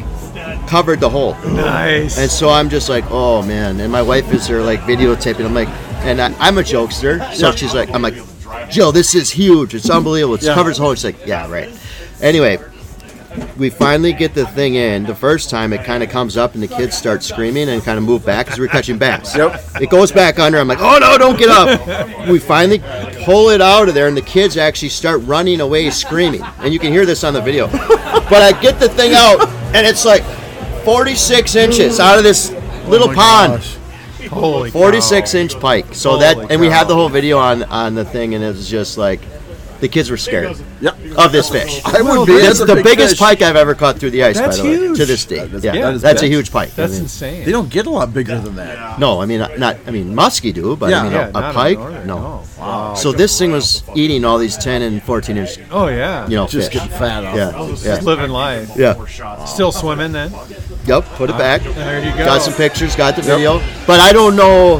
covered 0.71 1.01
the 1.01 1.11
hole. 1.11 1.35
Nice. 1.45 2.17
And 2.17 2.31
so 2.31 2.49
I'm 2.49 2.71
just 2.71 2.89
like, 2.89 3.05
oh 3.11 3.43
man. 3.43 3.81
And 3.81 3.91
my 3.91 4.03
wife 4.03 4.33
is 4.33 4.47
there 4.47 4.63
like 4.63 4.81
videotaping. 4.81 5.45
I'm 5.45 5.53
like, 5.53 5.69
and 6.07 6.21
I, 6.21 6.33
I'm 6.39 6.59
a 6.59 6.63
jokester, 6.63 7.35
so 7.35 7.51
she's 7.51 7.75
like, 7.75 7.91
I'm 7.91 8.03
like, 8.03 8.15
Jill, 8.71 8.93
this 8.93 9.17
is 9.17 9.31
huge. 9.31 9.75
It's 9.75 9.91
unbelievable. 9.91 10.37
It 10.37 10.43
covers 10.43 10.77
the 10.77 10.85
whole. 10.85 10.95
She's 10.95 11.05
like, 11.05 11.27
yeah, 11.27 11.51
right. 11.51 11.77
Anyway, 12.21 12.59
we 13.57 13.69
finally 13.69 14.13
get 14.13 14.33
the 14.33 14.47
thing 14.47 14.77
in. 14.77 15.03
The 15.05 15.15
first 15.15 15.51
time 15.51 15.73
it 15.73 15.85
kind 15.85 16.05
of 16.05 16.09
comes 16.09 16.37
up 16.37 16.55
and 16.55 16.63
the 16.63 16.69
kids 16.69 16.97
start 16.97 17.25
screaming 17.25 17.69
and 17.69 17.83
kind 17.83 17.99
of 17.99 18.05
move 18.05 18.25
back 18.25 18.47
because 18.47 18.61
we're 18.61 18.69
catching 18.69 18.97
bass. 18.97 19.37
Yep. 19.37 19.61
It 19.81 19.91
goes 19.91 20.13
back 20.13 20.39
under. 20.39 20.59
I'm 20.59 20.69
like, 20.69 20.81
oh 20.81 20.99
no, 21.01 21.19
don't 21.19 21.39
get 21.39 21.49
up. 21.49 22.29
we 22.29 22.39
finally 22.39 22.79
pull 23.25 23.51
it 23.51 23.61
out 23.61 23.89
of 23.89 23.95
there 23.95 24.07
and 24.07 24.17
the 24.17 24.23
kids 24.23 24.57
actually 24.57 24.91
start 24.91 25.21
running 25.25 25.61
away 25.61 25.91
screaming. 25.91 26.43
And 26.59 26.73
you 26.73 26.79
can 26.79 26.93
hear 26.93 27.07
this 27.07 27.25
on 27.25 27.35
the 27.35 27.43
video. 27.43 27.67
but 27.67 28.43
I 28.43 28.59
get 28.61 28.79
the 28.79 28.89
thing 28.89 29.15
out 29.15 29.49
and 29.75 29.85
it's 29.87 30.05
like 30.05 30.23
46 30.85 31.55
inches 31.57 32.01
out 32.01 32.19
of 32.19 32.25
this 32.25 32.51
little 32.87 33.11
oh 33.11 33.15
pond. 33.15 33.63
Holy 34.31 34.71
46 34.71 35.33
cow. 35.33 35.39
inch 35.39 35.59
pike. 35.61 35.95
So 35.95 36.11
Holy 36.11 36.21
that, 36.23 36.51
and 36.51 36.61
we 36.61 36.69
cow. 36.69 36.75
have 36.79 36.89
the 36.89 36.95
whole 36.95 37.09
video 37.09 37.39
on 37.39 37.63
on 37.65 37.95
the 37.95 38.05
thing, 38.05 38.35
and 38.35 38.45
it 38.45 38.49
was 38.49 38.69
just 38.69 38.97
like, 38.99 39.21
the 39.81 39.89
kids 39.89 40.11
were 40.11 40.19
scared 40.19 40.57
Yep. 40.83 40.97
of 41.17 41.33
this 41.33 41.49
fish. 41.49 41.81
I 41.87 42.03
Well, 42.03 42.21
would 42.21 42.27
be. 42.27 42.39
That's 42.39 42.59
the 42.59 42.67
big 42.75 42.85
biggest 42.85 43.11
fish. 43.13 43.19
pike 43.19 43.41
I've 43.43 43.57
ever 43.57 43.75
caught 43.75 43.99
through 43.99 44.11
the 44.11 44.23
ice. 44.25 44.37
That's 44.39 44.59
by 44.61 44.67
the 44.67 44.89
way, 44.91 44.95
to 44.95 45.07
this 45.07 45.25
day. 45.25 45.39
That 45.47 45.55
is- 45.55 45.65
yeah, 45.65 45.73
that 45.73 45.95
is 45.95 46.03
that's 46.03 46.23
a 46.23 46.27
huge 46.29 46.53
pike. 46.53 46.75
That's 46.77 46.93
I 46.93 46.97
mean, 46.97 47.03
insane. 47.05 47.45
They 47.47 47.51
don't 47.53 47.71
get 47.71 47.87
a 47.87 47.91
lot 47.91 48.13
bigger 48.13 48.39
than 48.39 48.57
that. 48.57 48.99
No, 48.99 49.21
I 49.23 49.27
mean 49.27 49.39
not, 49.41 49.59
not. 49.59 49.77
I 49.87 49.91
mean 49.91 50.15
muskie 50.15 50.53
do, 50.53 50.77
but 50.77 50.91
Yeah. 50.91 51.01
I 51.01 51.03
mean 51.05 51.13
yeah, 51.13 51.31
a, 51.35 51.51
a 51.51 51.53
pike, 51.55 51.79
northern, 51.79 52.07
no. 52.07 52.43
Wow. 52.59 52.95
So 52.95 53.11
this 53.13 53.39
thing 53.39 53.53
was 53.53 53.83
eating 53.95 54.25
all 54.27 54.37
these 54.39 54.57
10 54.59 54.83
and 54.83 55.03
14 55.03 55.39
inch, 55.39 55.59
Oh 55.73 55.89
yeah. 55.89 56.29
you 56.29 56.37
know, 56.37 56.47
Just 56.47 56.71
fish. 56.71 56.75
getting 56.81 56.97
fat 56.99 57.25
off. 57.25 57.35
Yeah, 57.35 57.53
Just 57.83 58.03
living 58.03 58.31
life. 58.31 58.71
yeah. 58.77 58.95
Still 59.47 59.73
swimming 59.73 60.13
then. 60.13 60.31
Yep. 60.87 61.05
Put 61.17 61.31
it 61.31 61.35
uh, 61.37 61.39
back. 61.39 61.63
There 61.63 61.99
you 62.05 62.11
go. 62.13 62.25
Got 62.25 62.43
some 62.43 62.55
pictures. 62.55 62.97
Got 62.97 63.17
the 63.17 63.23
video. 63.23 63.59
But 63.87 64.01
I 64.01 64.13
don't 64.13 64.37
know. 64.37 64.79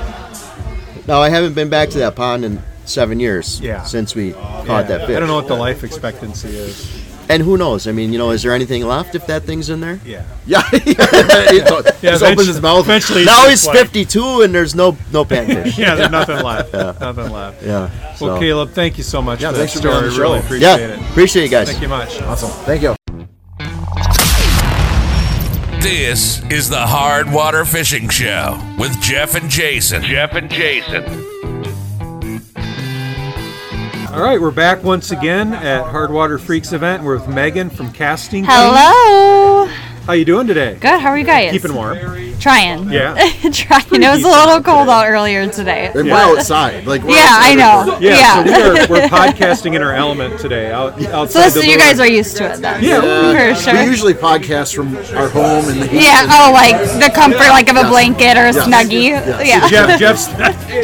No, 1.07 1.21
I 1.21 1.29
haven't 1.29 1.55
been 1.55 1.69
back 1.69 1.91
to 1.91 1.99
that 1.99 2.15
pond 2.17 2.45
in 2.45 2.63
seven 2.85 3.21
years. 3.21 3.61
Yeah. 3.61 3.83
Since 3.85 4.15
we 4.15 4.31
Yeah. 4.31 4.65
caught 4.67 4.89
that 4.89 5.07
fish. 5.07 5.17
I 5.17 5.21
don't 5.21 5.29
know 5.29 5.37
what 5.37 5.49
the 5.49 5.55
life 5.57 5.85
expectancy 5.85 6.49
is. 6.49 6.99
And 7.29 7.45
who 7.45 7.57
knows? 7.57 7.87
I 7.87 7.93
mean, 7.93 8.13
you 8.13 8.19
know, 8.19 8.31
is 8.33 8.43
there 8.43 8.53
anything 8.53 8.85
left 8.85 9.15
if 9.15 9.25
that 9.29 9.45
thing's 9.45 9.71
in 9.71 9.81
there? 9.81 10.01
Yeah. 10.05 10.25
Yeah. 10.47 10.63
he 10.71 10.95
Yeah, 10.97 11.83
just 12.03 12.25
opens 12.25 12.49
his 12.49 12.61
mouth. 12.61 12.85
Eventually, 12.85 13.25
Now 13.25 13.43
it's 13.47 13.63
he's 13.63 13.67
like- 13.69 13.79
52 13.79 14.43
and 14.43 14.53
there's 14.53 14.75
no 14.75 14.97
no 15.13 15.25
panfish. 15.33 15.79
Yeah, 15.79 15.95
there's 15.95 16.11
nothing 16.11 16.43
left. 16.43 16.75
Yeah. 16.75 16.93
Nothing 17.01 17.31
left. 17.31 17.63
yeah. 17.63 17.91
Well, 18.21 18.35
so- 18.37 18.39
Caleb, 18.41 18.71
thank 18.71 18.99
you 18.99 19.05
so 19.05 19.23
much 19.23 19.41
Yeah, 19.43 19.51
for 19.51 19.59
that 19.59 19.59
thanks 19.61 19.75
for 19.75 19.83
being 19.83 19.93
story. 19.95 20.05
on 20.07 20.11
the 20.11 20.17
show. 20.17 20.23
Really 20.23 20.61
yeah. 20.61 20.75
appreciate 20.75 20.91
it. 20.91 21.11
Appreciate 21.11 21.43
you 21.45 21.51
guys. 21.51 21.69
Thank 21.71 21.83
you 21.83 21.89
much. 21.89 22.21
Awesome. 22.23 22.51
Thank 22.65 22.83
you. 22.83 23.00
This 25.81 26.43
is 26.51 26.69
the 26.69 26.87
Hard 26.87 27.33
Water 27.33 27.65
Fishing 27.65 28.11
Show 28.11 28.61
with 28.79 29.01
Jeff 29.01 29.35
and 29.35 29.49
Jason. 29.49 30.03
Jeff 30.03 30.35
and 30.35 30.51
Jason. 30.51 31.05
All 34.13 34.21
right, 34.21 34.39
we're 34.39 34.51
back 34.51 34.85
once 34.85 35.11
again 35.11 35.55
at 35.55 35.83
Hardwater 35.85 36.39
Freaks 36.39 36.75
event. 36.75 37.03
We're 37.03 37.17
with 37.17 37.29
Megan 37.29 37.71
from 37.71 37.91
Casting. 37.93 38.45
Queen. 38.45 38.55
Hello. 38.55 39.71
How 40.07 40.15
you 40.15 40.25
doing 40.25 40.47
today? 40.49 40.75
Good. 40.81 40.99
How 41.01 41.11
are 41.11 41.19
you 41.19 41.25
guys? 41.25 41.53
Keeping 41.53 41.75
warm. 41.75 41.97
Trying. 42.41 42.91
Yeah. 42.91 43.15
Trying. 43.53 43.85
It 44.03 44.09
was 44.11 44.25
a 44.25 44.29
little 44.29 44.61
cold 44.63 44.89
out 44.89 45.07
earlier 45.07 45.47
today. 45.49 45.87
And 45.95 45.95
we're 46.07 46.11
but- 46.11 46.39
outside. 46.39 46.85
Like 46.87 47.03
we're 47.05 47.11
Yeah, 47.17 47.27
I 47.31 47.53
outside 47.53 47.59
know. 47.59 47.85
recording. 47.85 48.09
Yeah, 48.09 48.19
Yeah. 48.19 48.45
so 48.45 48.73
we 48.73 48.81
are, 48.81 48.89
we're 48.89 49.09
podcasting 49.19 49.77
in 49.77 49.83
our 49.83 49.93
element 49.95 50.41
today. 50.41 50.73
Out, 50.73 51.01
outside 51.05 51.29
So 51.33 51.41
this, 51.41 51.55
the 51.55 51.61
you 51.65 51.77
lure. 51.77 51.79
guys 51.79 52.01
are 52.01 52.07
used 52.09 52.37
to 52.39 52.51
it 52.53 52.57
then. 52.61 52.83
Yeah, 52.83 53.53
for 53.55 53.61
sure. 53.61 53.75
We 53.75 53.85
usually 53.91 54.15
podcast 54.15 54.75
from 54.75 54.97
our 55.17 55.29
home 55.29 55.69
in 55.71 55.79
the 55.81 55.87
heat. 55.87 56.03
yeah. 56.03 56.27
Oh, 56.29 56.51
like 56.53 56.77
the 56.99 57.13
comfort, 57.15 57.39
like 57.51 57.69
of 57.71 57.77
a 57.77 57.85
blanket 57.89 58.37
or 58.37 58.47
a 58.47 58.53
snuggie. 58.53 59.11
Yeah. 59.47 59.69
Jeff, 59.69 59.99
Jeff's, 60.01 60.27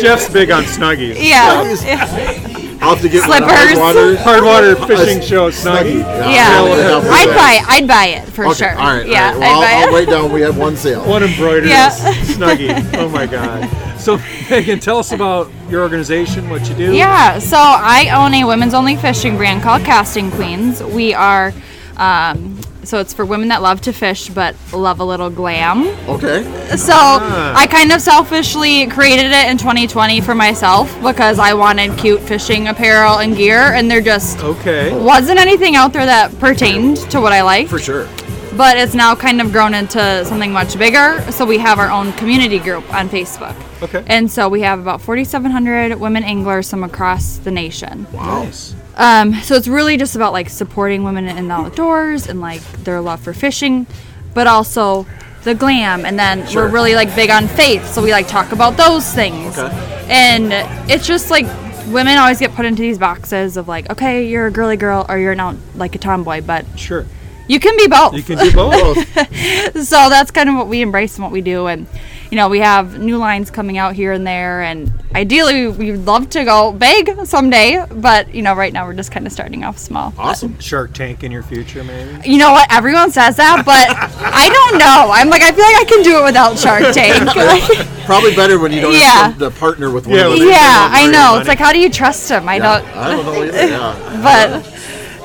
Jeff's 0.01 0.29
big 0.31 0.51
on 0.53 0.63
snuggies. 0.65 1.17
Yeah. 1.17 1.73
Yeah. 1.83 2.46
I'll 2.87 2.95
have 2.95 3.03
to 3.03 3.09
get 3.09 3.25
Slippers. 3.25 4.19
hard 4.23 4.45
water 4.45 4.77
fishing 4.87 5.21
show 5.21 5.51
snuggie. 5.51 6.01
Yeah. 6.01 6.63
we'll 6.63 6.77
have 6.77 7.05
I'd 7.07 7.29
that. 7.29 7.65
buy. 7.67 7.75
I'd 7.75 7.89
buy 7.89 8.07
it 8.07 8.29
for 8.29 8.47
Okay, 8.47 8.55
sure. 8.55 8.79
all 8.79 8.87
right. 8.97 9.07
Yeah. 9.07 9.33
all 9.35 9.41
right. 9.41 9.41
Well, 9.41 9.61
I'd 9.61 9.67
I'll, 9.75 9.83
I'll 9.83 9.89
it. 9.89 9.93
write 9.99 10.09
down. 10.09 10.33
We 10.33 10.41
have 10.43 10.57
one 10.57 10.77
sale. 10.77 11.07
One 11.09 11.23
embroidered 11.23 11.69
Yeah. 11.69 11.91
snuggie. 11.91 12.77
Oh 12.99 13.09
my 13.09 13.27
god. 13.27 13.69
So 13.99 14.19
Megan, 14.49 14.79
tell 14.79 14.99
us 14.99 15.11
about 15.13 15.51
your 15.69 15.83
organization, 15.83 16.49
what 16.49 16.69
you 16.69 16.75
do. 16.77 16.93
Yeah, 16.95 17.39
so 17.41 17.57
I 17.59 18.11
own 18.15 18.33
a 18.35 18.45
women's 18.45 18.73
only 18.75 18.95
fishing 18.97 19.37
brand 19.37 19.63
called 19.63 19.83
Casting 19.83 20.31
Queens. 20.31 20.83
We 20.83 21.13
are, 21.13 21.53
um, 21.97 22.59
so 22.87 22.99
it's 23.01 23.13
for 23.13 23.25
women 23.25 23.49
that 23.49 23.63
love 23.63 23.81
to 23.83 23.93
fish 23.93 24.29
but 24.29 24.55
love 24.73 25.01
a 25.01 25.05
little 25.05 25.31
glam. 25.31 25.87
Okay. 26.09 26.43
So 26.77 26.93
ah. 26.95 27.55
I 27.57 27.67
kind 27.67 27.93
of 27.93 28.01
selfishly 28.01 28.87
created 28.87 29.33
it 29.33 29.51
in 29.51 29.59
2020 29.59 30.21
for 30.21 30.35
myself 30.35 30.95
because 31.03 31.39
I 31.39 31.55
wanted 31.55 31.97
cute 31.99 32.21
fishing 32.21 32.69
apparel 32.69 33.19
and 33.19 33.37
gear, 33.37 33.73
and 33.75 33.91
there 33.91 34.01
just 34.01 34.39
Okay. 34.41 34.97
wasn't 34.99 35.39
anything 35.39 35.77
out 35.77 35.93
there 35.93 36.07
that 36.07 36.39
pertained 36.39 36.97
to 37.11 37.21
what 37.21 37.33
I 37.33 37.43
like. 37.43 37.69
For 37.69 37.79
sure. 37.79 38.09
But 38.57 38.79
it's 38.79 38.95
now 38.95 39.15
kind 39.15 39.41
of 39.41 39.53
grown 39.53 39.75
into 39.75 40.25
something 40.25 40.53
much 40.53 40.79
bigger. 40.79 41.21
So 41.31 41.45
we 41.45 41.59
have 41.59 41.79
our 41.79 41.91
own 41.91 42.13
community 42.15 42.59
group 42.59 42.85
on 42.95 43.09
Facebook. 43.09 43.55
Okay. 43.83 44.03
And 44.07 44.31
so 44.31 44.49
we 44.49 44.63
have 44.63 44.79
about 44.79 45.01
4,700 45.03 45.99
women 46.01 46.25
anglers 46.25 46.71
from 46.71 46.85
across 46.85 47.37
the 47.39 47.51
nation. 47.51 48.07
Nice. 48.13 48.75
Um, 48.97 49.35
so 49.35 49.55
it's 49.55 49.69
really 49.69 49.97
just 49.97 50.17
about 50.17 50.33
like 50.33 50.49
supporting 50.49 51.03
women 51.05 51.27
in 51.27 51.49
the 51.49 51.55
outdoors 51.55 52.27
and 52.27 52.41
like 52.41 52.63
their 52.85 53.01
love 53.01 53.21
for 53.21 53.35
fishing, 53.35 53.87
but 54.33 54.47
also 54.47 55.07
the 55.45 55.55
glam. 55.55 56.07
And 56.07 56.19
then 56.19 56.47
we're 56.55 56.69
really 56.69 56.95
like 56.95 57.15
big 57.15 57.31
on 57.31 57.47
faith, 57.49 57.87
so 57.87 58.03
we 58.03 58.11
like 58.13 58.27
talk 58.29 58.53
about 58.53 58.77
those 58.77 59.13
things. 59.13 59.59
Okay. 59.59 60.07
And 60.09 60.53
it's 60.91 61.07
just 61.07 61.31
like 61.31 61.47
women 61.89 62.17
always 62.19 62.39
get 62.39 62.53
put 62.55 62.65
into 62.65 62.83
these 62.83 62.99
boxes 62.99 63.57
of 63.57 63.69
like, 63.69 63.91
okay, 63.91 64.27
you're 64.27 64.47
a 64.47 64.51
girly 64.51 64.77
girl 64.77 65.07
or 65.09 65.19
you're 65.19 65.35
not 65.35 65.57
like 65.75 65.95
a 65.95 65.99
tomboy, 65.99 66.41
but 66.41 66.65
Sure. 66.79 67.07
You 67.49 67.61
can 67.61 67.77
be 67.77 67.87
both. 67.89 68.15
You 68.15 68.23
can 68.23 68.39
do 68.39 68.53
both. 68.53 68.97
so 69.87 70.09
that's 70.09 70.31
kind 70.31 70.49
of 70.49 70.55
what 70.57 70.67
we 70.69 70.81
embrace 70.83 71.15
and 71.17 71.23
what 71.23 71.33
we 71.33 71.41
do 71.41 71.67
and 71.67 71.87
you 72.31 72.37
know 72.37 72.49
we 72.49 72.59
have 72.59 72.99
new 72.99 73.19
lines 73.19 73.53
coming 73.53 73.79
out 73.79 73.95
here 73.95 74.11
and 74.11 74.27
there 74.27 74.61
and 74.63 74.91
ideally 75.15 75.69
we'd 75.69 75.95
love 75.99 76.29
to 76.31 76.45
go 76.45 76.73
big 76.73 77.09
someday 77.25 77.85
but 77.89 78.35
you 78.35 78.43
know 78.43 78.53
right 78.55 78.73
now 78.73 78.85
we're 78.85 78.95
just 78.95 79.13
kind 79.13 79.27
of 79.29 79.33
starting 79.33 79.63
off 79.63 79.79
small 79.79 80.13
Awesome. 80.19 80.59
Shark 80.59 80.93
Tank 80.93 81.23
in 81.23 81.31
your 81.31 81.45
future, 81.45 81.85
maybe. 81.85 82.29
you 82.29 82.39
know 82.39 82.51
what 82.51 82.67
everyone 82.73 83.13
says 83.13 83.37
that 83.37 83.63
but 83.65 83.87
i 84.21 84.49
don't 84.49 84.77
know 84.79 85.11
i'm 85.13 85.29
like 85.31 85.43
i 85.43 85.53
feel 85.53 85.65
like 85.65 85.77
i 85.77 85.85
can 85.85 86.03
do 86.03 86.19
it 86.21 86.25
without 86.25 86.59
shark 86.59 86.83
tank 86.93 87.25
Like, 87.37 87.87
Probably 88.07 88.35
better 88.35 88.59
when 88.59 88.73
you 88.73 88.81
don't 88.81 88.93
Yeah. 88.95 89.01
have 89.29 89.39
to, 89.39 89.51
to 89.51 89.51
partner 89.53 89.91
with 89.93 90.07
one 90.09 90.17
Yeah, 90.17 90.25
of 90.27 90.31
with 90.33 90.41
those. 90.41 90.51
yeah 90.51 90.89
i 90.91 91.07
know 91.07 91.13
about 91.35 91.39
it's 91.43 91.49
like 91.49 91.59
how 91.59 91.73
do 91.73 91.79
you 91.79 91.91
trust 91.91 92.29
him 92.29 92.49
i 92.49 92.59
don't 92.59 92.85
I 92.97 93.09
don't 93.13 93.25
know 93.25 93.43
either. 93.45 93.69
Yeah. 93.69 94.21
but 94.23 94.67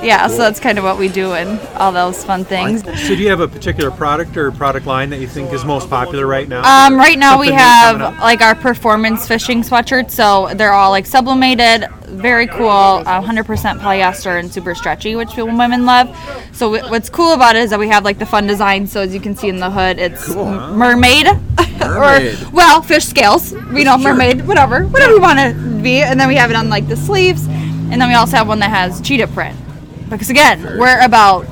yeah, 0.03 0.27
so 0.27 0.37
that's 0.37 0.59
kind 0.59 0.77
of 0.77 0.83
what 0.83 0.97
we 0.97 1.07
do 1.07 1.33
and 1.33 1.59
all 1.77 1.91
those 1.91 2.23
fun 2.23 2.43
things. 2.43 2.81
So 2.83 3.15
do 3.15 3.17
you 3.17 3.29
have 3.29 3.39
a 3.39 3.47
particular 3.47 3.91
product 3.91 4.35
or 4.37 4.51
product 4.51 4.85
line 4.85 5.09
that 5.11 5.19
you 5.19 5.27
think 5.27 5.51
is 5.53 5.63
most 5.63 5.89
popular 5.89 6.25
right 6.25 6.47
now? 6.47 6.63
Um, 6.87 6.97
right 6.97 7.17
now 7.19 7.39
we 7.39 7.47
Something 7.47 7.55
new 7.99 8.05
have 8.05 8.19
like 8.19 8.41
our 8.41 8.55
performance 8.55 9.27
fishing 9.27 9.61
sweatshirts, 9.61 10.11
so 10.11 10.49
they're 10.55 10.73
all 10.73 10.89
like 10.91 11.05
sublimated, 11.05 11.87
very 12.07 12.47
cool, 12.47 12.67
uh, 12.69 13.21
100% 13.21 13.45
polyester 13.79 14.39
and 14.39 14.51
super 14.51 14.73
stretchy, 14.75 15.15
which 15.15 15.35
women 15.37 15.85
love. 15.85 16.09
So 16.51 16.69
what's 16.89 17.09
cool 17.09 17.33
about 17.33 17.55
it 17.55 17.61
is 17.63 17.69
that 17.69 17.79
we 17.79 17.87
have 17.89 18.03
like 18.03 18.17
the 18.19 18.25
fun 18.25 18.47
design. 18.47 18.87
So 18.87 19.01
as 19.01 19.13
you 19.13 19.19
can 19.19 19.35
see 19.35 19.49
in 19.49 19.59
the 19.59 19.69
hood, 19.69 19.99
it's 19.99 20.29
m- 20.35 20.77
mermaid, 20.77 21.25
Mermaid. 21.79 22.41
or 22.43 22.49
well, 22.51 22.81
fish 22.81 23.05
scales. 23.05 23.53
We 23.71 23.83
know 23.83 23.97
mermaid, 23.97 24.47
whatever, 24.47 24.85
whatever 24.85 25.13
you 25.13 25.21
want 25.21 25.39
to 25.39 25.79
be. 25.81 26.01
And 26.01 26.19
then 26.19 26.27
we 26.27 26.35
have 26.35 26.49
it 26.49 26.55
on 26.55 26.69
like 26.69 26.87
the 26.87 26.97
sleeves, 26.97 27.45
and 27.47 28.01
then 28.01 28.07
we 28.09 28.15
also 28.15 28.37
have 28.37 28.47
one 28.47 28.59
that 28.59 28.69
has 28.69 28.99
cheetah 29.01 29.27
print, 29.27 29.57
because 30.11 30.29
again, 30.29 30.61
we're 30.77 30.99
about 31.03 31.45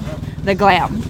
the 0.43 0.56
glam 0.56 1.02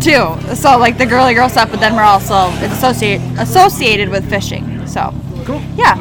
too. 0.00 0.54
So 0.54 0.78
like 0.78 0.98
the 0.98 1.06
girly 1.06 1.34
girl 1.34 1.48
stuff, 1.48 1.70
but 1.70 1.80
then 1.80 1.94
we're 1.94 2.02
also 2.02 2.50
it's 2.54 2.74
associate, 2.74 3.20
associated 3.38 4.08
with 4.08 4.28
fishing. 4.28 4.86
So 4.86 5.14
cool. 5.48 5.62
Yeah. 5.76 5.96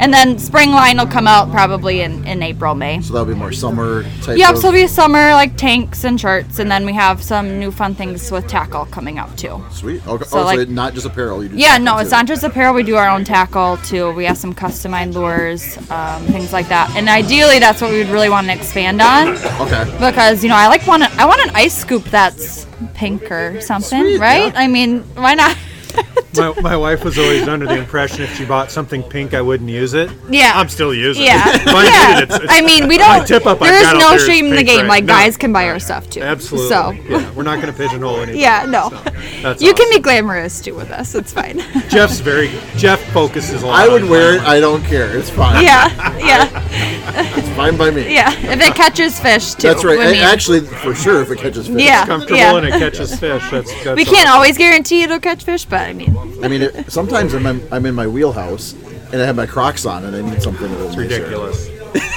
And 0.00 0.12
then 0.12 0.38
spring 0.38 0.70
line 0.70 0.96
will 0.96 1.06
come 1.06 1.26
out 1.26 1.50
probably 1.50 2.00
in, 2.00 2.26
in 2.26 2.42
April, 2.42 2.74
May. 2.74 3.00
So 3.02 3.12
that'll 3.12 3.26
be 3.26 3.34
more 3.34 3.52
summer 3.52 4.02
type. 4.22 4.38
Yep, 4.38 4.54
of, 4.54 4.58
so 4.58 4.68
it'll 4.68 4.80
be 4.80 4.86
summer 4.86 5.32
like 5.32 5.56
tanks 5.56 6.04
and 6.04 6.18
shirts, 6.20 6.58
and 6.58 6.70
then 6.70 6.86
we 6.86 6.92
have 6.94 7.22
some 7.22 7.58
new 7.58 7.70
fun 7.70 7.94
things 7.94 8.30
with 8.30 8.46
tackle 8.48 8.86
coming 8.86 9.18
up 9.18 9.34
too. 9.36 9.62
Sweet. 9.70 10.06
Okay. 10.06 10.24
So, 10.24 10.40
oh, 10.40 10.44
like- 10.44 10.58
so 10.60 10.64
not 10.64 10.94
just 10.94 11.04
apparel. 11.06 11.42
You 11.42 11.50
do 11.50 11.56
Yeah, 11.56 11.68
tackle, 11.78 11.84
no, 11.84 11.94
too. 11.96 12.00
it's 12.02 12.10
not 12.10 12.26
just 12.26 12.42
apparel. 12.42 12.74
We 12.74 12.82
do 12.82 12.96
our 12.96 13.08
own 13.08 13.24
tackle 13.24 13.76
too. 13.78 14.12
We 14.12 14.24
have 14.24 14.38
some 14.38 14.54
customized 14.54 15.14
lures, 15.14 15.76
um, 15.90 16.22
things 16.26 16.52
like 16.52 16.68
that. 16.68 16.94
And 16.96 17.08
ideally, 17.08 17.58
that's 17.58 17.80
what 17.82 17.90
we 17.90 17.98
would 17.98 18.08
really 18.08 18.30
want 18.30 18.46
to 18.46 18.52
expand 18.54 19.00
on 19.02 19.28
Okay. 19.60 19.84
because 20.00 20.42
you 20.42 20.48
know 20.48 20.56
I 20.56 20.68
like 20.68 20.86
want 20.86 21.02
I 21.18 21.26
want 21.26 21.40
an 21.46 21.50
ice 21.54 21.76
scoop 21.76 22.04
that's 22.04 22.66
pink 22.94 23.30
or 23.30 23.60
something, 23.60 24.00
Sweet, 24.02 24.18
right? 24.20 24.52
yeah. 24.52 24.60
I 24.60 24.66
mean, 24.68 25.00
why 25.14 25.34
not? 25.34 25.56
my, 26.36 26.60
my 26.60 26.76
wife 26.76 27.02
was 27.04 27.18
always 27.18 27.48
under 27.48 27.66
the 27.66 27.76
impression 27.78 28.22
if 28.22 28.34
she 28.36 28.44
bought 28.44 28.70
something 28.70 29.02
pink, 29.02 29.32
I 29.34 29.40
wouldn't 29.40 29.70
use 29.70 29.94
it. 29.94 30.10
Yeah. 30.28 30.52
I'm 30.54 30.68
still 30.68 30.92
using 30.94 31.24
Yeah, 31.24 31.42
it. 31.48 31.54
If 31.62 31.66
yeah. 31.66 32.18
it, 32.18 32.22
it's, 32.24 32.34
it's, 32.36 32.52
I 32.52 32.60
mean, 32.60 32.88
we 32.88 32.98
don't. 32.98 33.26
tip 33.26 33.46
up 33.46 33.60
I 33.62 33.68
there 33.70 33.78
is 33.78 33.82
got 33.86 33.94
out 33.96 33.98
no 34.00 34.08
there 34.10 34.16
is 34.18 34.26
shame 34.26 34.46
in 34.46 34.56
the 34.56 34.62
game. 34.62 34.80
right? 34.82 34.88
Like 34.88 35.04
No. 35.04 35.14
guys 35.14 35.36
can 35.36 35.52
buy 35.52 35.68
our 35.68 35.78
stuff 35.78 36.10
too. 36.10 36.20
Absolutely. 36.22 36.68
So. 36.68 36.90
Yeah, 36.90 37.32
we're 37.32 37.42
not 37.42 37.60
going 37.62 37.72
to 37.72 37.78
pigeonhole 37.78 38.16
anything. 38.22 38.40
Yeah, 38.40 38.66
no. 38.68 38.90
That's 39.42 39.62
you 39.62 39.72
can 39.74 39.88
be 39.90 39.98
glamorous 40.00 40.60
too 40.60 40.74
with 40.74 40.90
us. 40.90 41.14
It's 41.14 41.32
fine. 41.32 41.58
Jeff's 41.88 42.20
very. 42.20 42.48
Jeff 42.76 43.02
focuses 43.12 43.62
a 43.62 43.66
lot. 43.66 43.76
I 43.76 43.88
would 43.88 44.02
on 44.02 44.10
wear 44.10 44.34
it. 44.36 44.40
I 44.42 44.60
don't 44.60 44.84
care. 44.84 45.16
It's 45.16 45.30
fine. 45.30 45.64
yeah, 45.64 45.88
yeah, 46.18 46.48
It's 47.36 47.45
fine 47.56 47.76
by 47.76 47.90
me. 47.90 48.12
yeah. 48.14 48.32
If 48.52 48.60
it 48.60 48.74
catches 48.74 49.18
fish 49.18 49.54
too. 49.54 49.68
That's 49.68 49.84
right. 49.84 49.98
I 49.98 50.04
A- 50.04 50.12
mean, 50.12 50.22
Actually, 50.22 50.60
for 50.60 50.94
sure, 50.94 51.22
if 51.22 51.30
it 51.30 51.38
catches 51.38 51.66
fish. 51.68 51.82
Yeah. 51.82 52.06
Comfortable 52.06 52.36
yeah. 52.38 52.56
and 52.56 52.66
it 52.66 52.72
catches 52.72 53.10
fish. 53.18 53.42
That's, 53.50 53.72
that's 53.84 53.96
we 53.96 54.04
can't 54.04 54.26
awesome. 54.28 54.34
always 54.36 54.58
guarantee 54.58 55.02
it'll 55.02 55.20
catch 55.20 55.44
fish, 55.44 55.64
but 55.64 55.80
I 55.80 55.92
mean, 55.92 56.16
I 56.42 56.48
mean, 56.48 56.62
it, 56.62 56.90
sometimes 56.92 57.34
I'm 57.34 57.46
in, 57.46 57.66
I'm 57.72 57.86
in 57.86 57.94
my 57.94 58.06
wheelhouse 58.06 58.74
and 59.12 59.22
I 59.22 59.24
have 59.26 59.36
my 59.36 59.46
Crocs 59.46 59.86
on 59.86 60.04
and 60.04 60.14
I 60.14 60.20
need 60.30 60.42
something 60.42 60.66
a 60.66 60.68
little 60.68 60.88
nicer. 60.88 61.00
ridiculous. 61.00 61.68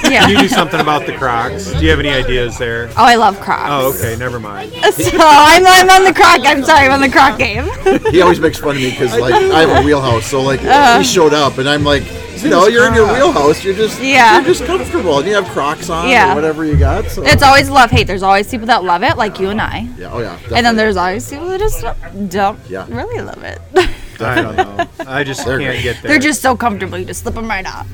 yeah. 0.04 0.20
Can 0.26 0.30
you 0.30 0.38
do 0.40 0.48
something 0.48 0.80
about 0.80 1.06
the 1.06 1.12
Crocs? 1.16 1.72
Do 1.72 1.78
you 1.84 1.90
have 1.90 2.00
any 2.00 2.10
ideas 2.10 2.58
there? 2.58 2.88
Oh, 2.90 3.04
I 3.04 3.14
love 3.14 3.40
Crocs. 3.40 3.68
Oh, 3.70 3.94
okay. 3.96 4.16
Never 4.18 4.38
mind. 4.40 4.72
So 5.00 5.16
I'm, 5.18 5.64
I'm 5.66 5.88
on 5.88 6.04
the 6.04 6.12
Croc. 6.12 6.40
I'm 6.44 6.62
sorry, 6.64 6.86
I'm 6.86 6.92
on 6.92 7.00
the 7.00 7.08
Croc 7.08 7.38
game. 7.38 7.64
He 8.12 8.20
always 8.20 8.38
makes 8.40 8.58
fun 8.58 8.76
of 8.76 8.82
me 8.82 8.90
because 8.90 9.16
like 9.18 9.32
I 9.32 9.60
have 9.66 9.82
a 9.82 9.86
wheelhouse, 9.86 10.26
so 10.26 10.42
like 10.42 10.60
Uh-huh. 10.60 10.98
he 10.98 11.04
showed 11.04 11.32
up 11.32 11.56
and 11.58 11.68
I'm 11.68 11.84
like, 11.84 12.02
you 12.42 12.50
know, 12.50 12.66
you're 12.66 12.86
in 12.88 12.94
your 12.94 13.06
wheelhouse. 13.12 13.62
You're 13.64 13.74
just 13.74 14.00
Yeah. 14.00 14.36
you're 14.36 14.46
just 14.46 14.64
comfortable 14.64 15.18
and 15.18 15.26
you 15.28 15.34
have 15.34 15.46
Crocs 15.48 15.88
on 15.90 16.08
Yeah. 16.08 16.32
or 16.32 16.34
whatever 16.34 16.64
you 16.64 16.76
got. 16.76 17.10
So 17.10 17.22
It's 17.22 17.42
always 17.42 17.68
love 17.68 17.90
hate. 17.90 18.06
There's 18.06 18.22
always 18.22 18.48
people 18.48 18.66
that 18.68 18.84
love 18.84 19.02
it, 19.02 19.16
like 19.16 19.38
you 19.40 19.50
and 19.50 19.60
I, 19.60 19.86
yeah, 19.98 20.10
oh 20.12 20.18
yeah. 20.20 20.32
and 20.32 20.40
then 20.40 20.48
definitely. 20.50 20.76
there's 20.76 20.96
always 20.96 21.28
people 21.30 21.48
that 21.48 21.60
just 21.60 21.84
don't 22.30 22.58
Yeah. 22.68 22.86
really 22.88 23.20
love 23.22 23.42
it. 23.42 23.60
I 24.22 24.42
don't 24.42 24.56
know. 24.56 24.86
I 25.06 25.24
just 25.24 25.44
They're 25.44 25.58
can't 25.58 25.72
great. 25.74 25.82
get 25.82 26.02
there. 26.02 26.10
They're 26.12 26.18
just 26.20 26.42
so 26.42 26.56
comfortable, 26.56 26.98
you 26.98 27.04
just 27.04 27.22
slip 27.22 27.34
them 27.34 27.48
right 27.48 27.66
off. 27.66 27.86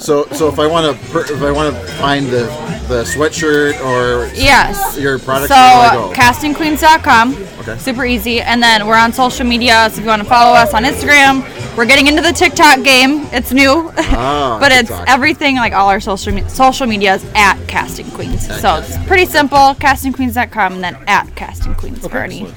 So 0.00 0.24
so 0.32 0.48
if 0.48 0.58
I 0.58 0.66
want 0.66 0.96
to 0.98 1.18
if 1.20 1.42
I 1.42 1.50
want 1.52 1.74
to 1.74 1.80
find 1.94 2.26
the 2.26 2.44
the 2.88 3.04
sweatshirt 3.04 3.80
or 3.84 4.30
Yes. 4.34 4.98
your 4.98 5.18
product, 5.18 5.48
So, 5.52 5.54
where 5.54 5.90
do 5.92 5.98
I 5.98 6.08
go? 6.08 6.12
castingqueens.com. 6.14 7.34
Okay. 7.60 7.78
Super 7.78 8.04
easy. 8.04 8.40
And 8.40 8.60
then 8.62 8.86
we're 8.86 8.96
on 8.96 9.12
social 9.12 9.46
media. 9.46 9.88
So 9.90 9.98
if 9.98 10.00
you 10.00 10.06
want 10.08 10.22
to 10.22 10.28
follow 10.28 10.54
us 10.56 10.74
on 10.74 10.82
Instagram, 10.84 11.44
we're 11.76 11.84
getting 11.84 12.06
into 12.08 12.20
the 12.22 12.32
TikTok 12.32 12.82
game. 12.82 13.26
It's 13.32 13.52
new. 13.52 13.92
Ah, 13.96 14.58
but 14.60 14.72
it's 14.72 14.88
TikTok. 14.88 15.08
everything, 15.08 15.56
like 15.56 15.72
all 15.72 15.88
our 15.88 16.00
social, 16.00 16.32
me- 16.32 16.48
social 16.48 16.86
media 16.88 17.14
is 17.14 17.24
at 17.36 17.56
Casting 17.68 18.10
Queens. 18.10 18.46
So 18.60 18.76
it's 18.76 18.96
pretty 19.06 19.26
simple. 19.26 19.58
Castingqueens.com 19.78 20.72
and 20.74 20.82
then 20.82 20.96
at 21.06 21.32
Casting 21.36 21.74
Queens 21.74 22.04
for 22.06 22.18
any 22.18 22.52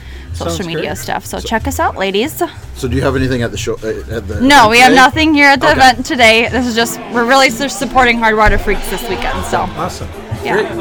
social 0.52 0.66
media 0.66 0.90
great. 0.90 0.98
stuff. 0.98 1.26
So, 1.26 1.40
check 1.40 1.68
us 1.68 1.80
out, 1.80 1.98
ladies. 1.98 2.42
So 2.76 2.88
do 2.88 2.96
you 2.96 3.02
have 3.04 3.16
anything 3.16 3.42
at 3.44 3.52
the 3.52 3.58
show? 3.58 3.74
uh, 3.84 4.16
At 4.18 4.28
the 4.28 4.40
No, 4.42 4.68
we 4.70 4.80
have 4.80 4.90
today? 4.90 4.96
nothing 4.96 5.34
here 5.34 5.48
at 5.50 5.60
the 5.62 5.70
Okay. 5.72 5.80
event 5.80 6.06
today. 6.06 6.48
This 6.50 6.66
is 6.68 6.76
just, 6.76 7.00
we're 7.14 7.26
really 7.26 7.50
supporting 7.50 8.18
hard 8.18 8.36
water 8.36 8.58
Freaks 8.58 8.90
this 8.90 9.02
weekend. 9.10 9.46
So, 9.46 9.62
awesome. 9.78 10.08
yeah. 10.44 10.74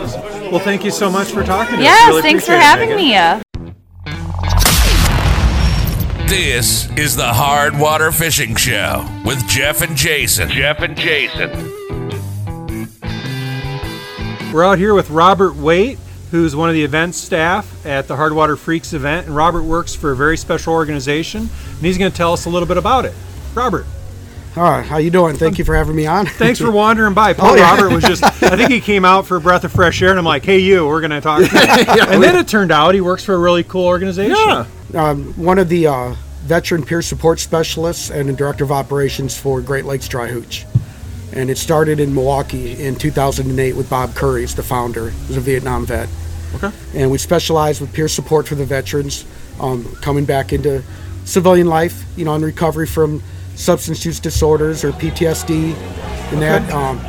Well, 0.51 0.59
thank 0.61 0.85
you 0.85 0.91
so 0.91 1.11
much 1.11 1.29
for 1.29 1.43
talking 1.43 1.77
to 1.77 1.81
us. 1.81 1.85
Yes, 1.85 2.09
Really 2.09 2.23
thanks 2.23 2.47
for 2.47 2.53
appreciate 2.55 2.59
it, 2.59 2.89
having 2.89 2.89
Megan. 2.97 3.39
me. 3.39 3.43
This 6.29 6.89
is 6.97 7.15
the 7.17 7.27
Hard 7.35 7.79
Water 7.79 8.11
Fishing 8.11 8.55
Show 8.57 9.07
with 9.25 9.47
Jeff 9.47 9.83
and 9.83 9.95
Jason. 9.97 10.49
Jeff 10.51 10.81
and 10.81 10.97
Jason. 10.97 11.51
We're 14.53 14.65
out 14.65 14.79
here 14.79 14.95
with 14.95 15.11
Robert 15.11 15.55
Waite, 15.57 15.99
who's 16.33 16.57
one 16.57 16.69
of 16.69 16.75
the 16.75 16.83
event 16.83 17.15
staff 17.15 17.87
at 17.87 18.09
the 18.09 18.17
Hardwater 18.17 18.59
Freaks 18.59 18.93
event, 18.93 19.27
and 19.29 19.37
Robert 19.37 19.63
works 19.63 19.95
for 19.95 20.11
a 20.11 20.17
very 20.17 20.37
special 20.37 20.73
organization, 20.73 21.43
and 21.43 21.81
he's 21.81 21.97
going 21.99 22.11
to 22.11 22.17
tell 22.17 22.33
us 22.33 22.47
a 22.47 22.51
little 22.51 22.67
bit 22.67 22.79
about 22.79 23.05
it. 23.05 23.15
Robert, 23.55 23.85
All 24.57 24.63
right, 24.65 24.85
how 24.85 24.97
you 24.97 25.11
doing? 25.11 25.37
Thank 25.37 25.59
you 25.59 25.65
for 25.65 25.77
having 25.77 25.95
me 25.95 26.07
on. 26.07 26.25
thanks 26.27 26.59
for 26.59 26.71
wandering 26.83 27.15
by. 27.15 27.35
Poor 27.35 27.51
Oh, 27.51 27.55
yeah. 27.55 27.71
Robert 27.75 27.91
was 27.95 28.03
just, 28.03 28.23
I 28.25 28.57
think 28.57 28.71
he 28.71 28.81
came 28.93 29.05
out 29.05 29.27
for 29.27 29.37
a 29.37 29.41
breath 29.41 29.65
of 29.65 29.73
fresh 29.73 30.01
air, 30.03 30.11
and 30.11 30.19
I'm 30.19 30.25
like, 30.25 30.45
hey, 30.45 30.59
you, 30.59 30.87
we're 30.87 31.01
going 31.03 31.11
to 31.11 31.21
talk 31.21 31.39
to 31.49 31.95
you. 31.97 32.03
and 32.09 32.23
then 32.23 32.35
it 32.37 32.49
turned 32.49 32.73
out 32.73 32.95
he 32.95 33.01
works 33.03 33.23
for 33.25 33.35
a 33.35 33.39
really 33.39 33.63
cool 33.63 33.87
organization. 33.87 34.35
Yeah. 34.37 34.67
um, 34.95 35.33
one 35.35 35.59
of 35.59 35.69
the 35.69 35.87
uh, 35.87 36.15
veteran 36.45 36.83
peer 36.83 37.03
support 37.03 37.41
specialists 37.41 38.11
and 38.11 38.27
the 38.29 38.33
director 38.33 38.65
of 38.65 38.73
operations 38.73 39.39
for 39.39 39.61
Great 39.61 39.85
Lakes 39.85 40.09
Dryhootch. 40.09 40.65
And 41.35 41.49
it 41.51 41.57
started 41.57 41.99
in 42.01 42.15
Milwaukee 42.15 42.83
in 42.83 42.95
2008 42.97 43.75
with 43.75 43.89
Bob 43.89 44.15
Curry's 44.15 44.55
the 44.55 44.63
founder. 44.63 45.11
He 45.11 45.29
was 45.29 45.37
a 45.39 45.41
Vietnam 45.41 45.87
vet. 45.87 46.09
Okay. 46.57 46.71
And 46.95 47.11
we 47.11 47.19
specialize 47.19 47.81
with 47.81 47.93
peer 47.93 48.09
support 48.09 48.49
for 48.49 48.55
the 48.55 48.65
veterans 48.65 49.25
um, 49.61 49.85
coming 49.97 50.25
back 50.25 50.53
into 50.53 50.83
civilian 51.25 51.67
life, 51.67 52.05
you 52.17 52.25
know, 52.25 52.35
in 52.35 52.43
recovery 52.43 52.87
from 52.87 53.23
substance 53.55 54.05
use 54.05 54.19
disorders 54.19 54.85
or 54.85 54.93
PTSD 54.93 55.75
and 56.33 56.43
that. 56.43 56.71
Um, 56.73 57.01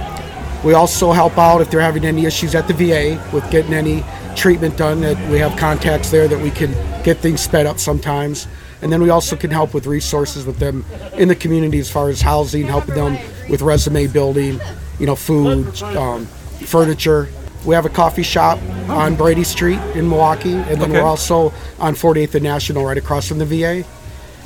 we 0.63 0.73
also 0.73 1.11
help 1.11 1.37
out 1.37 1.59
if 1.59 1.69
they're 1.69 1.81
having 1.81 2.05
any 2.05 2.25
issues 2.25 2.55
at 2.55 2.69
the 2.69 2.73
VA 2.73 3.21
with 3.33 3.49
getting 3.51 3.73
any 3.73 4.03
treatment 4.35 4.77
done. 4.77 5.01
That 5.01 5.17
we 5.29 5.37
have 5.39 5.57
contacts 5.57 6.09
there 6.09 6.27
that 6.29 6.39
we 6.39 6.51
can 6.51 6.71
get 7.03 7.17
things 7.17 7.41
sped 7.41 7.65
up 7.65 7.79
sometimes. 7.79 8.47
And 8.81 8.91
then 8.91 9.01
we 9.01 9.09
also 9.09 9.35
can 9.35 9.49
help 9.49 9.73
with 9.73 9.87
resources 9.87 10.45
with 10.45 10.59
them 10.59 10.85
in 11.13 11.27
the 11.27 11.35
community 11.35 11.79
as 11.79 11.89
far 11.89 12.09
as 12.09 12.21
housing, 12.21 12.65
helping 12.65 12.95
them 12.95 13.17
with 13.49 13.61
resume 13.61 14.07
building, 14.07 14.59
you 14.99 15.05
know, 15.05 15.15
food, 15.15 15.81
um, 15.83 16.25
furniture. 16.65 17.29
We 17.65 17.75
have 17.75 17.85
a 17.85 17.89
coffee 17.89 18.23
shop 18.23 18.59
on 18.89 19.15
Brady 19.15 19.43
Street 19.45 19.79
in 19.95 20.09
Milwaukee, 20.09 20.53
and 20.53 20.81
then 20.81 20.91
Okay. 20.91 21.01
we're 21.01 21.07
also 21.07 21.53
on 21.79 21.95
48th 21.95 22.35
and 22.35 22.43
National, 22.43 22.85
right 22.85 22.97
across 22.97 23.27
from 23.27 23.37
the 23.39 23.45
VA. 23.45 23.85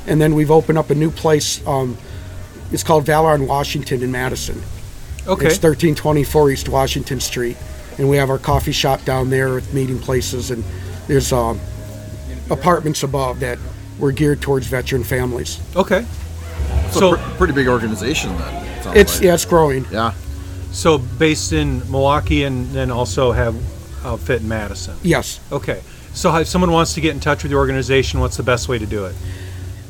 And 0.06 0.20
then 0.20 0.34
we've 0.34 0.50
opened 0.50 0.78
up 0.78 0.90
a 0.90 0.94
new 0.94 1.10
place. 1.10 1.60
Um, 1.66 1.96
it's 2.70 2.82
called 2.84 3.04
Valor 3.04 3.30
on 3.30 3.46
Washington 3.46 4.02
in 4.02 4.12
Madison. 4.12 4.62
Okay. 5.26 5.46
It's 5.46 5.56
1324 5.56 6.50
East 6.52 6.68
Washington 6.68 7.18
Street, 7.20 7.56
and 7.98 8.08
we 8.08 8.16
have 8.16 8.30
our 8.30 8.38
coffee 8.38 8.72
shop 8.72 9.04
down 9.04 9.30
there 9.30 9.52
with 9.54 9.74
meeting 9.74 9.98
places, 9.98 10.50
and 10.50 10.62
there's 11.08 11.32
um, 11.32 11.58
apartments 12.50 13.02
above 13.02 13.40
that 13.40 13.58
we're 13.98 14.12
geared 14.12 14.40
towards 14.40 14.66
veteran 14.68 15.02
families. 15.02 15.58
Okay. 15.74 16.06
So, 16.92 17.00
So, 17.00 17.16
pr- 17.16 17.30
pretty 17.36 17.52
big 17.52 17.66
organization 17.68 18.36
then. 18.38 18.54
it 18.64 18.82
sounds 18.84 18.96
It's 18.96 19.14
like. 19.16 19.24
yeah, 19.24 19.34
it's 19.34 19.44
growing. 19.44 19.84
Yeah. 19.90 20.12
So 20.72 20.98
based 20.98 21.52
in 21.52 21.80
Milwaukee 21.90 22.44
and 22.44 22.66
then 22.70 22.90
also 22.90 23.32
have 23.32 23.54
outfit 24.04 24.42
in 24.42 24.48
Madison. 24.48 24.96
Yes, 25.02 25.40
Okay. 25.50 25.82
So 26.14 26.34
if 26.36 26.48
someone 26.48 26.72
wants 26.72 26.94
to 26.94 27.00
get 27.00 27.14
in 27.14 27.20
touch 27.20 27.42
with 27.44 27.50
the 27.52 27.56
organization, 27.58 28.18
what's 28.18 28.36
the 28.36 28.42
best 28.42 28.68
way 28.68 28.78
to 28.78 28.86
do 28.86 29.04
it? 29.06 29.14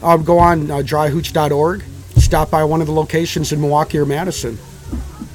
um, 0.03 0.23
go 0.25 0.39
on 0.39 0.71
uh, 0.71 0.77
dryhootch.org. 0.77 1.83
Stop 2.17 2.51
by 2.51 2.63
one 2.65 2.81
of 2.81 2.87
the 2.87 2.93
locations 2.93 3.53
in 3.53 3.61
Milwaukee 3.61 3.99
or 3.99 4.05
Madison. 4.07 4.59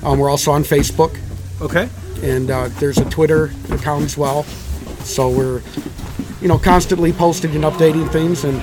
Um, 0.03 0.19
we're 0.19 0.29
also 0.29 0.51
on 0.51 0.63
Facebook, 0.63 1.17
Okay. 1.61 1.89
and 2.21 2.49
uh, 2.51 2.67
there's 2.79 2.97
a 2.97 3.05
Twitter 3.09 3.51
account 3.71 4.03
as 4.05 4.17
well. 4.17 4.43
So 5.03 5.29
we're, 5.29 5.61
you 6.41 6.47
know, 6.47 6.57
constantly 6.59 7.11
posting 7.11 7.55
and 7.55 7.63
updating 7.63 8.09
things, 8.11 8.43
and 8.43 8.61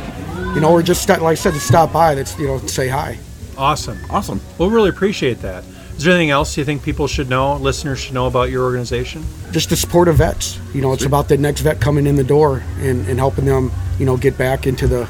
you 0.55 0.61
know, 0.61 0.73
we're 0.73 0.83
just 0.83 1.09
like 1.09 1.21
I 1.23 1.35
said, 1.35 1.55
to 1.55 1.61
stop 1.61 1.93
by. 1.93 2.15
That's 2.15 2.39
you 2.39 2.47
know, 2.47 2.59
say 2.61 2.89
hi. 2.89 3.19
Awesome. 3.59 3.99
Awesome. 4.11 4.41
We'll 4.59 4.71
really 4.71 4.91
appreciate 4.91 5.41
that. 5.43 5.65
Is 6.01 6.05
there 6.05 6.15
anything 6.15 6.31
else 6.31 6.57
you 6.57 6.65
think 6.65 6.83
people 6.83 7.07
should 7.07 7.29
know, 7.29 7.57
listeners 7.57 7.99
should 8.01 8.15
know 8.15 8.27
about 8.27 8.49
your 8.49 8.65
organization? 8.65 9.23
just 9.53 9.69
to 9.69 9.77
support 9.77 10.09
of 10.09 10.17
vets. 10.17 10.59
You 10.73 10.81
know, 10.81 10.95
it's 10.95 11.05
about 11.05 11.29
the 11.29 11.37
next 11.37 11.61
vet 11.61 11.79
coming 11.79 12.07
in 12.07 12.17
the 12.17 12.25
door 12.25 12.63
and, 12.79 13.07
and 13.07 13.19
helping 13.19 13.45
them, 13.45 13.71
you 13.99 14.07
know, 14.07 14.17
get 14.17 14.39
back 14.39 14.67
into 14.67 14.89
the 14.89 15.07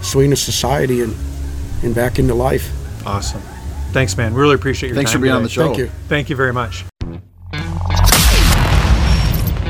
swing 0.00 0.32
of 0.32 0.40
society 0.40 1.00
and, 1.00 1.14
and 1.84 1.94
back 1.94 2.18
into 2.18 2.34
life. 2.34 2.72
Awesome. 3.06 3.40
Thanks, 3.92 4.16
man. 4.16 4.34
We 4.34 4.40
Really 4.40 4.56
appreciate 4.56 4.88
your 4.88 4.96
time. 4.96 5.04
Thanks 5.04 5.12
for 5.12 5.20
being 5.20 5.32
on 5.32 5.44
the 5.44 5.48
show. 5.48 5.66
Thank 5.66 5.78
you. 5.78 5.86
Thank 6.08 6.28
you 6.28 6.34
very 6.34 6.52
much. 6.52 6.86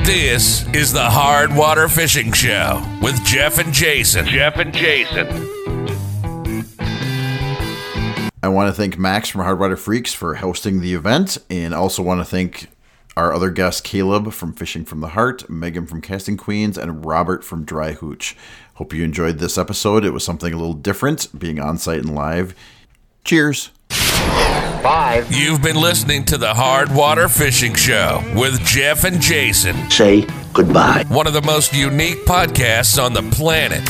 This 0.07 0.67
is 0.69 0.95
the 0.95 1.05
Hard 1.05 1.55
Water 1.55 1.87
Fishing 1.87 2.33
Show 2.33 2.83
with 3.03 3.23
Jeff 3.27 3.59
and 3.59 3.75
Jason. 3.75 4.25
Jeff 4.25 4.57
and 4.57 4.73
Jason. 4.73 5.42
I 8.45 8.49
want 8.49 8.69
to 8.69 8.73
thank 8.73 8.99
Max 8.99 9.29
from 9.29 9.43
Hardwater 9.43 9.79
Freaks 9.79 10.13
for 10.13 10.35
hosting 10.35 10.81
the 10.81 10.95
event, 10.95 11.39
and 11.49 11.73
also 11.73 12.03
want 12.03 12.21
to 12.21 12.25
thank 12.25 12.67
our 13.17 13.33
other 13.33 13.51
guests 13.51 13.81
Caleb 13.81 14.33
from 14.33 14.53
Fishing 14.53 14.85
from 14.85 15.01
the 15.01 15.11
Heart, 15.11 15.49
Megan 15.49 15.87
from 15.87 16.01
Casting 16.01 16.37
Queens, 16.37 16.77
and 16.77 17.07
Robert 17.07 17.45
from 17.45 17.65
Dryhootch. 17.65 18.35
Hope 18.75 18.93
you 18.93 19.05
enjoyed 19.05 19.39
this 19.39 19.57
episode. 19.57 20.05
It 20.05 20.11
was 20.11 20.25
something 20.25 20.53
a 20.53 20.57
little 20.57 20.75
different, 20.75 21.39
being 21.39 21.61
on 21.61 21.79
site 21.79 22.01
and 22.01 22.17
live. 22.17 22.57
Cheers. 23.25 23.71
You've 25.31 25.63
been 25.63 25.77
listening 25.77 26.25
to 26.25 26.37
the 26.37 26.53
Hard 26.55 26.93
Water 26.93 27.29
Fishing 27.29 27.75
Show 27.75 28.21
with 28.35 28.61
Jeff 28.65 29.05
and 29.05 29.21
Jason. 29.21 29.89
Say 29.89 30.27
goodbye. 30.53 31.05
one 31.09 31.29
of 31.29 31.33
the 31.33 31.43
most 31.43 31.73
unique 31.73 32.25
podcasts 32.25 33.01
on 33.01 33.13
the 33.13 33.23
planet, 33.23 33.83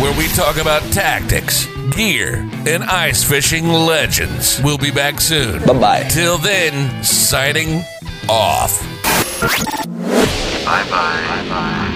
where 0.00 0.16
we 0.18 0.26
talk 0.28 0.56
about 0.56 0.82
tactics, 0.92 1.66
gear, 1.94 2.48
and 2.66 2.82
ice 2.84 3.22
fishing 3.22 3.68
legends. 3.68 4.60
We'll 4.62 4.78
be 4.78 4.90
back 4.90 5.20
soon. 5.20 5.62
Bye 5.66 5.78
bye. 5.78 6.02
Till 6.08 6.38
then, 6.38 7.04
signing 7.04 7.82
off. 8.28 8.80
Bye 10.64 10.84
bye. 10.84 10.88
Bye 10.90 11.48
bye. 11.48 11.86